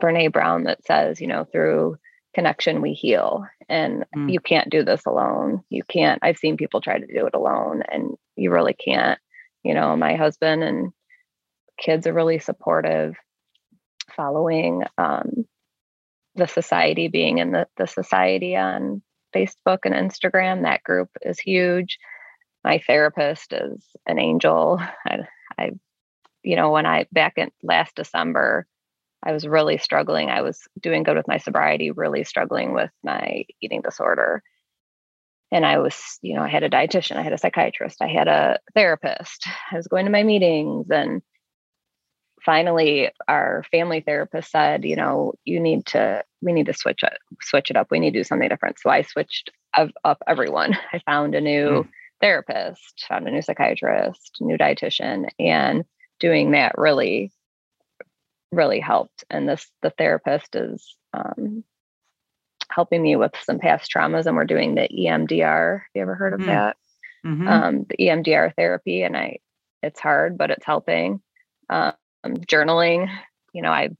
Brene 0.00 0.32
Brown 0.32 0.64
that 0.64 0.84
says 0.84 1.20
you 1.20 1.26
know 1.26 1.44
through 1.44 1.98
connection 2.36 2.82
we 2.82 2.92
heal 2.92 3.46
and 3.66 4.04
mm. 4.14 4.30
you 4.30 4.40
can't 4.40 4.68
do 4.68 4.84
this 4.84 5.06
alone. 5.06 5.64
You 5.70 5.82
can't. 5.88 6.18
I've 6.22 6.36
seen 6.36 6.58
people 6.58 6.82
try 6.82 6.98
to 6.98 7.06
do 7.06 7.26
it 7.26 7.34
alone 7.34 7.82
and 7.90 8.10
you 8.36 8.52
really 8.52 8.74
can't. 8.74 9.18
You 9.64 9.72
know, 9.72 9.96
my 9.96 10.16
husband 10.16 10.62
and 10.62 10.92
kids 11.80 12.06
are 12.06 12.12
really 12.12 12.38
supportive 12.38 13.16
following 14.14 14.82
um, 14.98 15.46
the 16.34 16.46
society 16.46 17.08
being 17.08 17.38
in 17.38 17.52
the, 17.52 17.66
the 17.78 17.86
society 17.86 18.54
on 18.54 19.00
Facebook 19.34 19.78
and 19.84 19.94
Instagram. 19.94 20.62
That 20.62 20.82
group 20.82 21.08
is 21.22 21.40
huge. 21.40 21.98
My 22.62 22.82
therapist 22.86 23.54
is 23.54 23.82
an 24.06 24.18
angel. 24.18 24.78
I, 25.06 25.20
I 25.56 25.70
you 26.42 26.54
know, 26.54 26.70
when 26.70 26.84
I 26.84 27.06
back 27.10 27.38
in 27.38 27.50
last 27.62 27.96
December, 27.96 28.66
I 29.22 29.32
was 29.32 29.46
really 29.46 29.78
struggling. 29.78 30.30
I 30.30 30.42
was 30.42 30.60
doing 30.80 31.02
good 31.02 31.16
with 31.16 31.28
my 31.28 31.38
sobriety, 31.38 31.90
really 31.90 32.24
struggling 32.24 32.72
with 32.72 32.90
my 33.02 33.44
eating 33.60 33.82
disorder. 33.82 34.42
And 35.50 35.64
I 35.64 35.78
was, 35.78 36.18
you 36.22 36.34
know, 36.34 36.42
I 36.42 36.48
had 36.48 36.62
a 36.62 36.70
dietitian, 36.70 37.16
I 37.16 37.22
had 37.22 37.32
a 37.32 37.38
psychiatrist, 37.38 38.02
I 38.02 38.08
had 38.08 38.28
a 38.28 38.58
therapist. 38.74 39.46
I 39.70 39.76
was 39.76 39.86
going 39.86 40.06
to 40.06 40.12
my 40.12 40.22
meetings 40.22 40.90
and 40.90 41.22
finally 42.46 43.10
our 43.26 43.64
family 43.72 44.00
therapist 44.00 44.52
said 44.52 44.84
you 44.84 44.94
know 44.94 45.34
you 45.44 45.58
need 45.58 45.84
to 45.84 46.22
we 46.40 46.52
need 46.52 46.66
to 46.66 46.72
switch 46.72 47.02
it 47.02 47.18
switch 47.42 47.70
it 47.70 47.76
up 47.76 47.88
we 47.90 47.98
need 47.98 48.12
to 48.12 48.20
do 48.20 48.24
something 48.24 48.48
different 48.48 48.78
so 48.78 48.88
i 48.88 49.02
switched 49.02 49.50
up 49.74 50.18
everyone 50.26 50.72
i 50.92 51.00
found 51.00 51.34
a 51.34 51.40
new 51.40 51.82
mm. 51.82 51.88
therapist 52.20 53.04
found 53.08 53.26
a 53.26 53.30
new 53.30 53.42
psychiatrist 53.42 54.36
new 54.40 54.56
dietitian 54.56 55.28
and 55.40 55.84
doing 56.20 56.52
that 56.52 56.72
really 56.78 57.32
really 58.56 58.80
helped 58.80 59.24
and 59.30 59.48
this 59.48 59.70
the 59.82 59.90
therapist 59.90 60.56
is 60.56 60.96
um, 61.12 61.62
helping 62.70 63.02
me 63.02 63.16
with 63.16 63.32
some 63.44 63.58
past 63.58 63.90
traumas 63.94 64.26
and 64.26 64.36
we're 64.36 64.44
doing 64.44 64.74
the 64.74 64.88
emdr 64.88 65.78
have 65.78 65.90
you 65.94 66.02
ever 66.02 66.14
heard 66.14 66.34
of 66.34 66.40
mm. 66.40 66.46
that 66.46 66.76
mm-hmm. 67.24 67.46
um, 67.46 67.86
the 67.88 68.06
emdr 68.06 68.54
therapy 68.56 69.02
and 69.02 69.16
i 69.16 69.38
it's 69.82 70.00
hard 70.00 70.36
but 70.36 70.50
it's 70.50 70.66
helping 70.66 71.20
um, 71.68 71.92
um, 72.26 72.36
journaling. 72.36 73.08
You 73.52 73.62
know, 73.62 73.70
I 73.70 73.90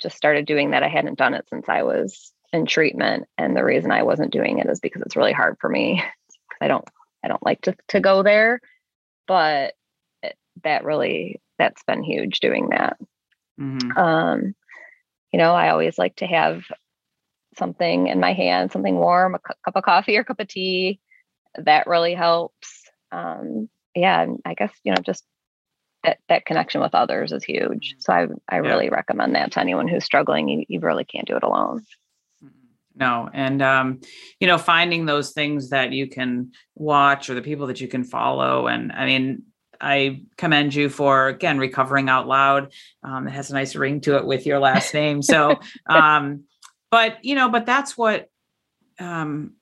just 0.00 0.16
started 0.16 0.46
doing 0.46 0.70
that. 0.70 0.82
I 0.82 0.88
hadn't 0.88 1.18
done 1.18 1.34
it 1.34 1.46
since 1.48 1.68
I 1.68 1.82
was 1.82 2.32
in 2.52 2.66
treatment, 2.66 3.26
and 3.38 3.56
the 3.56 3.64
reason 3.64 3.90
I 3.90 4.02
wasn't 4.02 4.32
doing 4.32 4.58
it 4.58 4.68
is 4.68 4.80
because 4.80 5.02
it's 5.02 5.16
really 5.16 5.32
hard 5.32 5.56
for 5.60 5.68
me. 5.68 5.94
because 5.94 6.58
I 6.60 6.68
don't 6.68 6.88
I 7.24 7.28
don't 7.28 7.44
like 7.44 7.62
to 7.62 7.76
to 7.88 8.00
go 8.00 8.22
there, 8.22 8.60
but 9.26 9.74
it, 10.22 10.36
that 10.64 10.84
really 10.84 11.40
that's 11.58 11.82
been 11.84 12.02
huge 12.02 12.40
doing 12.40 12.70
that. 12.70 12.96
Mm-hmm. 13.60 13.96
Um, 13.96 14.54
you 15.32 15.38
know, 15.38 15.54
I 15.54 15.70
always 15.70 15.98
like 15.98 16.16
to 16.16 16.26
have 16.26 16.62
something 17.56 18.08
in 18.08 18.20
my 18.20 18.32
hand, 18.32 18.72
something 18.72 18.96
warm, 18.96 19.34
a 19.34 19.38
cu- 19.38 19.54
cup 19.64 19.76
of 19.76 19.82
coffee 19.84 20.16
or 20.16 20.20
a 20.20 20.24
cup 20.24 20.40
of 20.40 20.48
tea. 20.48 21.00
That 21.56 21.86
really 21.86 22.14
helps. 22.14 22.82
Um, 23.12 23.68
yeah, 23.94 24.26
I 24.44 24.54
guess 24.54 24.72
you 24.84 24.92
know 24.92 25.00
just 25.02 25.24
that, 26.06 26.18
that 26.28 26.46
connection 26.46 26.80
with 26.80 26.94
others 26.94 27.32
is 27.32 27.44
huge. 27.44 27.94
Mm-hmm. 27.94 28.00
So 28.00 28.12
I, 28.12 28.22
I 28.48 28.62
yeah. 28.62 28.68
really 28.68 28.88
recommend 28.88 29.34
that 29.34 29.52
to 29.52 29.60
anyone 29.60 29.88
who's 29.88 30.04
struggling. 30.04 30.48
You, 30.48 30.64
you 30.68 30.80
really 30.80 31.04
can't 31.04 31.26
do 31.26 31.36
it 31.36 31.42
alone. 31.42 31.80
Mm-hmm. 32.42 32.48
No. 32.94 33.28
And, 33.34 33.60
um, 33.60 34.00
you 34.40 34.46
know, 34.46 34.56
finding 34.56 35.04
those 35.04 35.32
things 35.32 35.70
that 35.70 35.92
you 35.92 36.08
can 36.08 36.52
watch 36.74 37.28
or 37.28 37.34
the 37.34 37.42
people 37.42 37.66
that 37.66 37.80
you 37.80 37.88
can 37.88 38.04
follow. 38.04 38.68
And 38.68 38.92
I 38.92 39.04
mean, 39.04 39.42
I 39.80 40.22
commend 40.36 40.74
you 40.74 40.88
for 40.88 41.28
again 41.28 41.58
recovering 41.58 42.08
out 42.08 42.26
loud. 42.26 42.72
Um, 43.02 43.28
it 43.28 43.32
has 43.32 43.50
a 43.50 43.54
nice 43.54 43.74
ring 43.74 44.00
to 44.02 44.16
it 44.16 44.26
with 44.26 44.46
your 44.46 44.58
last 44.58 44.92
name. 44.94 45.22
So, 45.22 45.58
um, 45.86 46.44
but 46.90 47.24
you 47.24 47.34
know, 47.34 47.48
but 47.48 47.66
that's 47.66 47.96
what, 47.96 48.28
um, 48.98 49.54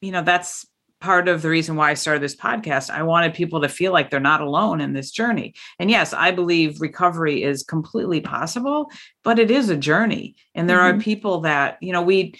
you 0.00 0.12
know, 0.12 0.22
that's 0.22 0.66
part 1.04 1.28
of 1.28 1.42
the 1.42 1.50
reason 1.50 1.76
why 1.76 1.90
I 1.90 1.94
started 1.94 2.22
this 2.22 2.34
podcast. 2.34 2.88
I 2.88 3.02
wanted 3.02 3.34
people 3.34 3.60
to 3.60 3.68
feel 3.68 3.92
like 3.92 4.08
they're 4.08 4.20
not 4.20 4.40
alone 4.40 4.80
in 4.80 4.94
this 4.94 5.10
journey. 5.10 5.54
And 5.78 5.90
yes, 5.90 6.14
I 6.14 6.30
believe 6.30 6.80
recovery 6.80 7.42
is 7.42 7.62
completely 7.62 8.22
possible, 8.22 8.90
but 9.22 9.38
it 9.38 9.50
is 9.50 9.68
a 9.68 9.76
journey. 9.76 10.34
And 10.54 10.68
there 10.68 10.78
mm-hmm. 10.78 10.98
are 10.98 11.02
people 11.02 11.40
that, 11.40 11.76
you 11.82 11.92
know, 11.92 12.00
we, 12.00 12.34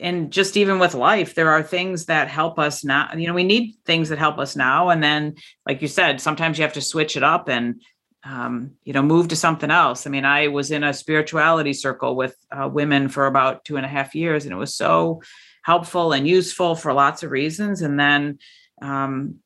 and 0.00 0.32
just 0.32 0.56
even 0.56 0.78
with 0.78 0.94
life, 0.94 1.34
there 1.34 1.50
are 1.50 1.62
things 1.62 2.06
that 2.06 2.28
help 2.28 2.58
us 2.58 2.84
now. 2.84 3.10
You 3.14 3.26
know, 3.26 3.34
we 3.34 3.44
need 3.44 3.74
things 3.84 4.08
that 4.08 4.18
help 4.18 4.38
us 4.38 4.56
now. 4.56 4.90
And 4.90 5.02
then, 5.02 5.34
like 5.66 5.82
you 5.82 5.88
said, 5.88 6.20
sometimes 6.20 6.58
you 6.58 6.62
have 6.62 6.74
to 6.74 6.80
switch 6.80 7.16
it 7.16 7.22
up 7.22 7.48
and, 7.48 7.82
um, 8.24 8.72
you 8.84 8.92
know, 8.92 9.02
move 9.02 9.28
to 9.28 9.36
something 9.36 9.70
else. 9.70 10.06
I 10.06 10.10
mean, 10.10 10.24
I 10.24 10.48
was 10.48 10.70
in 10.70 10.84
a 10.84 10.94
spirituality 10.94 11.72
circle 11.72 12.16
with 12.16 12.36
uh, 12.50 12.68
women 12.68 13.08
for 13.08 13.26
about 13.26 13.64
two 13.64 13.76
and 13.76 13.86
a 13.86 13.88
half 13.88 14.14
years, 14.14 14.44
and 14.44 14.52
it 14.52 14.58
was 14.58 14.74
so, 14.74 15.20
helpful 15.62 16.12
and 16.12 16.26
useful 16.26 16.74
for 16.74 16.92
lots 16.92 17.22
of 17.22 17.30
reasons. 17.30 17.82
And 17.82 17.98
then 17.98 18.38
um, 18.80 19.36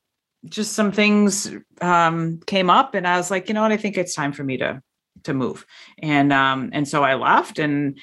just 0.47 0.73
some 0.73 0.93
things 0.93 1.51
um, 1.81 2.41
came 2.47 2.71
up, 2.71 2.95
and 2.95 3.07
I 3.07 3.17
was 3.17 3.31
like, 3.31 3.49
you 3.49 3.55
know 3.55 3.63
what, 3.63 3.73
I 3.73 3.77
think 3.77 3.97
it's 3.97 4.15
time 4.15 4.33
for 4.33 4.45
me 4.45 4.57
to 4.59 4.83
to 5.25 5.35
move. 5.35 5.67
And 5.99 6.33
um, 6.33 6.71
and 6.73 6.87
so 6.87 7.03
I 7.03 7.15
left, 7.15 7.59
and 7.59 7.99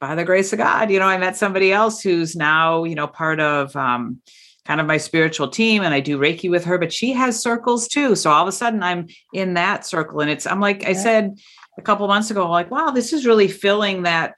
by 0.00 0.14
the 0.14 0.24
grace 0.24 0.52
of 0.52 0.58
God, 0.58 0.90
you 0.90 0.98
know, 0.98 1.06
I 1.06 1.18
met 1.18 1.36
somebody 1.36 1.72
else 1.72 2.00
who's 2.00 2.36
now, 2.36 2.84
you 2.84 2.94
know, 2.94 3.06
part 3.06 3.40
of 3.40 3.74
um, 3.74 4.20
kind 4.64 4.80
of 4.80 4.86
my 4.86 4.98
spiritual 4.98 5.48
team 5.48 5.82
and 5.82 5.94
I 5.94 6.00
do 6.00 6.18
Reiki 6.18 6.50
with 6.50 6.64
her, 6.66 6.78
but 6.78 6.92
she 6.92 7.12
has 7.14 7.42
circles 7.42 7.88
too. 7.88 8.14
So 8.14 8.30
all 8.30 8.42
of 8.42 8.48
a 8.48 8.52
sudden 8.52 8.82
I'm 8.82 9.08
in 9.32 9.54
that 9.54 9.86
circle. 9.86 10.20
And 10.20 10.30
it's, 10.30 10.46
I'm 10.46 10.60
like, 10.60 10.84
I 10.84 10.92
said 10.92 11.38
a 11.78 11.82
couple 11.82 12.06
months 12.06 12.30
ago, 12.30 12.48
like, 12.50 12.70
wow, 12.70 12.90
this 12.90 13.12
is 13.12 13.26
really 13.26 13.48
filling 13.48 14.02
that 14.02 14.34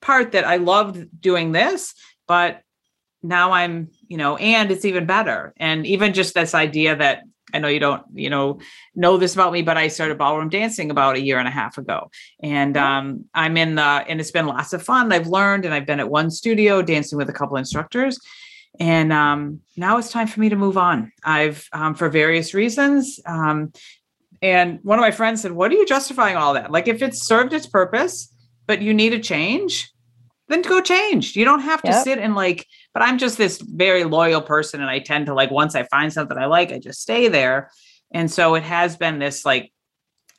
part 0.00 0.32
that 0.32 0.44
I 0.44 0.56
loved 0.56 1.08
doing 1.20 1.52
this, 1.52 1.94
but 2.26 2.60
now 3.22 3.52
I'm, 3.52 3.88
you 4.08 4.16
know, 4.16 4.36
and 4.36 4.70
it's 4.70 4.84
even 4.84 5.06
better. 5.06 5.54
And 5.56 5.86
even 5.86 6.12
just 6.12 6.34
this 6.34 6.54
idea 6.54 6.96
that 6.96 7.22
I 7.52 7.58
know 7.58 7.68
you 7.68 7.80
don't, 7.80 8.02
you 8.14 8.30
know, 8.30 8.60
know 8.94 9.16
this 9.16 9.34
about 9.34 9.52
me, 9.52 9.62
but 9.62 9.76
I 9.76 9.88
started 9.88 10.18
ballroom 10.18 10.48
dancing 10.48 10.90
about 10.90 11.16
a 11.16 11.20
year 11.20 11.38
and 11.38 11.48
a 11.48 11.50
half 11.50 11.78
ago. 11.78 12.10
And 12.42 12.76
um, 12.76 13.24
I'm 13.34 13.56
in 13.56 13.74
the, 13.74 13.82
and 13.82 14.20
it's 14.20 14.30
been 14.30 14.46
lots 14.46 14.72
of 14.72 14.82
fun. 14.82 15.12
I've 15.12 15.26
learned 15.26 15.64
and 15.64 15.74
I've 15.74 15.86
been 15.86 16.00
at 16.00 16.08
one 16.08 16.30
studio 16.30 16.82
dancing 16.82 17.18
with 17.18 17.28
a 17.28 17.32
couple 17.32 17.56
instructors. 17.56 18.18
And 18.80 19.12
um, 19.12 19.60
now 19.76 19.98
it's 19.98 20.10
time 20.10 20.26
for 20.26 20.40
me 20.40 20.48
to 20.48 20.56
move 20.56 20.78
on. 20.78 21.12
I've, 21.24 21.68
um, 21.72 21.94
for 21.94 22.08
various 22.08 22.54
reasons, 22.54 23.20
um, 23.26 23.72
And 24.42 24.80
one 24.82 24.98
of 24.98 25.02
my 25.02 25.12
friends 25.12 25.42
said, 25.42 25.52
What 25.52 25.70
are 25.70 25.74
you 25.74 25.86
justifying 25.86 26.36
all 26.36 26.54
that? 26.54 26.70
Like, 26.70 26.88
if 26.88 27.00
it's 27.00 27.24
served 27.24 27.52
its 27.52 27.66
purpose, 27.66 28.28
but 28.66 28.82
you 28.82 28.92
need 28.92 29.12
a 29.14 29.20
change, 29.20 29.92
then 30.48 30.62
to 30.62 30.68
go 30.68 30.80
change. 30.80 31.36
You 31.36 31.44
don't 31.44 31.60
have 31.60 31.82
to 31.82 31.90
yep. 31.90 32.04
sit 32.04 32.18
and 32.18 32.34
like, 32.34 32.66
but 32.92 33.02
I'm 33.02 33.18
just 33.18 33.38
this 33.38 33.60
very 33.60 34.04
loyal 34.04 34.42
person. 34.42 34.80
And 34.80 34.90
I 34.90 34.98
tend 34.98 35.26
to 35.26 35.34
like, 35.34 35.50
once 35.50 35.74
I 35.74 35.84
find 35.84 36.12
something 36.12 36.36
I 36.36 36.46
like, 36.46 36.72
I 36.72 36.78
just 36.78 37.00
stay 37.00 37.28
there. 37.28 37.70
And 38.12 38.30
so 38.30 38.54
it 38.54 38.62
has 38.62 38.96
been 38.96 39.18
this 39.18 39.44
like 39.44 39.72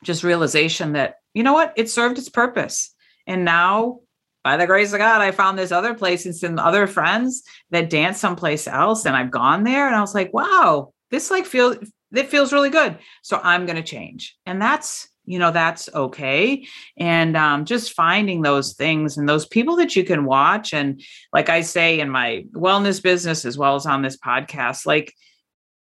just 0.04 0.22
realization 0.22 0.92
that, 0.92 1.16
you 1.32 1.42
know 1.42 1.52
what, 1.52 1.72
it 1.76 1.90
served 1.90 2.18
its 2.18 2.28
purpose. 2.28 2.94
And 3.26 3.44
now, 3.44 4.00
by 4.44 4.58
the 4.58 4.66
grace 4.66 4.92
of 4.92 4.98
God, 4.98 5.22
I 5.22 5.30
found 5.30 5.58
this 5.58 5.72
other 5.72 5.94
place 5.94 6.26
and 6.26 6.36
some 6.36 6.58
other 6.58 6.86
friends 6.86 7.42
that 7.70 7.88
dance 7.88 8.20
someplace 8.20 8.68
else. 8.68 9.06
And 9.06 9.16
I've 9.16 9.30
gone 9.30 9.64
there 9.64 9.86
and 9.86 9.96
I 9.96 10.02
was 10.02 10.14
like, 10.14 10.34
wow, 10.34 10.92
this 11.10 11.30
like 11.30 11.46
feels 11.46 11.78
it 12.12 12.28
feels 12.28 12.52
really 12.52 12.70
good. 12.70 12.98
So 13.22 13.40
I'm 13.42 13.66
going 13.66 13.76
to 13.76 13.82
change. 13.82 14.36
And 14.46 14.60
that's, 14.60 15.08
you 15.26 15.38
know, 15.38 15.50
that's 15.50 15.88
okay. 15.94 16.66
And 16.98 17.36
um, 17.36 17.64
just 17.64 17.92
finding 17.92 18.42
those 18.42 18.74
things 18.74 19.16
and 19.16 19.28
those 19.28 19.46
people 19.46 19.76
that 19.76 19.96
you 19.96 20.04
can 20.04 20.24
watch. 20.24 20.74
And 20.74 21.02
like 21.32 21.48
I 21.48 21.62
say 21.62 22.00
in 22.00 22.10
my 22.10 22.44
wellness 22.52 23.02
business, 23.02 23.44
as 23.44 23.56
well 23.56 23.74
as 23.74 23.86
on 23.86 24.02
this 24.02 24.18
podcast, 24.18 24.86
like, 24.86 25.14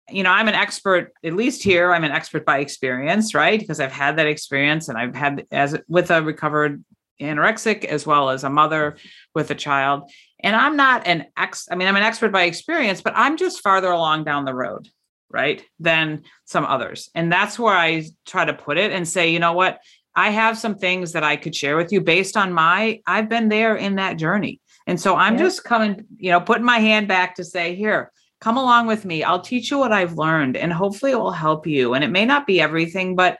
you 0.09 0.21
know, 0.21 0.30
I'm 0.30 0.47
an 0.47 0.53
expert, 0.53 1.13
at 1.23 1.34
least 1.34 1.63
here, 1.63 1.91
I'm 1.91 2.03
an 2.03 2.11
expert 2.11 2.45
by 2.45 2.59
experience, 2.59 3.34
right? 3.34 3.59
Because 3.59 3.80
I've 3.80 3.91
had 3.91 4.17
that 4.17 4.28
experience 4.28 4.88
and 4.88 4.97
I've 4.97 5.15
had 5.15 5.47
as 5.51 5.76
with 5.88 6.11
a 6.11 6.21
recovered 6.21 6.84
anorexic 7.19 7.86
as 7.86 8.05
well 8.05 8.30
as 8.30 8.43
a 8.43 8.49
mother 8.49 8.97
with 9.34 9.49
a 9.49 9.55
child. 9.55 10.11
And 10.41 10.55
I'm 10.55 10.76
not 10.76 11.07
an 11.07 11.26
ex, 11.38 11.67
I 11.71 11.76
mean, 11.76 11.88
I'm 11.88 11.95
an 11.95 12.03
expert 12.03 12.32
by 12.32 12.43
experience, 12.43 13.01
but 13.01 13.13
I'm 13.15 13.38
just 13.38 13.61
farther 13.61 13.91
along 13.91 14.26
down 14.26 14.45
the 14.45 14.53
road, 14.53 14.89
right, 15.30 15.63
than 15.80 16.23
some 16.45 16.65
others. 16.65 17.09
And 17.15 17.32
that's 17.32 17.59
where 17.59 17.76
I 17.76 18.05
try 18.26 18.45
to 18.45 18.53
put 18.53 18.78
it 18.78 18.91
and 18.91 19.07
say, 19.07 19.32
you 19.32 19.39
know 19.39 19.53
what? 19.53 19.80
I 20.15 20.30
have 20.30 20.57
some 20.57 20.76
things 20.76 21.11
that 21.11 21.23
I 21.23 21.36
could 21.36 21.55
share 21.55 21.76
with 21.76 21.91
you 21.91 21.99
based 21.99 22.38
on 22.38 22.53
my, 22.53 23.01
I've 23.05 23.28
been 23.28 23.49
there 23.49 23.76
in 23.76 23.95
that 23.95 24.17
journey. 24.17 24.61
And 24.88 24.99
so 24.99 25.15
I'm 25.15 25.34
yeah. 25.34 25.39
just 25.39 25.63
coming, 25.63 26.05
you 26.17 26.32
know, 26.32 26.39
putting 26.39 26.63
my 26.63 26.80
hand 26.80 27.07
back 27.07 27.36
to 27.36 27.43
say, 27.43 27.76
here, 27.76 28.11
come 28.39 28.57
along 28.57 28.88
with 28.88 29.03
me. 29.03 29.23
I'll 29.23 29.41
teach 29.41 29.71
you 29.71 29.78
what 29.78 29.91
I've 29.91 30.17
learned 30.17 30.55
and 30.55 30.71
hopefully 30.71 31.11
it 31.11 31.19
will 31.19 31.32
help 31.32 31.67
you. 31.67 31.93
And 31.95 32.03
it 32.03 32.11
may 32.11 32.26
not 32.26 32.47
be 32.47 32.61
everything, 32.61 33.15
but 33.15 33.38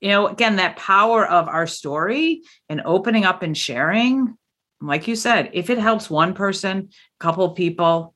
you 0.00 0.08
know, 0.08 0.28
again, 0.28 0.56
that 0.56 0.76
power 0.76 1.26
of 1.26 1.48
our 1.48 1.66
story 1.66 2.42
and 2.68 2.82
opening 2.84 3.24
up 3.24 3.42
and 3.42 3.56
sharing, 3.56 4.36
like 4.80 5.08
you 5.08 5.16
said, 5.16 5.50
if 5.52 5.68
it 5.68 5.78
helps 5.78 6.08
one 6.08 6.32
person, 6.32 6.90
couple 7.18 7.50
people, 7.50 8.14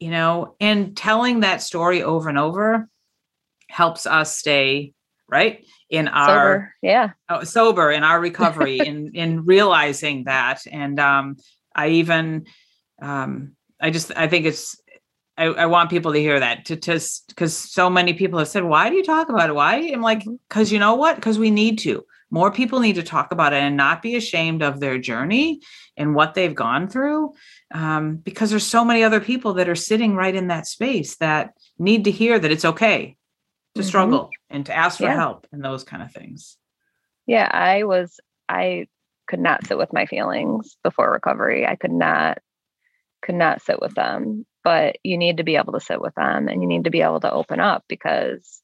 you 0.00 0.10
know, 0.10 0.56
and 0.60 0.96
telling 0.96 1.40
that 1.40 1.62
story 1.62 2.02
over 2.02 2.28
and 2.28 2.38
over 2.38 2.88
helps 3.68 4.06
us 4.06 4.36
stay 4.36 4.92
right 5.28 5.64
in 5.88 6.08
our 6.08 6.26
sober. 6.26 6.74
yeah 6.82 7.10
oh, 7.28 7.44
sober 7.44 7.90
in 7.90 8.02
our 8.02 8.20
recovery 8.20 8.78
in 8.84 9.12
in 9.14 9.44
realizing 9.44 10.24
that 10.24 10.60
and 10.70 10.98
um 10.98 11.36
i 11.74 11.88
even 11.88 12.44
um 13.00 13.52
i 13.80 13.90
just 13.90 14.10
i 14.16 14.26
think 14.26 14.44
it's 14.44 14.76
I, 15.38 15.44
I 15.46 15.66
want 15.66 15.88
people 15.88 16.12
to 16.12 16.18
hear 16.18 16.38
that 16.38 16.66
to 16.66 16.76
just 16.76 17.28
because 17.28 17.56
so 17.56 17.88
many 17.88 18.12
people 18.12 18.38
have 18.38 18.48
said, 18.48 18.64
why 18.64 18.90
do 18.90 18.96
you 18.96 19.02
talk 19.02 19.30
about 19.30 19.48
it? 19.48 19.54
Why? 19.54 19.76
I'm 19.90 20.02
like, 20.02 20.22
because 20.22 20.68
mm-hmm. 20.68 20.74
you 20.74 20.80
know 20.80 20.96
what? 20.96 21.16
Because 21.16 21.38
we 21.38 21.50
need 21.50 21.78
to. 21.78 22.04
More 22.30 22.50
people 22.50 22.80
need 22.80 22.94
to 22.94 23.02
talk 23.02 23.32
about 23.32 23.52
it 23.52 23.62
and 23.62 23.76
not 23.76 24.02
be 24.02 24.16
ashamed 24.16 24.62
of 24.62 24.80
their 24.80 24.98
journey 24.98 25.60
and 25.96 26.14
what 26.14 26.34
they've 26.34 26.54
gone 26.54 26.88
through. 26.88 27.32
Um, 27.72 28.16
because 28.16 28.50
there's 28.50 28.66
so 28.66 28.84
many 28.84 29.02
other 29.02 29.20
people 29.20 29.54
that 29.54 29.68
are 29.68 29.74
sitting 29.74 30.14
right 30.14 30.34
in 30.34 30.48
that 30.48 30.66
space 30.66 31.16
that 31.16 31.54
need 31.78 32.04
to 32.04 32.10
hear 32.10 32.38
that 32.38 32.50
it's 32.50 32.64
okay 32.64 33.16
to 33.74 33.80
mm-hmm. 33.80 33.88
struggle 33.88 34.30
and 34.48 34.66
to 34.66 34.76
ask 34.76 34.98
for 34.98 35.04
yeah. 35.04 35.14
help 35.14 35.46
and 35.52 35.64
those 35.64 35.84
kind 35.84 36.02
of 36.02 36.12
things. 36.12 36.56
Yeah, 37.26 37.48
I 37.52 37.84
was, 37.84 38.20
I 38.48 38.86
could 39.28 39.40
not 39.40 39.66
sit 39.66 39.78
with 39.78 39.92
my 39.92 40.06
feelings 40.06 40.76
before 40.82 41.12
recovery. 41.12 41.66
I 41.66 41.76
could 41.76 41.92
not, 41.92 42.38
could 43.22 43.34
not 43.34 43.62
sit 43.62 43.80
with 43.80 43.94
them 43.94 44.46
but 44.62 44.96
you 45.02 45.16
need 45.16 45.38
to 45.38 45.44
be 45.44 45.56
able 45.56 45.72
to 45.72 45.80
sit 45.80 46.00
with 46.00 46.14
them 46.14 46.48
and 46.48 46.62
you 46.62 46.68
need 46.68 46.84
to 46.84 46.90
be 46.90 47.02
able 47.02 47.20
to 47.20 47.32
open 47.32 47.60
up 47.60 47.84
because 47.88 48.60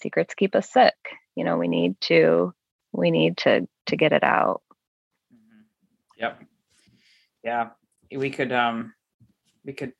secrets 0.00 0.34
keep 0.34 0.54
us 0.54 0.70
sick 0.72 0.94
you 1.36 1.44
know 1.44 1.56
we 1.56 1.68
need 1.68 2.00
to 2.00 2.52
we 2.92 3.10
need 3.10 3.36
to 3.38 3.66
to 3.86 3.96
get 3.96 4.12
it 4.12 4.22
out. 4.22 4.62
Mm-hmm. 5.32 5.62
yep. 6.18 6.42
Yeah 7.42 7.70
we 8.16 8.30
could 8.30 8.52
um 8.52 8.92
we 9.64 9.72
could 9.72 9.92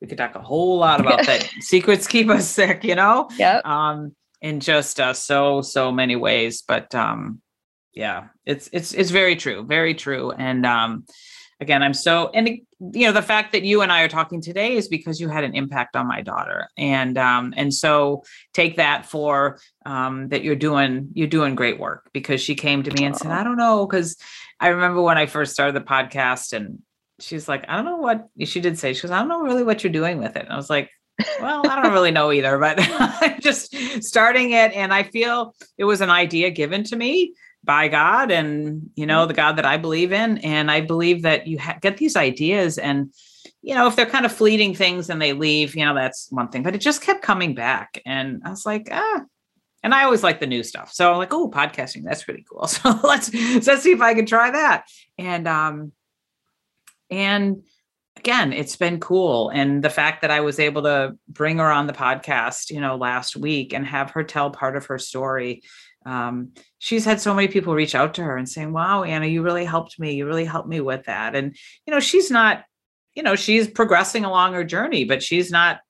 we 0.00 0.06
could 0.06 0.18
talk 0.18 0.34
a 0.34 0.40
whole 0.40 0.78
lot 0.78 1.00
about 1.00 1.26
that. 1.26 1.48
Secrets 1.60 2.06
keep 2.06 2.28
us 2.28 2.48
sick 2.48 2.84
you 2.84 2.94
know? 2.94 3.28
Yeah 3.36 3.60
um 3.64 4.14
in 4.42 4.60
just 4.60 5.00
uh, 5.00 5.14
so 5.14 5.62
so 5.62 5.90
many 5.90 6.14
ways 6.14 6.62
but 6.62 6.94
um 6.94 7.40
yeah 7.94 8.28
it's 8.44 8.68
it's 8.72 8.92
it's 8.92 9.10
very 9.10 9.36
true 9.36 9.64
very 9.64 9.94
true. 9.94 10.32
And 10.32 10.66
um 10.66 11.06
again 11.60 11.82
i'm 11.82 11.94
so 11.94 12.30
and 12.34 12.48
you 12.48 13.06
know 13.06 13.12
the 13.12 13.22
fact 13.22 13.52
that 13.52 13.62
you 13.62 13.80
and 13.82 13.90
i 13.90 14.02
are 14.02 14.08
talking 14.08 14.40
today 14.40 14.76
is 14.76 14.88
because 14.88 15.20
you 15.20 15.28
had 15.28 15.44
an 15.44 15.54
impact 15.54 15.96
on 15.96 16.06
my 16.06 16.20
daughter. 16.20 16.68
And 16.76 17.16
um 17.16 17.54
and 17.56 17.72
so 17.72 18.24
take 18.52 18.76
that 18.76 19.06
for 19.06 19.58
um 19.84 20.28
that 20.28 20.42
you're 20.42 20.56
doing 20.56 21.10
you're 21.14 21.26
doing 21.26 21.54
great 21.54 21.80
work 21.80 22.10
because 22.12 22.40
she 22.40 22.54
came 22.54 22.82
to 22.82 22.90
me 22.90 23.04
and 23.04 23.16
said 23.16 23.30
i 23.30 23.42
don't 23.42 23.56
know 23.56 23.86
because 23.86 24.16
i 24.60 24.68
remember 24.68 25.00
when 25.00 25.18
i 25.18 25.26
first 25.26 25.52
started 25.52 25.74
the 25.74 25.80
podcast 25.80 26.52
and 26.52 26.80
she's 27.20 27.48
like 27.48 27.64
i 27.68 27.76
don't 27.76 27.84
know 27.84 27.96
what 27.96 28.28
she 28.44 28.60
did 28.60 28.78
say 28.78 28.92
she 28.92 29.02
goes 29.02 29.10
i 29.10 29.18
don't 29.18 29.28
know 29.28 29.40
really 29.40 29.64
what 29.64 29.82
you're 29.82 29.92
doing 29.92 30.18
with 30.18 30.36
it. 30.36 30.44
And 30.44 30.52
i 30.52 30.56
was 30.56 30.70
like 30.70 30.90
well, 31.40 31.66
I 31.66 31.80
don't 31.80 31.92
really 31.92 32.10
know 32.10 32.30
either, 32.30 32.58
but 32.58 32.76
I'm 32.80 33.40
just 33.40 33.74
starting 34.02 34.50
it. 34.50 34.72
And 34.74 34.92
I 34.92 35.02
feel 35.02 35.54
it 35.78 35.84
was 35.84 36.00
an 36.00 36.10
idea 36.10 36.50
given 36.50 36.84
to 36.84 36.96
me 36.96 37.32
by 37.66 37.88
God 37.88 38.30
and 38.30 38.88
you 38.94 39.04
know 39.04 39.20
mm-hmm. 39.22 39.28
the 39.28 39.34
God 39.34 39.56
that 39.56 39.66
I 39.66 39.76
believe 39.76 40.12
in. 40.12 40.38
And 40.38 40.70
I 40.70 40.80
believe 40.80 41.22
that 41.22 41.46
you 41.46 41.58
ha- 41.58 41.78
get 41.80 41.98
these 41.98 42.16
ideas 42.16 42.78
and 42.78 43.12
you 43.60 43.74
know 43.74 43.88
if 43.88 43.96
they're 43.96 44.06
kind 44.06 44.24
of 44.24 44.32
fleeting 44.32 44.74
things 44.74 45.10
and 45.10 45.20
they 45.20 45.32
leave 45.32 45.76
you 45.76 45.84
know 45.84 45.94
that's 45.94 46.28
one 46.30 46.48
thing. 46.48 46.62
But 46.62 46.74
it 46.74 46.80
just 46.80 47.02
kept 47.02 47.22
coming 47.22 47.54
back. 47.54 48.00
And 48.06 48.42
I 48.44 48.50
was 48.50 48.64
like 48.64 48.88
ah. 48.90 49.22
And 49.82 49.94
I 49.94 50.02
always 50.02 50.24
like 50.24 50.40
the 50.40 50.48
new 50.48 50.64
stuff. 50.64 50.92
So 50.92 51.12
I'm 51.12 51.18
like 51.18 51.34
oh 51.34 51.50
podcasting 51.50 52.04
that's 52.04 52.24
pretty 52.24 52.46
cool. 52.48 52.66
So 52.68 52.98
let's 53.02 53.34
let's 53.34 53.82
see 53.82 53.92
if 53.92 54.00
I 54.00 54.14
can 54.14 54.26
try 54.26 54.52
that. 54.52 54.86
And 55.18 55.46
um 55.48 55.92
and 57.10 57.64
again 58.16 58.52
it's 58.52 58.76
been 58.76 59.00
cool. 59.00 59.50
And 59.50 59.82
the 59.82 59.90
fact 59.90 60.22
that 60.22 60.30
I 60.30 60.40
was 60.40 60.60
able 60.60 60.82
to 60.84 61.16
bring 61.28 61.58
her 61.58 61.70
on 61.70 61.88
the 61.88 61.92
podcast 61.92 62.70
you 62.70 62.80
know 62.80 62.96
last 62.96 63.34
week 63.36 63.72
and 63.74 63.84
have 63.84 64.12
her 64.12 64.22
tell 64.22 64.50
part 64.50 64.76
of 64.76 64.86
her 64.86 64.98
story 64.98 65.62
um, 66.06 66.52
she's 66.78 67.04
had 67.04 67.20
so 67.20 67.34
many 67.34 67.48
people 67.48 67.74
reach 67.74 67.96
out 67.96 68.14
to 68.14 68.22
her 68.22 68.36
and 68.36 68.48
saying, 68.48 68.72
wow, 68.72 69.02
Anna, 69.02 69.26
you 69.26 69.42
really 69.42 69.64
helped 69.64 69.98
me. 69.98 70.14
You 70.14 70.26
really 70.26 70.44
helped 70.44 70.68
me 70.68 70.80
with 70.80 71.04
that. 71.06 71.34
And, 71.34 71.56
you 71.84 71.92
know, 71.92 72.00
she's 72.00 72.30
not, 72.30 72.64
you 73.14 73.24
know, 73.24 73.34
she's 73.34 73.68
progressing 73.68 74.24
along 74.24 74.52
her 74.52 74.62
journey, 74.62 75.04
but 75.04 75.22
she's 75.22 75.50
not, 75.50 75.80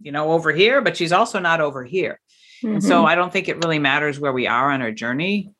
you 0.00 0.10
know, 0.10 0.32
over 0.32 0.50
here, 0.50 0.80
but 0.82 0.96
she's 0.96 1.12
also 1.12 1.38
not 1.38 1.60
over 1.60 1.84
here. 1.84 2.20
Mm-hmm. 2.64 2.74
And 2.74 2.84
so 2.84 2.96
mm-hmm. 2.96 3.06
I 3.06 3.14
don't 3.14 3.32
think 3.32 3.48
it 3.48 3.62
really 3.64 3.78
matters 3.78 4.18
where 4.18 4.32
we 4.32 4.48
are 4.48 4.72
on 4.72 4.82
our 4.82 4.90
journey. 4.90 5.52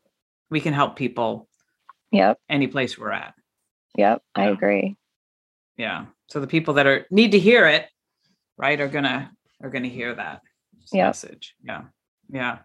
We 0.51 0.61
can 0.61 0.75
help 0.75 0.97
people. 0.97 1.49
Yep. 2.11 2.39
Any 2.49 2.67
place 2.67 2.99
we're 2.99 3.13
at. 3.13 3.35
Yep. 3.97 4.23
I 4.35 4.47
agree. 4.47 4.97
Yeah. 5.77 6.07
So 6.27 6.41
the 6.41 6.49
people 6.49 6.75
that 6.75 6.87
are 6.89 7.07
need 7.11 7.33
to 7.33 7.39
hear 7.39 7.69
it, 7.69 7.87
right, 8.59 8.81
are 8.81 8.89
gonna 8.89 9.31
are 9.63 9.71
gonna 9.71 9.89
hear 9.89 10.15
that 10.15 10.41
yep. 10.93 11.09
message. 11.09 11.55
Yeah. 11.63 11.83
Yeah. 12.33 12.59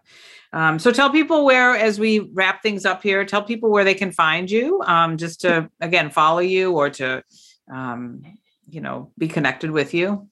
Um, 0.52 0.78
so 0.78 0.92
tell 0.92 1.10
people 1.10 1.44
where, 1.44 1.74
as 1.74 1.98
we 1.98 2.20
wrap 2.20 2.62
things 2.62 2.86
up 2.86 3.02
here, 3.02 3.24
tell 3.24 3.42
people 3.42 3.70
where 3.70 3.84
they 3.84 3.94
can 3.94 4.12
find 4.12 4.50
you, 4.50 4.80
um, 4.86 5.16
just 5.16 5.40
to 5.40 5.70
again 5.80 6.10
follow 6.10 6.38
you 6.38 6.72
or 6.72 6.88
to, 6.90 7.24
um, 7.72 8.22
you 8.68 8.80
know, 8.80 9.10
be 9.18 9.28
connected 9.28 9.70
with 9.70 9.92
you. 9.92 10.28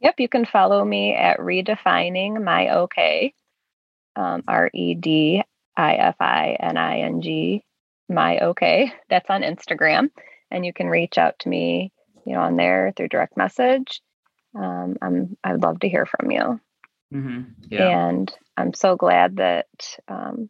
Yep, 0.00 0.20
you 0.20 0.28
can 0.28 0.44
follow 0.44 0.84
me 0.84 1.14
at 1.14 1.38
redefining 1.38 2.42
my 2.42 2.72
okay, 2.72 3.34
um, 4.14 4.44
R 4.46 4.70
E 4.72 4.94
D 4.94 5.42
I 5.76 5.94
F 5.94 6.16
I 6.20 6.56
N 6.60 6.76
I 6.76 7.00
N 7.00 7.20
G, 7.20 7.64
my 8.08 8.38
okay. 8.38 8.92
That's 9.10 9.28
on 9.28 9.42
Instagram, 9.42 10.10
and 10.52 10.64
you 10.64 10.72
can 10.72 10.86
reach 10.86 11.18
out 11.18 11.38
to 11.40 11.48
me, 11.48 11.92
you 12.24 12.34
know, 12.34 12.40
on 12.42 12.56
there 12.56 12.92
through 12.96 13.08
direct 13.08 13.36
message. 13.36 14.00
Um, 14.54 14.96
I'm 15.02 15.36
I'd 15.42 15.62
love 15.62 15.80
to 15.80 15.88
hear 15.88 16.06
from 16.06 16.30
you. 16.30 16.60
Mm-hmm. 17.12 17.42
Yeah. 17.70 18.08
And 18.08 18.32
I'm 18.56 18.74
so 18.74 18.96
glad 18.96 19.36
that 19.36 19.66
um, 20.08 20.48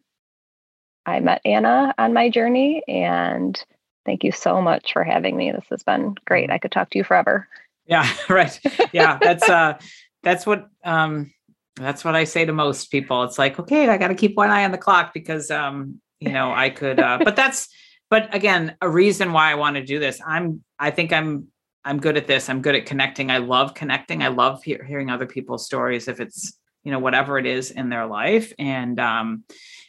I 1.05 1.19
met 1.19 1.41
Anna 1.45 1.93
on 1.97 2.13
my 2.13 2.29
journey. 2.29 2.83
And 2.87 3.61
thank 4.05 4.23
you 4.23 4.31
so 4.31 4.61
much 4.61 4.93
for 4.93 5.03
having 5.03 5.37
me. 5.37 5.51
This 5.51 5.65
has 5.69 5.83
been 5.83 6.15
great. 6.25 6.45
Mm-hmm. 6.45 6.53
I 6.53 6.57
could 6.57 6.71
talk 6.71 6.89
to 6.91 6.97
you 6.97 7.03
forever. 7.03 7.47
Yeah, 7.85 8.07
right. 8.29 8.59
Yeah, 8.93 9.17
that's 9.19 9.49
uh, 9.49 9.79
that's 10.21 10.45
what 10.45 10.69
um, 10.83 11.33
that's 11.75 12.05
what 12.05 12.15
I 12.15 12.25
say 12.25 12.45
to 12.45 12.53
most 12.53 12.91
people. 12.91 13.23
It's 13.23 13.39
like, 13.39 13.59
okay, 13.59 13.89
I 13.89 13.97
got 13.97 14.09
to 14.09 14.15
keep 14.15 14.37
one 14.37 14.51
eye 14.51 14.63
on 14.63 14.71
the 14.71 14.77
clock 14.77 15.13
because 15.13 15.49
um, 15.49 15.99
you 16.19 16.31
know 16.31 16.51
I 16.51 16.69
could. 16.69 16.99
Uh, 16.99 17.19
but 17.23 17.35
that's 17.35 17.67
but 18.09 18.33
again, 18.33 18.75
a 18.81 18.89
reason 18.89 19.33
why 19.33 19.51
I 19.51 19.55
want 19.55 19.75
to 19.75 19.83
do 19.83 19.99
this. 19.99 20.21
I'm 20.25 20.63
I 20.77 20.91
think 20.91 21.11
I'm 21.11 21.47
I'm 21.85 21.99
good 21.99 22.17
at 22.17 22.27
this. 22.27 22.49
I'm 22.49 22.61
good 22.61 22.75
at 22.75 22.85
connecting. 22.85 23.31
I 23.31 23.37
love 23.37 23.73
connecting. 23.73 24.21
I 24.23 24.27
love 24.27 24.63
he- 24.63 24.77
hearing 24.85 25.09
other 25.09 25.25
people's 25.25 25.65
stories. 25.65 26.07
If 26.07 26.19
it's 26.19 26.59
you 26.83 26.91
know 26.91 26.99
whatever 26.99 27.37
it 27.37 27.45
is 27.45 27.71
in 27.71 27.89
their 27.89 28.05
life 28.05 28.53
and 28.57 28.99
um 28.99 29.43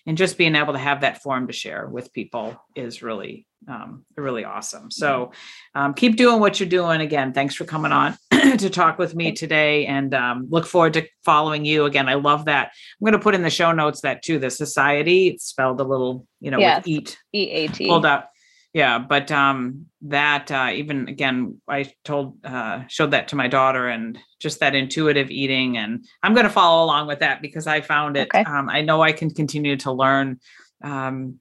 and 0.06 0.18
just 0.18 0.36
being 0.36 0.56
able 0.56 0.72
to 0.72 0.78
have 0.78 1.02
that 1.02 1.22
form 1.22 1.46
to 1.46 1.52
share 1.52 1.86
with 1.88 2.12
people 2.12 2.60
is 2.74 3.00
really 3.00 3.46
um 3.68 4.04
really 4.16 4.44
awesome 4.44 4.90
so 4.90 5.30
um, 5.74 5.94
keep 5.94 6.16
doing 6.16 6.40
what 6.40 6.58
you're 6.58 6.68
doing 6.68 7.00
again 7.00 7.32
thanks 7.32 7.54
for 7.54 7.64
coming 7.64 7.92
on 7.92 8.18
to 8.58 8.68
talk 8.68 8.98
with 8.98 9.14
me 9.14 9.30
today 9.32 9.86
and 9.86 10.12
um, 10.14 10.46
look 10.50 10.66
forward 10.66 10.94
to 10.94 11.06
following 11.24 11.64
you 11.64 11.84
again 11.84 12.08
i 12.08 12.14
love 12.14 12.46
that 12.46 12.72
i'm 13.00 13.04
going 13.04 13.12
to 13.12 13.22
put 13.22 13.34
in 13.36 13.42
the 13.42 13.50
show 13.50 13.70
notes 13.70 14.00
that 14.00 14.22
too 14.22 14.38
the 14.40 14.50
society 14.50 15.28
it's 15.28 15.44
spelled 15.44 15.80
a 15.80 15.84
little 15.84 16.26
you 16.40 16.50
know 16.50 16.58
Yes. 16.58 16.78
with 16.78 16.88
eat 16.88 17.18
EAT. 17.32 17.86
Hold 17.88 18.04
up 18.04 18.30
yeah 18.72 18.98
but 18.98 19.30
um 19.32 19.86
that 20.02 20.50
uh 20.50 20.70
even 20.72 21.08
again 21.08 21.60
i 21.68 21.90
told 22.04 22.36
uh 22.44 22.82
showed 22.88 23.10
that 23.10 23.28
to 23.28 23.36
my 23.36 23.48
daughter 23.48 23.88
and 23.88 24.18
just 24.38 24.60
that 24.60 24.74
intuitive 24.74 25.30
eating 25.30 25.76
and 25.76 26.04
i'm 26.22 26.34
going 26.34 26.44
to 26.46 26.50
follow 26.52 26.84
along 26.84 27.06
with 27.06 27.18
that 27.20 27.42
because 27.42 27.66
i 27.66 27.80
found 27.80 28.16
it 28.16 28.28
Okay. 28.32 28.44
um 28.44 28.68
i 28.68 28.80
know 28.80 29.02
i 29.02 29.12
can 29.12 29.30
continue 29.30 29.76
to 29.76 29.92
learn 29.92 30.38
um 30.84 31.38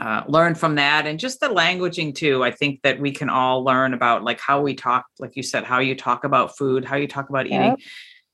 uh, 0.00 0.22
learn 0.28 0.54
from 0.54 0.76
that 0.76 1.06
and 1.06 1.18
just 1.18 1.40
the 1.40 1.48
languaging 1.48 2.14
too 2.14 2.42
i 2.42 2.50
think 2.50 2.80
that 2.82 2.98
we 2.98 3.10
can 3.10 3.28
all 3.28 3.62
learn 3.64 3.92
about 3.92 4.22
like 4.24 4.40
how 4.40 4.60
we 4.62 4.72
talk 4.74 5.04
like 5.18 5.36
you 5.36 5.42
said 5.42 5.62
how 5.64 5.78
you 5.78 5.94
talk 5.94 6.24
about 6.24 6.56
food 6.56 6.84
how 6.86 6.96
you 6.96 7.06
talk 7.08 7.28
about 7.28 7.46
eating 7.46 7.76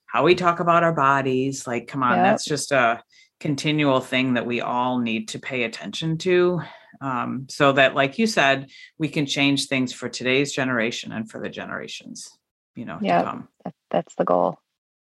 how 0.07 0.23
we 0.23 0.35
talk 0.35 0.61
about 0.61 0.85
our 0.85 0.93
bodies 0.93 1.67
like 1.67 1.89
come 1.89 2.03
on 2.05 2.17
Yep. 2.19 2.25
that's 2.25 2.45
just 2.45 2.71
a 2.71 3.03
continual 3.41 4.01
thing 4.01 4.35
that 4.35 4.47
we 4.47 4.61
all 4.61 4.99
need 5.01 5.29
to 5.29 5.39
pay 5.41 5.65
attention 5.65 6.19
to 6.19 6.61
um, 7.01 7.47
so 7.49 7.73
that 7.73 7.95
like 7.95 8.19
you 8.19 8.27
said 8.27 8.71
we 8.99 9.09
can 9.09 9.27
change 9.27 9.67
things 9.67 9.93
for 9.93 10.09
today's 10.09 10.53
generation 10.53 11.13
and 11.13 11.31
for 11.31 11.41
the 11.41 11.49
generations 11.49 12.31
you 12.75 12.85
know 12.85 12.99
Yep. 13.01 13.25
to 13.25 13.31
come 13.31 13.49
That- 13.65 13.75
that's 13.91 14.15
the 14.17 14.25
goal. 14.25 14.59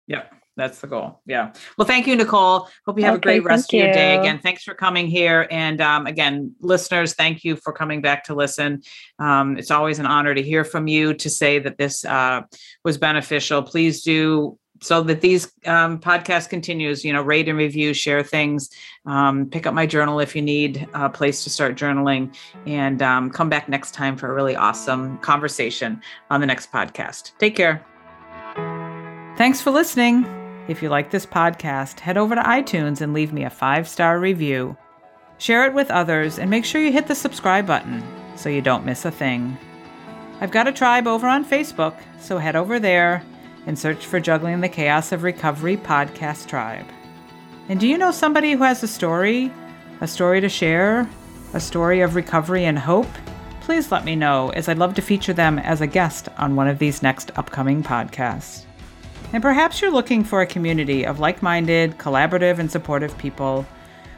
yeah 0.08 0.24
that's 0.58 0.82
the 0.82 0.88
goal. 0.88 1.22
Yeah. 1.26 1.54
Well, 1.78 1.88
thank 1.88 2.06
you, 2.06 2.18
Nicole. 2.18 2.68
Hope 2.86 3.00
you 3.00 3.06
have 3.06 3.16
a 3.16 3.20
great 3.20 3.46
rest 3.46 3.74
of 3.74 3.80
your 3.80 3.94
day. 3.94 4.18
Again, 4.18 4.40
thanks 4.40 4.62
for 4.62 4.74
coming 4.74 5.08
here. 5.08 5.48
And 5.50 5.80
um, 5.80 6.06
again, 6.06 6.54
listeners, 6.60 7.14
thank 7.14 7.46
you 7.46 7.56
for 7.56 7.72
coming 7.72 8.02
back 8.02 8.26
to 8.26 8.36
listen. 8.36 8.82
Um, 9.20 9.56
it's 9.58 9.72
always 9.72 10.00
an 10.00 10.06
honor 10.06 10.36
to 10.36 10.42
hear 10.42 10.66
from 10.66 10.90
you 10.90 11.14
to 11.14 11.30
say 11.30 11.60
that 11.60 11.78
this 11.78 12.04
uh, 12.04 12.42
was 12.84 12.98
beneficial. 12.98 13.64
Please 13.64 14.04
do 14.04 14.60
so 14.82 15.02
that 15.04 15.22
these 15.22 15.52
um, 15.66 16.00
podcast 16.00 16.50
continues. 16.50 17.04
You 17.04 17.14
know, 17.14 17.22
rate 17.22 17.48
and 17.48 17.58
review, 17.58 17.94
share 17.94 18.24
things. 18.24 18.70
Um, 19.06 19.50
pick 19.50 19.66
up 19.66 19.74
my 19.74 19.86
journal 19.86 20.20
if 20.20 20.36
you 20.36 20.42
need 20.42 20.88
a 20.94 21.10
place 21.10 21.44
to 21.44 21.50
start 21.50 21.76
journaling, 21.76 22.36
and 22.66 23.02
um, 23.02 23.30
come 23.30 23.50
back 23.50 23.70
next 23.70 23.94
time 23.94 24.18
for 24.18 24.32
a 24.32 24.34
really 24.34 24.56
awesome 24.56 25.18
conversation 25.20 26.02
on 26.30 26.42
the 26.42 26.48
next 26.48 26.72
podcast. 26.72 27.32
Take 27.38 27.56
care. 27.56 27.86
Thanks 29.38 29.62
for 29.62 29.72
listening. 29.72 30.26
If 30.68 30.84
you 30.84 30.90
like 30.90 31.10
this 31.10 31.26
podcast, 31.26 32.00
head 32.00 32.18
over 32.18 32.36
to 32.36 32.42
iTunes 32.42 33.02
and 33.02 33.14
leave 33.14 33.34
me 33.34 33.44
a 33.44 33.50
five 33.50 33.88
star 33.88 34.20
review. 34.20 34.78
Share 35.40 35.66
it 35.66 35.74
with 35.74 35.90
others 35.90 36.38
and 36.38 36.50
make 36.50 36.66
sure 36.66 36.82
you 36.82 36.92
hit 36.92 37.08
the 37.08 37.16
subscribe 37.16 37.66
button 37.66 38.04
so 38.36 38.50
you 38.50 38.62
don't 38.62 38.86
miss 38.86 39.06
a 39.06 39.12
thing. 39.12 39.58
I've 40.42 40.52
got 40.52 40.68
a 40.68 40.72
tribe 40.72 41.08
over 41.08 41.28
on 41.28 41.44
Facebook, 41.44 41.98
so 42.20 42.38
head 42.38 42.56
over 42.56 42.80
there 42.80 43.24
and 43.70 43.78
search 43.78 44.08
for 44.08 44.20
Juggling 44.20 44.62
the 44.62 44.68
Chaos 44.68 45.12
of 45.12 45.22
Recovery 45.22 45.78
Podcast 45.78 46.48
Tribe. 46.48 46.88
And 47.70 47.80
do 47.80 47.88
you 47.88 48.00
know 48.00 48.10
somebody 48.10 48.54
who 48.54 48.64
has 48.64 48.82
a 48.82 48.88
story? 48.88 49.52
A 50.02 50.08
story 50.08 50.42
to 50.42 50.50
share? 50.50 51.08
A 51.54 51.60
story 51.60 52.02
of 52.02 52.16
recovery 52.16 52.66
and 52.66 52.80
hope? 52.80 53.06
Please 53.62 53.92
let 53.92 54.06
me 54.06 54.16
know, 54.16 54.50
as 54.56 54.68
I'd 54.68 54.80
love 54.80 54.96
to 54.96 55.04
feature 55.04 55.34
them 55.34 55.60
as 55.60 55.82
a 55.82 55.88
guest 55.88 56.30
on 56.40 56.56
one 56.56 56.68
of 56.68 56.80
these 56.80 57.04
next 57.04 57.30
upcoming 57.36 57.84
podcasts. 57.84 58.66
And 59.34 59.44
perhaps 59.44 59.82
you're 59.82 59.92
looking 59.92 60.24
for 60.24 60.42
a 60.42 60.48
community 60.48 61.06
of 61.06 61.20
like 61.20 61.44
minded, 61.44 62.00
collaborative, 62.00 62.58
and 62.58 62.72
supportive 62.72 63.16
people 63.20 63.68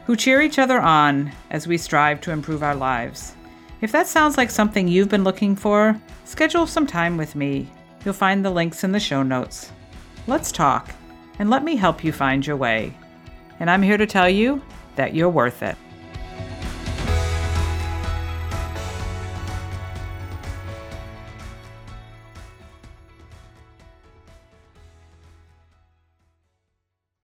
who 0.06 0.16
cheer 0.16 0.40
each 0.40 0.58
other 0.58 0.80
on 0.80 1.30
as 1.50 1.66
we 1.66 1.76
strive 1.76 2.22
to 2.22 2.32
improve 2.32 2.62
our 2.62 2.74
lives. 2.74 3.36
If 3.82 3.92
that 3.92 4.06
sounds 4.06 4.38
like 4.38 4.50
something 4.50 4.88
you've 4.88 5.10
been 5.10 5.24
looking 5.24 5.56
for, 5.56 6.00
schedule 6.24 6.66
some 6.66 6.86
time 6.86 7.18
with 7.18 7.34
me. 7.34 7.70
You'll 8.04 8.14
find 8.14 8.44
the 8.44 8.50
links 8.50 8.84
in 8.84 8.92
the 8.92 9.00
show 9.00 9.22
notes. 9.22 9.70
Let's 10.26 10.52
talk, 10.52 10.92
and 11.38 11.50
let 11.50 11.64
me 11.64 11.76
help 11.76 12.02
you 12.02 12.12
find 12.12 12.46
your 12.46 12.56
way. 12.56 12.94
And 13.60 13.70
I'm 13.70 13.82
here 13.82 13.96
to 13.96 14.06
tell 14.06 14.28
you 14.28 14.62
that 14.96 15.14
you're 15.14 15.28
worth 15.28 15.62
it. 15.62 15.76